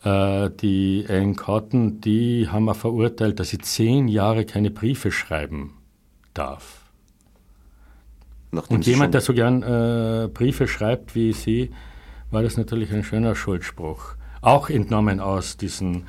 äh, 0.04 0.50
die 0.50 1.06
Ellen 1.08 1.36
Cotton, 1.36 2.02
die 2.02 2.48
haben 2.50 2.66
wir 2.66 2.76
verurteilt, 2.76 3.40
dass 3.40 3.50
sie 3.50 3.60
zehn 3.60 4.08
Jahre 4.08 4.46
keine 4.46 4.72
Briefe 4.72 5.12
schreiben 5.12 5.74
darf. 6.34 6.82
Nachdem 8.52 8.78
Und 8.78 8.86
jemand, 8.86 9.14
der 9.14 9.22
so 9.22 9.34
gern 9.34 9.62
äh, 9.62 10.28
Briefe 10.28 10.68
schreibt 10.68 11.16
wie 11.16 11.34
sie, 11.34 11.72
war 12.32 12.44
das 12.44 12.58
natürlich 12.58 12.92
ein 12.92 13.04
schöner 13.04 13.36
Schuldspruch. 13.36 14.16
Auch 14.42 14.70
entnommen 14.70 15.20
aus 15.20 15.58
diesen 15.58 16.08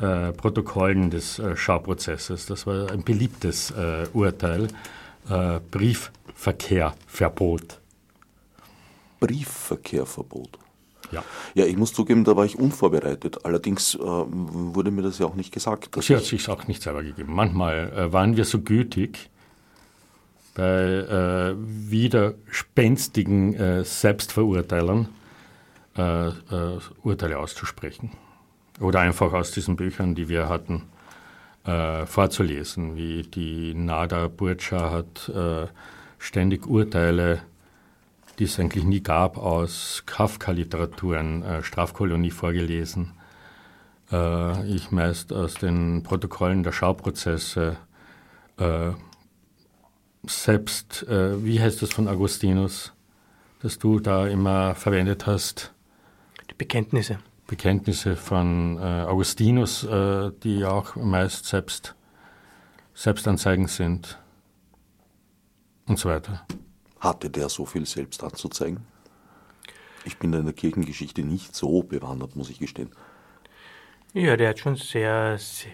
äh, 0.00 0.32
Protokollen 0.32 1.10
des 1.10 1.38
äh, 1.38 1.56
Schauprozesses. 1.56 2.46
Das 2.46 2.66
war 2.66 2.90
ein 2.90 3.02
beliebtes 3.02 3.70
äh, 3.70 4.06
Urteil. 4.12 4.68
Äh, 5.28 5.60
Briefverkehrverbot. 5.70 7.80
Briefverkehrverbot. 9.20 10.58
Ja. 11.12 11.22
Ja, 11.54 11.64
ich 11.66 11.76
muss 11.76 11.92
zugeben, 11.92 12.24
da 12.24 12.36
war 12.36 12.44
ich 12.44 12.58
unvorbereitet. 12.58 13.44
Allerdings 13.44 13.94
äh, 13.94 13.98
wurde 14.00 14.90
mir 14.90 15.02
das 15.02 15.18
ja 15.18 15.26
auch 15.26 15.34
nicht 15.36 15.52
gesagt. 15.52 15.88
Sie 16.02 16.14
hat 16.14 16.22
ich- 16.22 16.28
sich 16.28 16.48
auch 16.48 16.66
nicht 16.66 16.82
selber 16.82 17.02
gegeben. 17.02 17.32
Manchmal 17.32 17.92
äh, 17.92 18.12
waren 18.12 18.36
wir 18.36 18.44
so 18.44 18.60
gütig, 18.60 19.30
bei 20.54 20.64
äh, 20.72 21.54
widerspenstigen 21.58 23.54
äh, 23.54 23.84
Selbstverurteilern 23.84 25.08
äh, 25.96 26.30
Urteile 27.02 27.38
auszusprechen. 27.38 28.10
Oder 28.80 29.00
einfach 29.00 29.32
aus 29.32 29.52
diesen 29.52 29.76
Büchern, 29.76 30.14
die 30.14 30.28
wir 30.28 30.48
hatten, 30.48 30.82
äh, 31.64 32.06
vorzulesen. 32.06 32.96
Wie 32.96 33.22
die 33.22 33.74
Nada 33.74 34.28
Burtscha 34.28 34.90
hat 34.90 35.28
äh, 35.28 35.66
ständig 36.18 36.66
Urteile, 36.66 37.40
die 38.38 38.44
es 38.44 38.60
eigentlich 38.60 38.84
nie 38.84 39.02
gab, 39.02 39.38
aus 39.38 40.02
Kafka-Literaturen, 40.06 41.42
äh, 41.42 41.62
Strafkolonie 41.62 42.30
vorgelesen 42.30 43.12
äh, 44.12 44.66
ich 44.68 44.90
meist 44.90 45.32
aus 45.32 45.54
den 45.54 46.02
Protokollen 46.02 46.62
der 46.62 46.72
Schauprozesse 46.72 47.76
äh, 48.58 48.90
selbst, 50.26 51.04
äh, 51.04 51.44
wie 51.44 51.60
heißt 51.60 51.82
das 51.82 51.92
von 51.92 52.08
Augustinus, 52.08 52.92
das 53.62 53.78
du 53.78 54.00
da 54.00 54.26
immer 54.26 54.74
verwendet 54.74 55.26
hast, 55.26 55.72
Die 56.50 56.54
Bekenntnisse. 56.54 57.18
Bekenntnisse 57.46 58.16
von 58.16 58.78
äh, 58.78 59.04
Augustinus, 59.06 59.84
äh, 59.84 60.32
die 60.42 60.64
auch 60.64 60.96
meist 60.96 61.46
selbst 61.46 61.94
Selbstanzeigen 62.94 63.68
sind 63.68 64.18
und 65.86 65.98
so 65.98 66.08
weiter. 66.08 66.46
Hatte 66.98 67.30
der 67.30 67.48
so 67.48 67.66
viel 67.66 67.86
selbst 67.86 68.24
anzuzeigen? 68.24 68.80
Ich 70.04 70.18
bin 70.18 70.32
da 70.32 70.38
in 70.38 70.44
der 70.44 70.54
Kirchengeschichte 70.54 71.22
nicht 71.22 71.54
so 71.54 71.82
bewandert, 71.82 72.36
muss 72.36 72.50
ich 72.50 72.58
gestehen. 72.58 72.90
Ja, 74.12 74.36
der 74.36 74.50
hat 74.50 74.58
schon 74.58 74.76
sehr, 74.76 75.36
sehr 75.38 75.72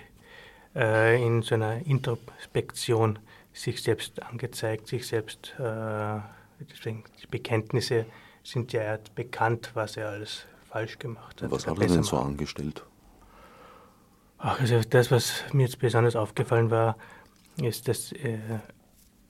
äh, 0.75 1.25
in 1.25 1.43
so 1.43 1.55
einer 1.55 1.87
Introspektion 1.87 3.19
sich 3.53 3.83
selbst 3.83 4.23
angezeigt, 4.23 4.89
sich 4.89 5.07
selbst, 5.07 5.55
äh, 5.59 6.21
deswegen 6.61 7.05
die 7.23 7.27
Bekenntnisse 7.27 8.07
sind 8.43 8.73
ja 8.73 8.99
bekannt, 9.15 9.71
was 9.75 9.97
er 9.97 10.09
alles 10.09 10.47
falsch 10.73 10.99
gemacht 10.99 11.43
hat. 11.43 11.51
Was 11.51 11.67
hat 11.67 11.79
er 11.79 11.87
denn 11.87 12.03
so 12.03 12.17
machen. 12.17 12.29
angestellt? 12.29 12.85
Ach, 14.39 14.59
also 14.59 14.81
das, 14.89 15.11
was 15.11 15.45
mir 15.53 15.65
jetzt 15.65 15.79
besonders 15.79 16.17
aufgefallen 16.17 16.71
war, 16.71 16.97
ist, 17.61 17.89
dass 17.89 18.13
äh, 18.13 18.39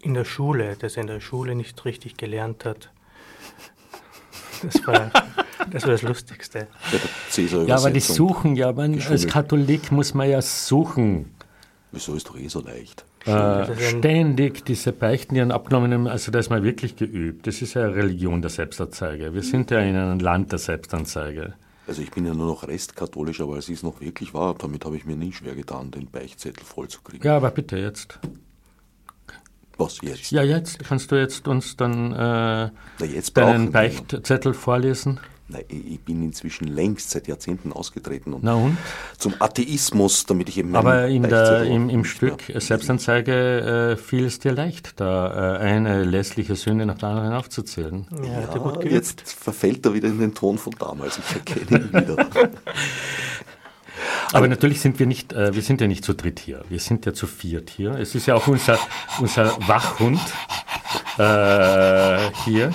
in 0.01 0.15
der 0.15 0.25
Schule, 0.25 0.77
dass 0.77 0.97
er 0.97 1.03
in 1.03 1.09
der 1.09 1.21
Schule 1.21 1.55
nicht 1.55 1.85
richtig 1.85 2.17
gelernt 2.17 2.65
hat. 2.65 2.91
Das 4.63 4.87
war 4.87 5.11
das, 5.71 5.83
war 5.83 5.91
das 5.91 6.03
Lustigste. 6.03 6.69
Ja, 7.67 7.77
aber 7.77 7.91
die 7.91 8.01
suchen 8.01 8.55
ja, 8.55 8.73
man, 8.73 9.01
als. 9.01 9.27
Katholik 9.27 9.91
muss 9.91 10.15
man 10.15 10.31
ja 10.31 10.41
suchen. 10.41 11.35
Wieso 11.91 12.15
ist 12.15 12.29
doch 12.29 12.39
eh 12.39 12.47
so 12.49 12.61
leicht? 12.61 13.05
Äh, 13.27 13.73
ist 13.73 13.99
ständig 13.99 14.65
diese 14.65 14.93
Beichten, 14.93 15.35
die 15.35 15.41
einen 15.41 15.53
abgenommenen, 15.53 16.09
also 16.09 16.33
da 16.33 16.39
ist 16.39 16.51
man 16.51 16.63
wirklich 16.63 16.97
geübt. 16.97 17.47
Das 17.47 17.63
ist 17.63 17.75
ja 17.75 17.85
eine 17.85 17.95
Religion 17.95 18.43
der 18.43 18.51
Selbstanzeige. 18.51 19.35
Wir 19.35 19.43
sind 19.43 19.71
ja 19.71 19.79
in 19.81 19.97
einem 19.97 20.19
Land 20.19 20.53
der 20.53 20.59
Selbstanzeige. 20.59 21.55
Also 21.87 22.03
ich 22.03 22.11
bin 22.11 22.25
ja 22.27 22.35
nur 22.35 22.47
noch 22.47 22.67
restkatholisch, 22.67 23.41
aber 23.41 23.59
es 23.59 23.83
noch 23.83 24.01
wirklich 24.01 24.35
war, 24.35 24.55
damit 24.55 24.85
habe 24.85 24.97
ich 24.97 25.05
mir 25.05 25.17
nie 25.17 25.33
schwer 25.33 25.55
getan, 25.55 25.91
den 25.91 26.07
Beichtzettel 26.07 26.65
vollzukriegen. 26.65 27.27
Ja, 27.27 27.37
aber 27.37 27.51
bitte 27.51 27.77
jetzt. 27.77 28.19
Was 29.79 30.01
jetzt? 30.03 30.31
Ja, 30.31 30.43
jetzt 30.43 30.85
kannst 30.85 31.11
du 31.11 31.17
jetzt 31.17 31.49
uns 31.49 31.77
dann 31.77 32.13
äh, 32.13 32.17
Na, 32.17 32.71
jetzt 33.01 33.37
deinen 33.37 33.73
Beichtzettel 33.73 34.55
vorlesen. 34.55 35.19
Na, 35.53 35.59
ich 35.69 35.93
ich 35.93 36.01
bin 36.01 36.23
inzwischen 36.23 36.67
längst 36.67 37.11
seit 37.11 37.29
Jahrzehnten 37.29 37.73
ausgetreten 37.73 38.33
und 38.33 38.43
Na 38.43 38.55
und? 38.55 38.77
zum 39.19 39.35
Atheismus, 39.39 40.25
damit 40.27 40.49
ich 40.49 40.59
eben 40.59 40.75
Aber 40.75 41.07
in 41.09 41.23
der, 41.23 41.65
im, 41.65 41.91
im 41.91 42.05
Stück 42.05 42.43
Selbstanzeige 42.55 43.93
äh, 43.93 43.97
fiel 43.97 44.25
es 44.25 44.39
dir 44.39 44.53
leicht, 44.53 44.99
da 45.01 45.57
äh, 45.57 45.59
eine 45.59 46.05
lässliche 46.05 46.57
Sünde 46.57 46.87
nach 46.87 46.99
der 46.99 47.11
anderen 47.11 47.33
aufzuzählen. 47.35 48.07
Ja, 48.25 48.35
hat 48.43 48.55
er 48.55 48.61
gut 48.61 48.85
Ja, 48.85 48.91
jetzt 48.91 49.23
verfällt 49.33 49.85
er 49.85 49.95
wieder 49.95 50.09
in 50.09 50.19
den 50.19 50.35
Ton 50.35 50.59
von 50.59 50.75
damals. 50.79 51.19
Ich 51.19 51.35
erkenne 51.35 51.85
ihn 51.85 51.93
wieder. 51.93 52.27
Aber 54.33 54.49
natürlich 54.49 54.81
sind 54.81 54.99
wir 54.99 55.07
nicht, 55.07 55.33
äh, 55.33 55.55
wir 55.55 55.63
sind 55.63 55.81
ja 55.81 55.87
nicht 55.87 56.05
zu 56.05 56.15
dritt 56.15 56.41
hier. 56.41 56.65
Wir 56.69 56.79
sind 56.79 57.05
ja 57.05 57.13
zu 57.13 57.27
viert 57.27 57.71
hier. 57.71 57.93
Es 57.93 58.15
ist 58.15 58.27
ja 58.27 58.35
auch 58.35 58.47
unser, 58.47 58.79
unser 59.21 59.57
Wachhund 59.69 60.21
äh, 61.19 62.19
hier. 62.45 62.73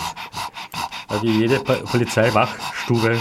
Äh, 1.09 1.21
Wie 1.21 1.39
jede 1.39 1.59
Po- 1.59 1.83
Polizeiwachstube. 1.85 3.19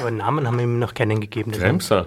Aber 0.00 0.10
Namen 0.10 0.46
haben 0.46 0.56
wir 0.56 0.64
ihm 0.64 0.78
noch 0.78 0.94
keinen 0.94 1.20
gegeben. 1.20 1.52
Kremser. 1.52 2.06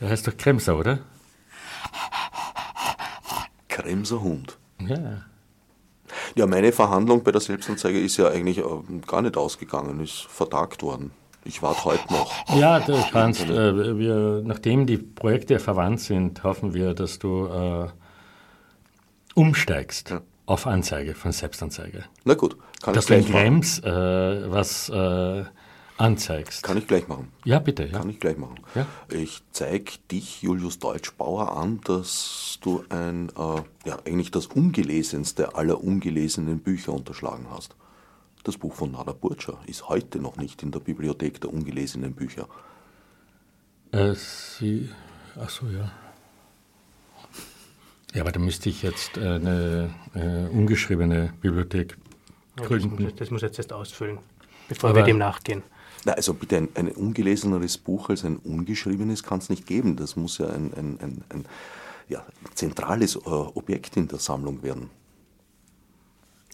Der 0.00 0.08
heißt 0.10 0.26
doch 0.26 0.36
Kremser, 0.36 0.76
oder? 0.78 0.98
Kremser 3.68 4.20
Hund. 4.20 4.56
Ja. 4.80 5.22
Ja, 6.36 6.46
meine 6.46 6.72
Verhandlung 6.72 7.22
bei 7.22 7.32
der 7.32 7.40
Selbstanzeige 7.40 8.00
ist 8.00 8.16
ja 8.16 8.28
eigentlich 8.28 8.58
ähm, 8.58 9.02
gar 9.06 9.22
nicht 9.22 9.36
ausgegangen, 9.36 10.00
ist 10.00 10.22
vertagt 10.22 10.82
worden. 10.82 11.10
Ich 11.44 11.62
warte 11.62 11.84
heute 11.84 12.12
noch. 12.12 12.32
Ja, 12.56 12.80
du 12.80 12.98
kannst, 13.12 13.42
äh, 13.42 13.98
wir, 13.98 14.42
nachdem 14.44 14.86
die 14.86 14.96
Projekte 14.96 15.58
verwandt 15.58 16.00
sind, 16.00 16.42
hoffen 16.42 16.72
wir, 16.74 16.94
dass 16.94 17.18
du 17.18 17.46
äh, 17.46 17.88
umsteigst 19.34 20.10
Ja. 20.10 20.22
auf 20.46 20.66
Anzeige 20.66 21.14
von 21.14 21.32
Selbstanzeige. 21.32 22.04
Na 22.24 22.34
gut, 22.34 22.56
kann 22.82 22.94
Dass 22.94 23.04
ich 23.04 23.08
du 23.08 23.14
in 23.14 23.20
gleich 23.24 23.32
machen. 23.32 23.42
Krems 23.44 23.78
äh, 23.80 24.50
was 24.50 24.88
äh, 24.88 25.44
anzeigst. 25.96 26.62
Kann 26.62 26.76
ich 26.78 26.86
gleich 26.86 27.06
machen. 27.08 27.28
Ja, 27.44 27.58
bitte. 27.60 27.84
Ja. 27.84 27.98
Kann 27.98 28.10
ich 28.10 28.18
gleich 28.20 28.36
machen. 28.36 28.56
Ja. 28.74 28.86
Ich 29.10 29.42
zeige 29.52 29.92
dich, 30.10 30.42
Julius 30.42 30.78
Deutschbauer, 30.78 31.56
an, 31.56 31.80
dass 31.84 32.58
du 32.62 32.84
ein, 32.88 33.28
äh, 33.30 33.88
ja, 33.88 33.98
eigentlich 34.04 34.30
das 34.30 34.46
ungelesenste 34.46 35.54
aller 35.54 35.82
ungelesenen 35.82 36.58
Bücher 36.60 36.92
unterschlagen 36.92 37.46
hast. 37.50 37.76
Das 38.42 38.58
Buch 38.58 38.74
von 38.74 38.90
Nada 38.92 39.12
Burtscher 39.12 39.58
ist 39.66 39.88
heute 39.88 40.18
noch 40.18 40.36
nicht 40.36 40.62
in 40.62 40.70
der 40.70 40.80
Bibliothek 40.80 41.40
der 41.40 41.52
ungelesenen 41.52 42.12
Bücher. 42.12 42.46
Äh, 43.92 44.14
Sie, 44.14 44.90
ach 45.40 45.48
so, 45.48 45.66
ja. 45.68 45.90
Ja, 48.14 48.22
aber 48.22 48.32
da 48.32 48.40
müsste 48.40 48.68
ich 48.68 48.82
jetzt 48.82 49.18
eine 49.18 49.90
äh, 50.14 50.46
ungeschriebene 50.56 51.34
Bibliothek 51.40 51.96
Ja, 52.56 52.62
das, 52.62 52.66
gründen. 52.68 53.02
muss, 53.02 53.14
das 53.16 53.30
muss 53.30 53.42
jetzt 53.42 53.58
erst 53.58 53.72
ausfüllen, 53.72 54.18
bevor 54.68 54.90
Aber- 54.90 55.00
wir 55.00 55.04
dem 55.04 55.18
nachgehen. 55.18 55.62
Na, 56.06 56.12
also 56.12 56.34
bitte, 56.34 56.58
ein, 56.58 56.68
ein 56.74 56.88
ungeleseneres 56.90 57.78
Buch 57.78 58.10
als 58.10 58.24
ein 58.24 58.36
ungeschriebenes 58.36 59.22
kann 59.22 59.38
es 59.38 59.48
nicht 59.48 59.66
geben. 59.66 59.96
Das 59.96 60.16
muss 60.16 60.36
ja 60.38 60.48
ein, 60.48 60.72
ein, 60.74 60.98
ein, 61.00 61.24
ein 61.30 61.44
ja, 62.08 62.24
zentrales 62.54 63.16
äh, 63.16 63.20
Objekt 63.28 63.96
in 63.96 64.06
der 64.08 64.18
Sammlung 64.18 64.62
werden. 64.62 64.90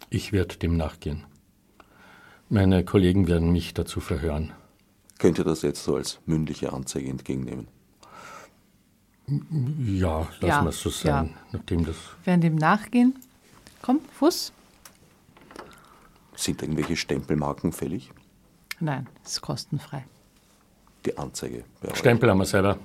Ich 0.08 0.32
werde 0.32 0.56
dem 0.56 0.76
nachgehen. 0.76 1.24
Meine 2.48 2.84
Kollegen 2.84 3.26
werden 3.28 3.50
mich 3.52 3.74
dazu 3.74 4.00
verhören. 4.00 4.52
Könnt 5.18 5.38
ihr 5.38 5.44
das 5.44 5.62
jetzt 5.62 5.82
so 5.84 5.96
als 5.96 6.20
mündliche 6.26 6.72
Anzeige 6.72 7.10
entgegennehmen? 7.10 7.66
Ja, 9.86 10.20
lassen 10.40 10.46
Ja, 10.46 10.62
wir 10.62 10.70
es 10.70 10.80
so 10.80 10.90
sein, 10.90 11.26
ja. 11.26 11.40
nachdem 11.52 11.84
das. 11.84 11.96
Werden 12.24 12.40
dem 12.40 12.56
nachgehen? 12.56 13.18
Komm, 13.82 14.00
Fuß? 14.18 14.52
Sind 16.34 16.62
irgendwelche 16.62 16.96
Stempelmarken 16.96 17.72
fällig? 17.72 18.10
Nein, 18.80 19.06
ist 19.24 19.40
kostenfrei. 19.40 20.04
Die 21.04 21.16
Anzeige 21.16 21.64
bei 21.80 21.90
euch. 21.90 21.98
Stempel 21.98 22.30
haben 22.30 22.38
wir 22.38 22.46
selber. 22.46 22.78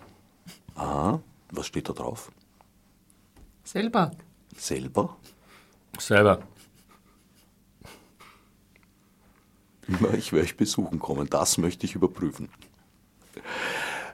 Ah, 0.75 1.19
was 1.51 1.67
steht 1.67 1.89
da 1.89 1.93
drauf? 1.93 2.31
Selber. 3.63 4.11
Selber? 4.55 5.17
Selber. 5.97 6.39
Ich 10.17 10.31
werde 10.33 10.45
euch 10.45 10.57
besuchen 10.57 10.99
kommen. 10.99 11.29
Das 11.29 11.57
möchte 11.57 11.85
ich 11.85 11.95
überprüfen. 11.95 12.49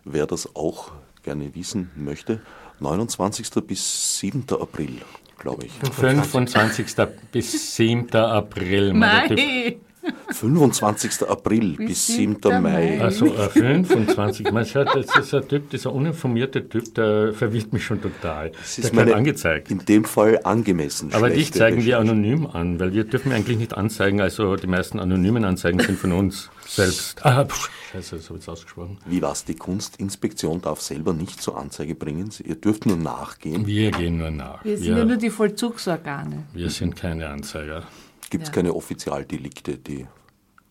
Wer 0.03 0.27
das 0.27 0.55
auch 0.55 0.91
gerne 1.23 1.53
wissen 1.55 1.91
möchte, 1.95 2.41
29. 2.79 3.49
bis 3.65 4.19
7. 4.19 4.45
April, 4.59 5.01
glaube 5.37 5.65
ich. 5.65 5.73
25. 5.73 6.95
bis 7.31 7.75
7. 7.75 8.09
April. 8.15 8.93
mein. 8.93 9.35
Nein! 9.35 9.90
25. 10.31 11.27
April 11.27 11.75
bis, 11.77 12.07
7. 12.07 12.37
Mai. 12.61 12.99
Also 13.01 13.25
äh, 13.27 13.49
25. 13.49 14.51
Man 14.51 14.65
schaut, 14.65 14.87
das 14.95 15.15
ist 15.15 15.33
ein 15.33 15.47
Typ, 15.47 15.69
dieser 15.69 15.93
uninformierte 15.93 16.67
Typ, 16.67 16.93
der 16.95 17.33
verwirrt 17.33 17.73
mich 17.73 17.85
schon 17.85 18.01
total. 18.01 18.49
Das 18.51 18.75
Der 18.75 18.83
ist 18.83 18.83
wird 18.83 18.93
meine, 18.93 19.15
angezeigt. 19.15 19.71
in 19.71 19.79
dem 19.85 20.05
Fall 20.05 20.39
angemessen. 20.43 21.13
Aber 21.13 21.29
dich 21.29 21.53
zeigen 21.53 21.83
wir 21.83 21.99
anonym 21.99 22.47
an, 22.47 22.79
weil 22.79 22.93
wir 22.93 23.03
dürfen 23.03 23.31
eigentlich 23.31 23.57
nicht 23.57 23.75
anzeigen, 23.75 24.21
also 24.21 24.55
die 24.55 24.67
meisten 24.67 24.99
anonymen 24.99 25.43
Anzeigen 25.45 25.79
sind 25.79 25.97
von 25.99 26.11
uns 26.11 26.49
selbst. 26.67 27.25
Ah, 27.25 27.45
pff, 27.45 27.69
scheiße, 27.91 28.15
das 28.15 28.25
habe 28.29 28.37
ich 28.39 28.45
jetzt 28.45 28.49
ausgesprochen. 28.49 28.97
Wie 29.05 29.21
was? 29.21 29.45
Die 29.45 29.55
Kunstinspektion 29.55 30.61
darf 30.61 30.81
selber 30.81 31.13
nicht 31.13 31.41
zur 31.41 31.57
Anzeige 31.57 31.95
bringen. 31.95 32.29
Ihr 32.43 32.55
dürft 32.55 32.85
nur 32.85 32.97
nachgehen. 32.97 33.65
Wir 33.67 33.91
gehen 33.91 34.17
nur 34.17 34.31
nach. 34.31 34.63
Wir 34.63 34.77
sind 34.77 34.87
ja 34.87 34.95
Wir, 34.97 35.05
nur 35.05 35.17
die 35.17 35.29
Vollzugsorgane. 35.29 36.43
wir 36.53 36.69
sind 36.69 36.95
keine 36.95 37.29
Anzeiger. 37.29 37.83
Gibt 38.31 38.43
es 38.45 38.49
Ja. 38.49 38.55
keine 38.55 38.73
Offizialdelikte, 38.73 39.77
die 39.77 40.07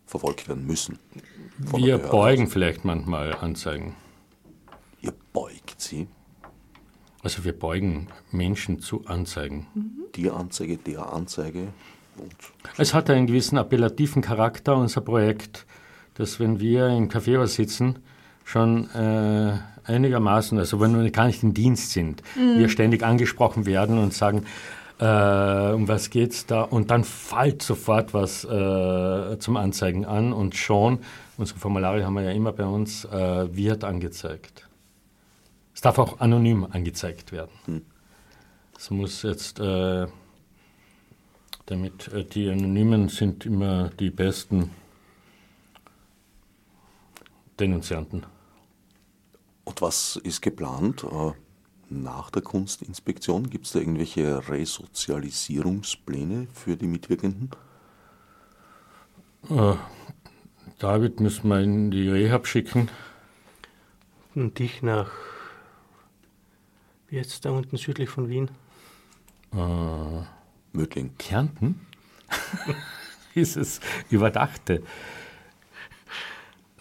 verfolgt 0.07 0.49
werden 0.49 0.67
müssen? 0.67 0.99
Wir 1.59 1.99
beugen 1.99 2.49
vielleicht 2.49 2.85
manchmal 2.85 3.35
Anzeigen. 3.35 3.95
Ihr 5.03 5.13
beugt 5.33 5.81
sie. 5.81 6.09
Also 7.23 7.45
wir 7.45 7.53
beugen 7.57 8.09
Menschen 8.33 8.81
zu 8.81 9.05
Anzeigen. 9.07 9.67
Die 10.17 10.31
Anzeige, 10.31 10.79
der 10.79 11.13
Anzeige. 11.13 11.69
Und 12.17 12.35
Es 12.79 12.95
hat 12.95 13.09
einen 13.11 13.27
gewissen 13.27 13.59
appellativen 13.59 14.23
Charakter, 14.23 14.77
unser 14.77 15.03
Projekt, 15.03 15.67
dass 16.15 16.41
wenn 16.41 16.61
wir 16.61 16.89
im 16.89 17.09
Kaffeehaus 17.09 17.55
sitzen, 17.55 17.99
schon 18.45 18.91
äh, 18.95 19.59
einigermaßen, 19.85 20.59
also 20.59 20.81
wenn 20.81 20.99
wir 21.01 21.11
gar 21.11 21.27
nicht 21.27 21.43
im 21.43 21.55
Dienst 21.55 21.93
sind, 21.93 22.23
wir 22.35 22.69
ständig 22.69 23.03
angesprochen 23.05 23.67
werden 23.67 23.99
und 23.99 24.13
sagen, 24.15 24.45
äh, 25.01 25.73
um 25.73 25.89
was 25.89 26.11
geht's 26.11 26.47
da? 26.47 26.63
Und 26.63 26.91
dann 26.91 27.05
fällt 27.05 27.63
sofort 27.63 28.13
was 28.13 28.45
äh, 28.45 29.39
zum 29.39 29.57
Anzeigen 29.57 30.05
an 30.05 30.33
und 30.33 30.55
schon, 30.55 31.01
unsere 31.39 31.59
Formulare 31.59 32.05
haben 32.05 32.15
wir 32.15 32.23
ja 32.23 32.33
immer 32.33 32.53
bei 32.53 32.67
uns, 32.67 33.07
äh, 33.07 33.57
wird 33.57 33.83
angezeigt. 33.83 34.69
Es 35.75 35.81
darf 35.81 35.99
auch 35.99 36.21
anonym 36.21 36.67
angezeigt 36.71 37.33
werden. 37.33 37.87
Es 38.77 38.91
muss 38.91 39.23
jetzt 39.23 39.59
äh, 39.59 40.07
damit 41.65 42.09
äh, 42.09 42.25
die 42.25 42.51
Anonymen 42.51 43.09
sind 43.09 43.47
immer 43.47 43.89
die 43.89 44.11
besten 44.11 44.71
Denunzianten. 47.59 48.27
Und 49.65 49.81
was 49.81 50.17
ist 50.17 50.43
geplant 50.43 51.05
äh, 51.05 51.33
nach 51.91 52.31
der 52.31 52.43
Kunstinspektion? 52.43 53.51
Gibt 53.51 53.67
es 53.67 53.73
da 53.73 53.81
irgendwelche 53.81 54.49
Resozialisierungspläne 54.49 56.47
für 56.53 56.77
die 56.77 56.87
Mitwirkenden? 56.87 57.51
Äh, 59.49 59.75
David 60.79 61.21
müssen 61.21 61.49
wir 61.49 61.61
in 61.61 61.91
die 61.91 62.09
Rehab 62.09 62.47
schicken. 62.47 62.89
Und 64.35 64.59
dich 64.59 64.83
nach, 64.83 65.11
wie 67.09 67.17
jetzt 67.17 67.45
da 67.45 67.51
unten 67.51 67.77
südlich 67.77 68.09
von 68.09 68.29
Wien? 68.29 68.51
Äh, 69.53 70.23
Mödling. 70.73 71.17
Kärnten? 71.19 71.87
Dieses 73.35 73.81
überdachte 74.09 74.83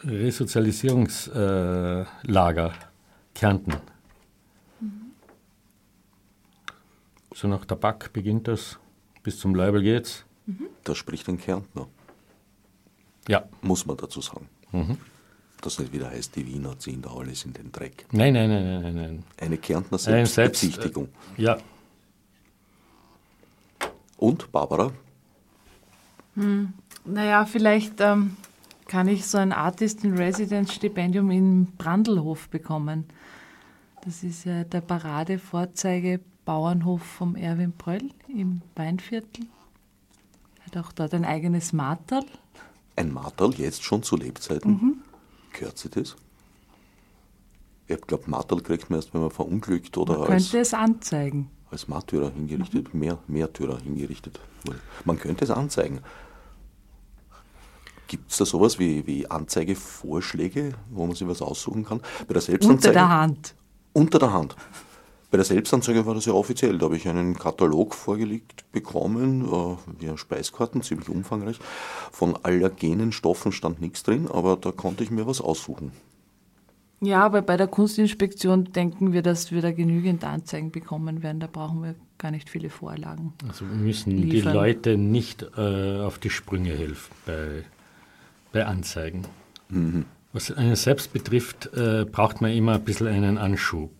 Resozialisierungslager 0.04 2.68
äh. 2.68 2.72
Kärnten. 3.36 3.74
So 7.34 7.48
nach 7.48 7.66
Tabak 7.66 8.12
beginnt 8.14 8.48
das, 8.48 8.80
bis 9.24 9.40
zum 9.40 9.56
Leibel 9.56 9.82
geht's. 9.82 10.26
Da 10.84 10.96
spricht 10.96 11.28
ein 11.30 11.38
Kärntner, 11.40 11.88
Ja, 13.28 13.44
muss 13.62 13.86
man 13.86 13.98
dazu 13.98 14.20
sagen. 14.22 14.48
Mhm. 14.72 14.98
Das 15.62 15.78
nicht 15.78 15.94
wieder 15.94 16.10
heißt, 16.10 16.36
die 16.36 16.46
Wiener 16.48 16.80
ziehen 16.80 17.02
da 17.04 17.12
alles 17.12 17.46
in 17.46 17.54
den 17.54 17.72
Dreck. 17.72 18.06
nein, 18.12 18.34
nein, 18.34 18.50
nein, 18.50 18.64
nein, 18.66 18.82
nein, 18.82 18.96
nein. 18.96 19.24
Eine 19.40 19.58
Kärntner 19.58 19.98
Ein 19.98 20.26
Selbst- 20.26 20.34
Selbstbezichtigung. 20.36 21.10
Ja, 21.38 21.58
Und, 24.18 24.52
Barbara, 24.52 24.92
Naja, 27.06 27.46
vielleicht 27.46 28.00
ähm, 28.02 28.38
kann 28.88 29.08
ich 29.08 29.26
so 29.26 29.38
ein 29.38 29.52
Artist-in-Residence-Stipendium 29.52 31.30
in 31.32 31.66
Brandelhof 31.78 32.48
bekommen. 32.50 33.06
Das 34.06 34.24
ist 34.24 34.46
ja 34.46 34.64
der 34.64 34.82
Paradevorzeige-Bauernhof 36.50 37.02
vom 37.04 37.36
Erwin 37.36 37.72
Bröll 37.74 38.10
im 38.28 38.62
Weinviertel. 38.76 39.46
Hat 40.66 40.78
auch 40.78 40.92
dort 40.92 41.14
ein 41.14 41.26
eigenes 41.26 41.74
Marterl. 41.74 42.26
ein 42.96 43.14
Marterl 43.14 43.54
jetzt 43.56 43.84
schon 43.84 44.02
zu 44.04 44.18
Lebzeiten. 44.18 44.72
Mhm. 44.72 44.96
Gehört 45.54 45.78
sie 45.78 45.90
das? 45.90 46.16
Ich 47.88 48.02
glaube, 48.02 48.24
Marterl 48.30 48.62
kriegt 48.62 48.90
man 48.90 49.00
erst, 49.00 49.14
wenn 49.14 49.22
man 49.22 49.32
verunglückt 49.32 49.98
oder 49.98 50.14
Man 50.20 50.32
als, 50.32 50.44
könnte 50.46 50.60
es 50.60 50.74
anzeigen. 50.74 51.50
als 51.72 51.88
Märtyrer 51.88 52.32
hingerichtet, 52.32 52.94
Mhm. 52.94 53.00
mehr, 53.00 53.18
Märtyrer 53.28 53.80
hingerichtet. 53.80 54.40
Man 55.06 55.18
könnte 55.20 55.46
es 55.46 55.52
anzeigen. 55.52 56.02
Gibt 58.08 58.32
es 58.32 58.38
da 58.38 58.46
sowas 58.46 58.80
wie, 58.80 59.06
wie 59.08 59.30
Anzeigevorschläge, 59.30 60.74
wo 60.90 61.06
man 61.06 61.16
sich 61.16 61.28
was 61.28 61.42
aussuchen 61.44 61.86
kann? 61.86 62.00
Bei 62.00 62.06
der 62.34 62.38
Unter 62.38 62.42
Selbstanzeige, 62.42 62.94
der 62.94 63.10
Hand. 63.10 63.56
Unter 63.94 64.18
der 64.20 64.34
Hand. 64.34 64.56
Bei 65.32 65.38
der 65.38 65.46
Selbstanzeige 65.46 66.06
war 66.06 66.16
das 66.16 66.26
ja 66.26 66.34
offiziell. 66.34 66.78
Da 66.80 66.86
habe 66.86 66.98
ich 66.98 67.08
einen 67.08 67.36
Katalog 67.36 67.94
vorgelegt 67.94 68.66
bekommen, 68.72 69.46
äh, 69.46 70.02
via 70.02 70.18
Speiskarten, 70.18 70.82
ziemlich 70.82 71.10
umfangreich. 71.10 71.60
Von 72.12 72.36
allergenen 72.42 73.12
Stoffen 73.12 73.52
stand 73.52 73.80
nichts 73.80 74.02
drin, 74.04 74.28
aber 74.28 74.58
da 74.58 74.72
konnte 74.72 75.04
ich 75.04 75.12
mir 75.12 75.28
was 75.28 75.40
aussuchen. 75.40 75.92
Ja, 77.02 77.24
aber 77.24 77.42
bei 77.42 77.56
der 77.56 77.68
Kunstinspektion 77.68 78.74
denken 78.74 79.14
wir, 79.14 79.22
dass 79.22 79.52
wir 79.52 79.62
da 79.62 79.72
genügend 79.72 80.24
Anzeigen 80.26 80.72
bekommen 80.72 81.24
werden. 81.24 81.40
Da 81.40 81.48
brauchen 81.48 81.82
wir 81.82 81.96
gar 82.18 82.32
nicht 82.32 82.50
viele 82.50 82.70
Vorlagen. 82.70 83.34
Also 83.48 83.66
wir 83.70 83.76
müssen 83.76 84.18
die 84.18 84.24
liefern. 84.24 84.54
Leute 84.54 84.98
nicht 84.98 85.46
äh, 85.58 86.02
auf 86.02 86.20
die 86.20 86.30
Sprünge 86.30 86.72
helfen 86.72 87.14
bei, 87.26 87.64
bei 88.52 88.66
Anzeigen. 88.66 89.26
Was 90.34 90.52
einen 90.52 90.76
selbst 90.76 91.14
betrifft, 91.14 91.70
äh, 91.74 92.06
braucht 92.06 92.42
man 92.42 92.52
immer 92.52 92.74
ein 92.74 92.84
bisschen 92.84 93.08
einen 93.08 93.38
Anschub. 93.38 93.99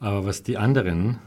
Aber 0.00 0.24
was 0.24 0.42
die 0.42 0.56
anderen 0.56 1.18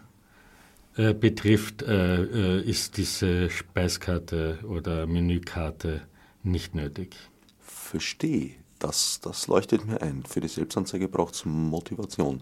äh, 0.96 1.14
betrifft, 1.14 1.84
äh, 1.84 2.24
äh, 2.24 2.62
ist 2.62 2.98
diese 2.98 3.50
Speiskarte 3.50 4.60
oder 4.64 5.08
Menükarte 5.08 6.02
nicht 6.44 6.76
nötig. 6.76 7.16
Verstehe. 7.60 8.56
Das, 8.80 9.20
das 9.22 9.48
leuchtet 9.48 9.86
mir 9.86 10.02
ein. 10.02 10.24
Für 10.26 10.42
die 10.42 10.48
Selbstanzeige 10.48 11.08
braucht 11.08 11.36
es 11.36 11.46
Motivation. 11.46 12.42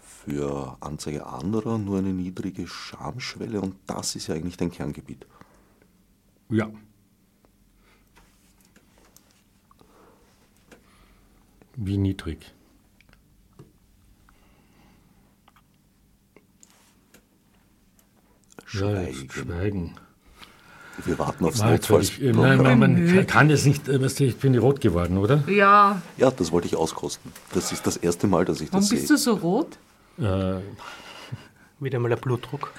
Für 0.00 0.76
Anzeige 0.80 1.26
anderer 1.26 1.78
nur 1.78 1.98
eine 1.98 2.12
niedrige 2.12 2.66
Schamschwelle 2.66 3.60
und 3.60 3.76
das 3.86 4.16
ist 4.16 4.26
ja 4.26 4.34
eigentlich 4.34 4.56
dein 4.56 4.70
Kerngebiet. 4.70 5.26
Ja. 6.50 6.70
Wie 11.76 11.98
niedrig? 11.98 12.54
Schweigen. 18.66 19.30
Schweigen. 19.30 19.96
Wir 21.04 21.18
warten 21.18 21.44
aufs 21.44 21.60
ich, 21.60 22.22
äh, 22.22 22.32
nein, 22.32 22.58
man, 22.78 22.78
man 22.78 23.26
kann 23.26 23.48
das 23.48 23.64
nicht, 23.64 23.88
äh, 23.88 24.00
weißt 24.00 24.20
du, 24.20 24.24
ich 24.24 24.36
bin 24.36 24.56
rot 24.56 24.80
geworden, 24.80 25.18
oder? 25.18 25.42
Ja, 25.48 26.00
Ja, 26.16 26.30
das 26.30 26.52
wollte 26.52 26.68
ich 26.68 26.76
auskosten. 26.76 27.32
Das 27.52 27.72
ist 27.72 27.84
das 27.86 27.96
erste 27.96 28.28
Mal, 28.28 28.44
dass 28.44 28.60
ich 28.60 28.72
warum 28.72 28.82
das 28.82 28.90
bist 28.90 29.08
sehe, 29.08 29.16
du 29.16 29.22
so 29.22 29.34
rot? 29.34 29.78
Äh, 30.18 30.60
Wieder 31.80 31.98
mal 31.98 32.08
der 32.08 32.16
Blutdruck. 32.16 32.72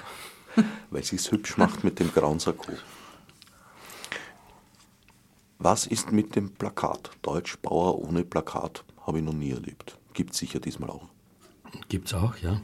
weil 0.90 1.04
sie 1.04 1.16
es 1.16 1.30
hübsch 1.30 1.58
macht 1.58 1.84
mit 1.84 1.98
dem 2.00 2.10
grauen 2.12 2.38
Sakko. 2.38 2.72
Was 5.58 5.86
ist 5.86 6.12
mit 6.12 6.36
dem 6.36 6.50
Plakat? 6.50 7.10
Deutschbauer 7.22 7.98
ohne 7.98 8.24
Plakat 8.24 8.84
habe 9.06 9.18
ich 9.18 9.24
noch 9.24 9.32
nie 9.32 9.50
erlebt. 9.52 9.98
Gibt 10.14 10.34
sicher 10.34 10.60
diesmal 10.60 10.90
auch. 10.90 11.08
gibt's 11.88 12.14
auch, 12.14 12.36
ja. 12.38 12.60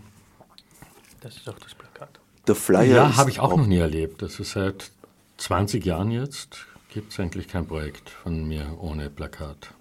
Das 1.21 1.37
ist 1.37 1.49
auch 1.49 1.59
das 1.59 1.75
Plakat. 1.75 2.21
Der 2.47 2.55
Flyer 2.55 2.85
ja, 2.85 3.09
ist 3.09 3.17
habe 3.17 3.31
ich 3.31 3.41
auch 3.41 3.57
noch 3.57 3.67
nie 3.67 3.79
erlebt. 3.79 4.23
Also 4.23 4.43
seit 4.45 4.91
20 5.37 5.85
Jahren 5.85 6.11
jetzt 6.11 6.67
gibt 6.89 7.13
es 7.13 7.21
eigentlich 7.21 7.49
kein 7.49 7.67
Projekt 7.67 8.11
von 8.11 8.47
mir 8.47 8.77
ohne 8.81 9.11
Plakat. 9.11 9.75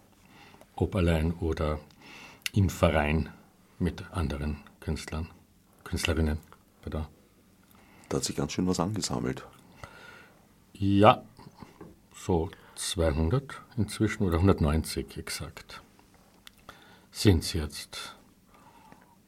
Ob 0.76 0.96
allein 0.96 1.34
oder 1.34 1.80
im 2.54 2.70
Verein 2.70 3.30
mit 3.80 4.04
anderen 4.12 4.58
Künstlern, 4.80 5.28
Künstlerinnen. 5.84 6.38
Pardon. 6.82 7.08
Da 8.10 8.18
hat 8.18 8.24
sich 8.24 8.36
ganz 8.36 8.52
schön 8.52 8.68
was 8.68 8.80
angesammelt. 8.80 9.44
Ja, 10.74 11.24
so 12.16 12.50
200 12.76 13.62
inzwischen 13.78 14.24
oder 14.24 14.38
190 14.38 15.18
exakt 15.18 15.82
sind 17.12 17.44
es 17.44 17.54
jetzt. 17.54 18.16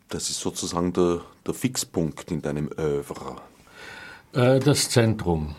Das 0.08 0.30
ist 0.30 0.40
sozusagen 0.40 0.94
der, 0.94 1.22
der 1.46 1.54
Fixpunkt 1.54 2.32
in 2.32 2.42
deinem 2.42 2.70
Övre. 2.78 3.42
Äh, 4.34 4.60
das 4.60 4.90
Zentrum, 4.90 5.56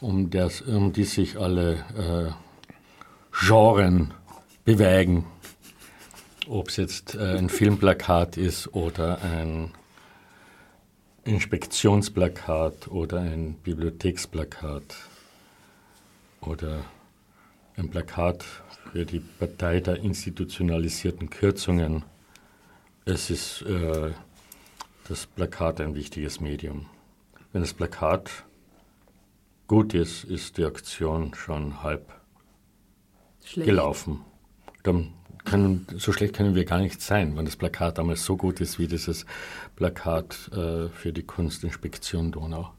um, 0.00 0.30
das, 0.30 0.60
um 0.62 0.92
die 0.92 1.04
sich 1.04 1.38
alle 1.38 1.84
äh, 1.96 2.32
Genren 3.46 4.14
bewegen. 4.64 5.26
Ob 6.48 6.68
es 6.68 6.76
jetzt 6.76 7.14
äh, 7.14 7.38
ein 7.38 7.48
Filmplakat 7.48 8.36
ist 8.36 8.74
oder 8.74 9.20
ein 9.22 9.72
Inspektionsplakat 11.24 12.88
oder 12.88 13.20
ein 13.20 13.54
Bibliotheksplakat 13.54 14.94
oder 16.40 16.84
ein 17.76 17.90
Plakat 17.90 18.44
für 18.92 19.04
die 19.04 19.20
Partei 19.20 19.80
der 19.80 19.96
institutionalisierten 19.96 21.28
Kürzungen. 21.28 22.04
Es 23.04 23.30
ist 23.30 23.62
äh, 23.62 24.12
das 25.08 25.26
Plakat 25.26 25.80
ein 25.80 25.94
wichtiges 25.94 26.40
Medium. 26.40 26.86
Wenn 27.52 27.62
das 27.62 27.72
Plakat 27.72 28.44
gut 29.66 29.94
ist, 29.94 30.24
ist 30.24 30.58
die 30.58 30.64
Aktion 30.64 31.34
schon 31.34 31.82
halb 31.82 32.12
Schlecht. 33.44 33.66
gelaufen. 33.66 34.20
Dann 34.82 35.12
können, 35.44 35.86
so 35.96 36.12
schlecht 36.12 36.34
können 36.34 36.54
wir 36.54 36.64
gar 36.64 36.78
nicht 36.78 37.00
sein, 37.00 37.36
wenn 37.36 37.44
das 37.44 37.56
Plakat 37.56 37.98
damals 37.98 38.24
so 38.24 38.36
gut 38.36 38.60
ist 38.60 38.78
wie 38.78 38.88
dieses 38.88 39.26
Plakat 39.76 40.50
äh, 40.52 40.88
für 40.88 41.12
die 41.12 41.22
Kunstinspektion 41.22 42.32
Donau. 42.32 42.72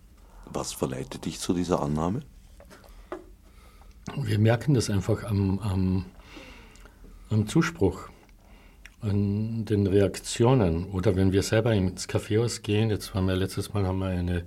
Was 0.46 0.74
verleitet 0.74 1.26
dich 1.26 1.40
zu 1.40 1.54
dieser 1.54 1.82
Annahme? 1.82 2.22
Wir 4.16 4.40
merken 4.40 4.74
das 4.74 4.90
einfach 4.90 5.24
am, 5.24 5.60
am, 5.60 6.06
am 7.30 7.48
Zuspruch, 7.48 8.10
an 9.02 9.66
den 9.66 9.86
Reaktionen 9.88 10.86
oder 10.86 11.16
wenn 11.16 11.32
wir 11.32 11.44
selber 11.44 11.74
ins 11.74 12.08
Kaffeehaus 12.08 12.62
gehen. 12.64 12.90
Jetzt 12.90 13.14
waren 13.14 13.26
wir 13.28 13.36
letztes 13.36 13.74
Mal 13.74 13.86
haben 13.86 14.00
wir 14.00 14.08
eine, 14.08 14.44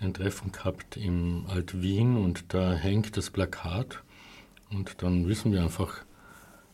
ein 0.00 0.12
Treffen 0.14 0.50
gehabt 0.52 0.96
im 0.96 1.46
Alt-Wien 1.48 2.16
und 2.16 2.52
da 2.52 2.74
hängt 2.74 3.16
das 3.16 3.30
Plakat 3.30 4.02
und 4.70 5.02
dann 5.02 5.28
wissen 5.28 5.52
wir 5.52 5.62
einfach, 5.62 5.98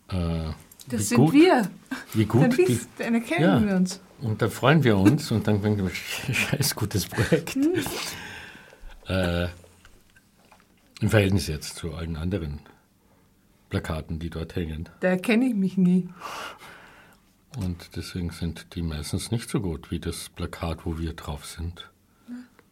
äh, 0.09 0.51
Das 0.89 1.01
wie 1.01 1.03
sind 1.03 1.19
gut, 1.19 1.33
wir. 1.35 1.71
wie 2.15 2.25
Dann, 2.27 2.29
gut 2.51 2.59
die, 2.59 2.69
wisst, 2.69 2.89
dann 2.99 3.15
erkennen 3.15 3.43
Ja. 3.45 3.67
wir 3.69 3.77
uns. 3.77 4.01
und 4.23 4.41
da 4.41 4.49
freuen 4.49 4.83
wir 4.83 4.97
uns 4.97 5.31
und 5.31 5.47
dann 5.47 5.61
denken 5.61 5.83
wir, 5.85 5.91
scheiß 6.35 6.75
gutes 6.75 7.07
Projekt. 7.07 7.57
äh, 9.09 9.49
Im 11.03 11.11
Verhältnis 11.11 11.47
jetzt 11.49 11.77
zu 11.77 11.93
allen 11.95 12.17
anderen 12.17 12.61
Plakaten, 13.69 14.19
die 14.19 14.31
dort 14.31 14.57
hängen. 14.57 14.89
Da 15.01 15.09
erkenne 15.09 15.47
ich 15.47 15.55
mich 15.55 15.77
nie. 15.77 16.09
Und 17.57 17.97
deswegen 17.97 18.31
sind 18.31 18.75
die 18.75 18.83
meistens 18.83 19.31
nicht 19.31 19.51
so 19.51 19.61
gut 19.61 19.91
wie 19.91 19.99
das 19.99 20.29
Plakat, 20.29 20.87
wo 20.87 20.99
wir 20.99 21.15
drauf 21.15 21.47
sind. 21.47 21.91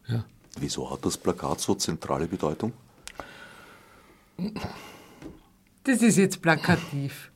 Ja. 0.07 0.23
Wieso 0.57 0.89
hat 0.89 1.05
das 1.05 1.17
Plakat 1.17 1.59
so 1.59 1.75
zentrale 1.75 2.27
Bedeutung? 2.27 2.73
Das 5.83 6.01
ist 6.01 6.17
jetzt 6.17 6.41
plakativ. 6.41 7.31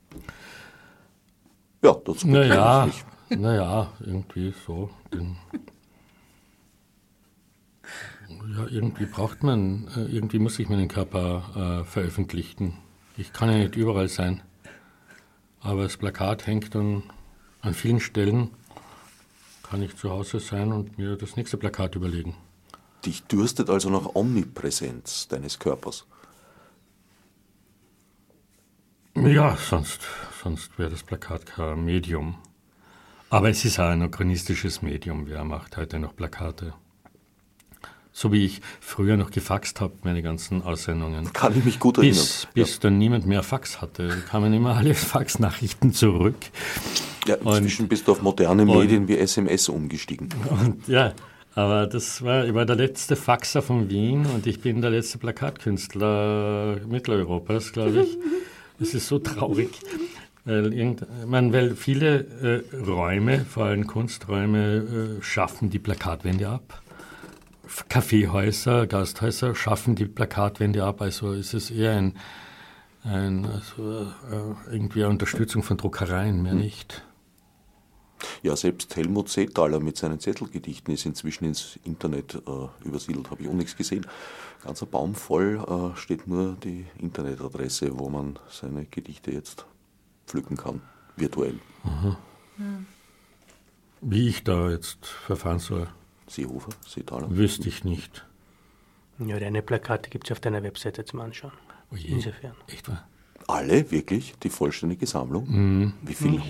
Ja, 1.82 1.94
dazu 1.94 2.28
Naja, 2.28 2.88
ich 2.88 3.04
mich. 3.30 3.40
naja, 3.40 3.92
irgendwie 4.00 4.54
so. 4.66 4.90
Den 5.14 5.38
ja, 8.56 8.68
irgendwie 8.70 9.06
braucht 9.06 9.44
man, 9.44 9.88
äh, 9.96 10.04
irgendwie 10.06 10.40
muss 10.40 10.60
ich 10.60 10.70
meinen 10.70 10.88
Körper 10.88 11.82
äh, 11.82 11.84
veröffentlichen. 11.86 12.78
Ich 13.18 13.34
kann 13.34 13.50
ja 13.50 13.58
nicht 13.58 13.76
überall 13.76 14.08
sein. 14.10 14.42
Aber 15.60 15.84
das 15.84 15.98
Plakat 15.98 16.46
hängt 16.46 16.76
dann 16.76 17.04
an 17.64 17.74
vielen 17.74 18.00
Stellen. 18.00 18.52
Kann 19.64 19.82
ich 19.82 19.96
zu 19.96 20.12
Hause 20.12 20.40
sein 20.40 20.72
und 20.72 21.00
mir 21.00 21.16
das 21.16 21.36
nächste 21.36 21.58
Plakat 21.58 21.96
überlegen. 21.96 22.36
Dich 23.06 23.24
dürstet 23.24 23.70
also 23.70 23.90
nach 23.90 24.14
Omnipräsenz 24.14 25.28
deines 25.28 25.58
Körpers. 25.58 26.06
Ja, 29.16 29.58
sonst, 29.58 30.02
sonst 30.44 30.78
wäre 30.78 30.92
das 30.92 31.04
Plakat 31.04 31.46
kein 31.46 31.84
Medium. 31.84 32.36
Aber 33.30 33.50
es 33.50 33.66
ist 33.66 33.80
auch 33.80 33.86
ein 33.86 34.02
anachronistisches 34.04 34.82
Medium. 34.82 35.28
Wer 35.28 35.44
macht 35.44 35.78
heute 35.78 36.00
noch 36.00 36.16
Plakate? 36.16 36.74
So 38.12 38.32
wie 38.32 38.46
ich 38.46 38.62
früher 38.80 39.18
noch 39.18 39.32
gefaxt 39.32 39.82
habe, 39.82 39.94
meine 40.04 40.22
ganzen 40.22 40.62
Aussendungen. 40.62 41.34
Kann 41.34 41.58
ich 41.58 41.66
mich 41.66 41.80
gut 41.80 41.98
erinnern. 41.98 42.16
Bis, 42.16 42.48
bis 42.54 42.80
dann 42.80 43.00
niemand 43.00 43.26
mehr 43.26 43.42
Fax 43.42 43.82
hatte, 43.82 44.22
kamen 44.30 44.54
immer 44.54 44.76
alle 44.76 44.94
Faxnachrichten 44.94 45.94
zurück. 45.94 46.36
Ja, 47.28 47.36
inzwischen 47.36 47.88
bist 47.88 48.08
du 48.08 48.12
auf 48.14 48.22
moderne 48.22 48.64
und- 48.64 48.78
Medien 48.78 49.08
wie 49.08 49.18
SMS 49.18 49.70
umgestiegen. 49.70 50.30
Und 50.50 50.88
ja, 50.88 51.14
aber 51.56 51.88
das 51.88 52.24
war, 52.24 52.46
ich 52.46 52.54
war 52.54 52.66
der 52.66 52.76
letzte 52.76 53.16
Faxer 53.16 53.62
von 53.62 53.90
Wien 53.90 54.26
und 54.26 54.48
ich 54.48 54.62
bin 54.62 54.82
der 54.82 54.90
letzte 54.90 55.20
Plakatkünstler 55.20 56.78
Mitteleuropas, 56.88 57.72
glaube 57.74 58.02
ich. 58.02 58.18
Es 58.80 58.94
ist 58.94 59.08
so 59.08 59.20
traurig. 59.20 59.70
Weil, 60.46 60.74
irgend, 60.74 61.06
meine, 61.26 61.54
weil 61.54 61.76
viele 61.76 62.64
äh, 62.74 62.76
Räume, 62.76 63.46
vor 63.46 63.66
allem 63.66 63.88
Kunsträume, 63.88 65.18
äh, 65.20 65.24
schaffen 65.24 65.70
die 65.70 65.80
Plakatwände 65.80 66.50
ab. 66.50 66.82
Kaffeehäuser, 67.88 68.88
Gasthäuser 68.88 69.56
schaffen 69.56 69.96
die 69.96 70.06
Plakatwände 70.06 70.84
ab. 70.84 71.02
Also 71.02 71.34
es 71.34 71.54
ist 71.54 71.72
eher 71.72 71.94
ein, 71.94 72.16
ein 73.04 73.46
also, 73.46 74.08
äh, 74.32 74.74
irgendwie 74.74 75.04
eine 75.04 75.12
Unterstützung 75.12 75.64
von 75.64 75.78
Druckereien, 75.78 76.42
mehr 76.44 76.56
nicht. 76.56 77.04
Ja, 78.42 78.56
selbst 78.56 78.96
Helmut 78.96 79.30
Seethaler 79.30 79.80
mit 79.80 79.98
seinen 79.98 80.20
Zettelgedichten 80.20 80.94
ist 80.94 81.06
inzwischen 81.06 81.46
ins 81.46 81.80
Internet 81.84 82.36
äh, 82.36 82.88
übersiedelt, 82.88 83.30
habe 83.32 83.44
ich 83.44 83.50
auch 83.50 83.54
nichts 83.54 83.76
gesehen. 83.76 84.06
Ganzer 84.64 84.86
Baum 84.86 85.16
voll 85.16 85.64
äh, 85.68 85.98
steht 85.98 86.28
nur 86.28 86.56
die 86.64 86.86
Internetadresse, 87.00 87.98
wo 88.00 88.10
man 88.10 88.40
seine 88.50 88.86
Gedichte 88.86 89.32
jetzt 89.32 89.66
pflücken 90.28 90.56
kann, 90.58 90.82
virtuell. 91.16 91.60
Wie 94.02 94.28
ich 94.30 94.44
da 94.44 94.70
jetzt 94.70 95.06
verfahren 95.06 95.60
soll, 95.60 95.88
Seehofer, 96.28 96.72
Seethaler. 96.88 97.36
wüsste 97.36 97.68
ich 97.68 97.84
nicht. 97.84 98.26
Ja, 99.20 99.40
deine 99.40 99.62
Plakate 99.62 100.10
gibt 100.10 100.28
es 100.28 100.32
auf 100.32 100.40
deiner 100.40 100.64
Webseite 100.64 101.06
zum 101.06 101.20
Anschauen. 101.22 101.52
Oh 101.92 101.96
je. 101.96 102.10
Insofern. 102.10 102.56
Echt 102.68 102.88
wahr? 102.90 103.08
Alle, 103.48 103.92
wirklich? 103.92 104.34
Die 104.42 104.50
vollständige 104.50 105.06
Sammlung? 105.06 105.46
Mhm. 105.50 105.94
Wie 106.02 106.14
viel? 106.14 106.42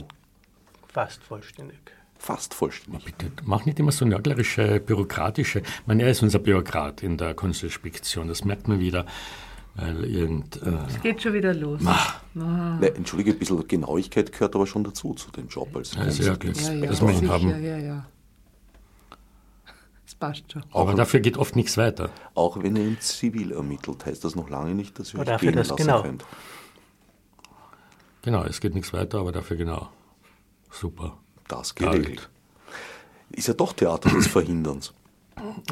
Fast 0.94 1.24
vollständig. 1.24 1.80
Fast 2.18 2.54
vollständig. 2.54 3.04
Bitte, 3.04 3.32
mach 3.44 3.66
nicht 3.66 3.80
immer 3.80 3.92
so 3.92 4.06
nörglerische, 4.06 4.80
bürokratische. 4.80 5.60
Ich 5.60 5.88
meine, 5.88 6.04
er 6.04 6.12
ist 6.12 6.22
unser 6.22 6.40
Bürokrat 6.40 7.04
in 7.04 7.18
der 7.18 7.34
Kunstinspektion, 7.34 8.28
das 8.28 8.46
merkt 8.46 8.68
man 8.68 8.80
wieder. 8.80 9.06
Weil 9.76 10.06
irgend. 10.06 10.62
Äh, 10.62 10.70
Es 10.88 11.02
geht 11.02 11.22
schon 11.24 11.34
wieder 11.34 11.52
los. 11.54 11.82
Ne, 12.36 12.94
entschuldige, 12.96 13.32
ein 13.32 13.40
bisschen 13.40 13.68
Genauigkeit 13.68 14.32
gehört 14.32 14.56
aber 14.56 14.68
schon 14.68 14.84
dazu, 14.84 15.16
zu 15.16 15.32
dem 15.32 15.48
Job 15.48 15.76
als 15.76 15.98
also 15.98 16.24
ja, 16.24 16.36
das, 16.36 16.68
Ja, 16.68 16.74
ja, 16.74 16.86
das 16.86 17.02
wir 17.02 17.30
haben. 17.30 17.64
ja, 17.64 17.78
ja. 17.78 18.06
Das 20.06 20.14
passt 20.16 20.52
schon. 20.52 20.64
Aber 20.72 20.94
dafür 20.94 21.22
geht 21.22 21.38
oft 21.38 21.56
nichts 21.56 21.76
weiter. 21.76 22.12
Auch 22.36 22.62
wenn 22.62 22.76
ihr 22.76 22.84
im 22.88 23.00
Zivil 23.00 23.52
ermittelt, 23.52 24.06
heißt 24.06 24.24
das 24.24 24.36
noch 24.36 24.48
lange 24.50 24.76
nicht, 24.76 25.00
dass 25.00 25.14
ihr 25.16 25.22
euch 25.22 25.26
dafür 25.26 25.50
gehen 25.50 25.58
das 25.58 25.70
lassen 25.70 25.82
genau. 25.82 26.02
könnt. 26.04 26.26
Genau, 28.22 28.44
es 28.44 28.62
geht 28.62 28.76
nichts 28.76 28.94
weiter, 28.94 29.20
aber 29.20 29.32
dafür 29.32 29.58
genau. 29.58 29.90
Super. 30.74 31.18
Das 31.48 31.76
geregelt. 31.76 32.30
Ist 33.32 33.48
ja 33.48 33.54
doch 33.54 33.74
Theater 33.74 34.10
des 34.10 34.28
Verhinderns. 34.28 34.94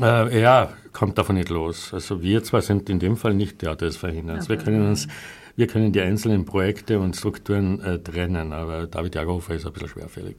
Äh, 0.01 0.41
ja, 0.41 0.73
kommt 0.93 1.17
davon 1.17 1.35
nicht 1.35 1.49
los. 1.49 1.93
Also 1.93 2.21
wir 2.21 2.43
zwar 2.43 2.61
sind 2.61 2.89
in 2.89 2.99
dem 2.99 3.17
Fall 3.17 3.33
nicht 3.33 3.59
Theater 3.59 3.85
des 3.85 3.97
Verhinderns. 3.97 4.49
Wir 4.49 4.57
können 4.57 4.87
uns, 4.87 5.07
wir 5.55 5.67
können 5.67 5.91
die 5.91 6.01
einzelnen 6.01 6.45
Projekte 6.45 6.99
und 6.99 7.15
Strukturen 7.15 7.79
äh, 7.81 7.99
trennen, 7.99 8.53
aber 8.53 8.87
David 8.87 9.15
Jagerhofer 9.15 9.55
ist 9.55 9.65
ein 9.65 9.73
bisschen 9.73 9.89
schwerfällig. 9.89 10.37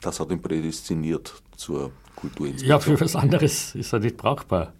Das 0.00 0.20
hat 0.20 0.30
ihn 0.30 0.40
prädestiniert 0.40 1.34
zur 1.56 1.90
Kulturinspektion. 2.16 2.70
Ja, 2.70 2.78
für 2.78 3.00
was 3.00 3.16
anderes 3.16 3.74
ist 3.74 3.92
er 3.92 4.00
nicht 4.00 4.16
brauchbar. 4.16 4.72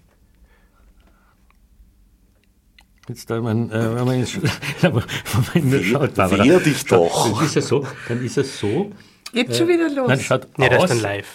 Jetzt, 3.08 3.30
äh, 3.30 3.40
man, 3.40 3.70
äh, 3.70 3.94
wenn 3.96 4.04
man 4.04 4.18
jetzt, 4.20 4.38
wenn 4.80 5.70
man 5.70 5.84
schaut, 5.84 6.14
Barbara, 6.14 6.44
wehr 6.44 6.60
dich 6.60 6.78
schaut, 6.78 7.10
doch. 7.10 7.32
Dann 7.34 7.44
ist 7.44 7.56
es 7.56 7.68
so, 7.68 7.86
dann 8.08 8.24
ist 8.24 8.38
es 8.38 8.58
so, 8.58 8.90
Geht 9.34 9.56
schon 9.56 9.66
wieder 9.66 9.90
los. 9.90 10.06
nein, 10.08 10.20
schaut 10.20 10.46
Nee, 10.56 10.68
das 10.68 10.78
aus, 10.78 10.84
ist 10.84 11.02
dann 11.02 11.02
live. 11.02 11.26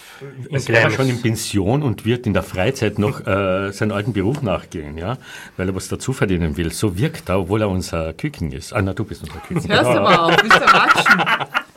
Als 0.52 0.68
wäre 0.68 0.80
er 0.80 0.90
schon 0.90 1.08
in. 1.10 1.20
Pension 1.20 1.82
und 1.82 2.06
wird 2.06 2.26
in 2.26 2.32
der 2.32 2.42
Freizeit 2.42 2.98
noch 2.98 3.26
äh, 3.26 3.72
seinen 3.72 3.92
alten 3.92 4.14
Beruf 4.14 4.40
nachgehen, 4.40 4.96
ja, 4.96 5.18
weil 5.58 5.68
er 5.68 5.74
was 5.74 5.88
dazu 5.88 6.14
verdienen 6.14 6.56
will. 6.56 6.72
So 6.72 6.96
wirkt 6.96 7.28
er, 7.28 7.40
obwohl 7.40 7.60
er 7.60 7.68
unser 7.68 8.14
Küken 8.14 8.52
ist. 8.52 8.72
Ah, 8.72 8.80
na, 8.80 8.94
du 8.94 9.04
bist 9.04 9.22
unser 9.22 9.38
Küken. 9.40 9.68
Hörst 9.68 9.84
du 9.84 10.00
aber 10.00 10.24
auf, 10.24 10.36
bist 10.38 10.54
erwachsen. 10.54 11.22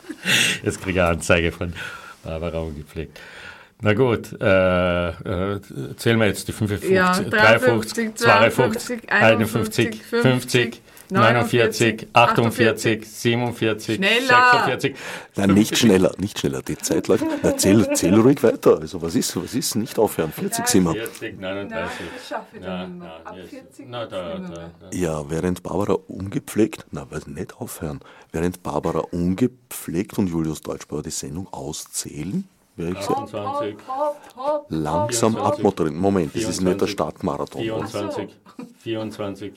Jetzt 0.64 0.80
kriege 0.80 0.98
ich 0.98 1.02
eine 1.02 1.10
Anzeige 1.10 1.52
von 1.52 1.74
Barbara 2.24 2.58
ungepflegt. 2.58 3.20
Na 3.84 3.92
gut, 3.92 4.32
äh, 4.40 5.08
äh, 5.08 5.60
zählen 5.98 6.18
wir 6.18 6.26
jetzt 6.26 6.48
die 6.48 6.52
55, 6.52 6.90
Ja, 6.90 7.12
53, 7.12 8.14
52, 8.14 9.12
51, 9.12 10.02
50, 10.02 10.80
49, 11.10 12.08
48, 12.14 13.06
47, 13.06 13.96
Schneller. 13.96 14.52
46. 14.52 14.94
Nein, 15.36 15.50
nicht 15.52 15.76
schneller, 15.76 16.12
nicht 16.16 16.38
schneller. 16.38 16.62
Die 16.62 16.78
Zeit 16.78 17.08
läuft. 17.08 17.26
Na, 17.42 17.54
zähl, 17.58 17.86
zähl 17.94 18.14
ruhig 18.18 18.42
weiter. 18.42 18.78
Also 18.80 19.02
was 19.02 19.14
ist, 19.16 19.36
was 19.36 19.54
ist? 19.54 19.74
Nicht 19.74 19.98
aufhören. 19.98 20.32
40 20.32 20.66
sind 20.66 20.84
wir. 20.84 20.92
40, 20.94 21.38
39. 21.38 21.90
das 22.16 22.26
schaffe 22.26 22.56
ich 22.56 22.62
dann 22.62 22.88
nicht 22.90 23.00
mehr. 23.00 23.20
Ab 23.22 23.36
jetzt- 23.36 23.50
40 23.50 23.86
na, 23.86 24.06
da, 24.06 24.38
da, 24.38 24.70
da. 24.80 24.96
Ja, 24.96 25.28
während 25.28 25.62
Barbara 25.62 25.98
ungepflegt, 26.08 26.86
na, 26.90 27.06
was 27.10 27.26
nicht 27.26 27.54
aufhören, 27.60 28.00
während 28.32 28.62
Barbara 28.62 29.00
ungepflegt 29.10 30.16
und 30.16 30.28
Julius 30.28 30.62
Deutschbauer 30.62 31.02
die 31.02 31.10
Sendung 31.10 31.48
auszählen, 31.52 32.48
wäre 32.76 32.92
ich 32.92 33.04
sehr 33.04 33.16
28, 33.16 33.76
langsam 34.68 35.32
24, 35.32 35.40
abmoderieren. 35.40 35.98
Moment, 35.98 36.34
das 36.34 36.42
ist 36.42 36.60
nicht 36.60 36.80
der 36.80 36.88
24, 36.88 36.90
Startmarathon. 36.90 37.62
24, 37.62 38.30
24, 38.78 39.52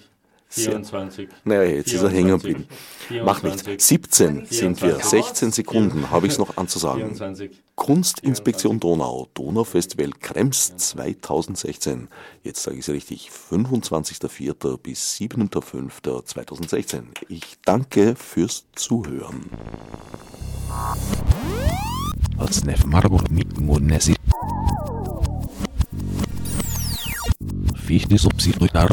24. 0.50 1.30
Naja, 1.44 1.64
jetzt 1.64 1.94
ist 1.94 2.02
er 2.02 2.10
hängen 2.10 2.38
geblieben. 2.38 2.68
24, 3.10 3.26
Macht 3.26 3.44
nichts. 3.68 3.88
17 3.88 4.46
sind 4.46 4.82
wir, 4.82 5.00
16 5.00 5.52
Sekunden 5.52 6.10
habe 6.10 6.28
ich 6.28 6.34
es 6.34 6.40
noch 6.40 6.56
anzusagen. 6.58 7.16
24. 7.16 7.52
Kunstinspektion 7.76 8.80
Donau, 8.80 9.28
Donaufestival 9.34 10.12
Krems 10.20 10.76
2016. 10.78 12.08
Jetzt 12.44 12.64
sage 12.64 12.78
ich 12.78 12.88
es 12.88 12.94
richtig, 12.94 13.30
25.04. 13.52 14.78
bis 14.78 15.18
7.05.2016. 15.18 17.04
Ich 17.28 17.58
danke 17.66 18.16
fürs 18.16 18.66
Zuhören. 18.74 19.50
Als 22.38 22.64
nef 22.64 22.86
Margot 22.86 23.30
mit 23.32 23.60
Monesi. 23.60 24.16
Fichte 27.76 28.18
subsidiar 28.18 28.90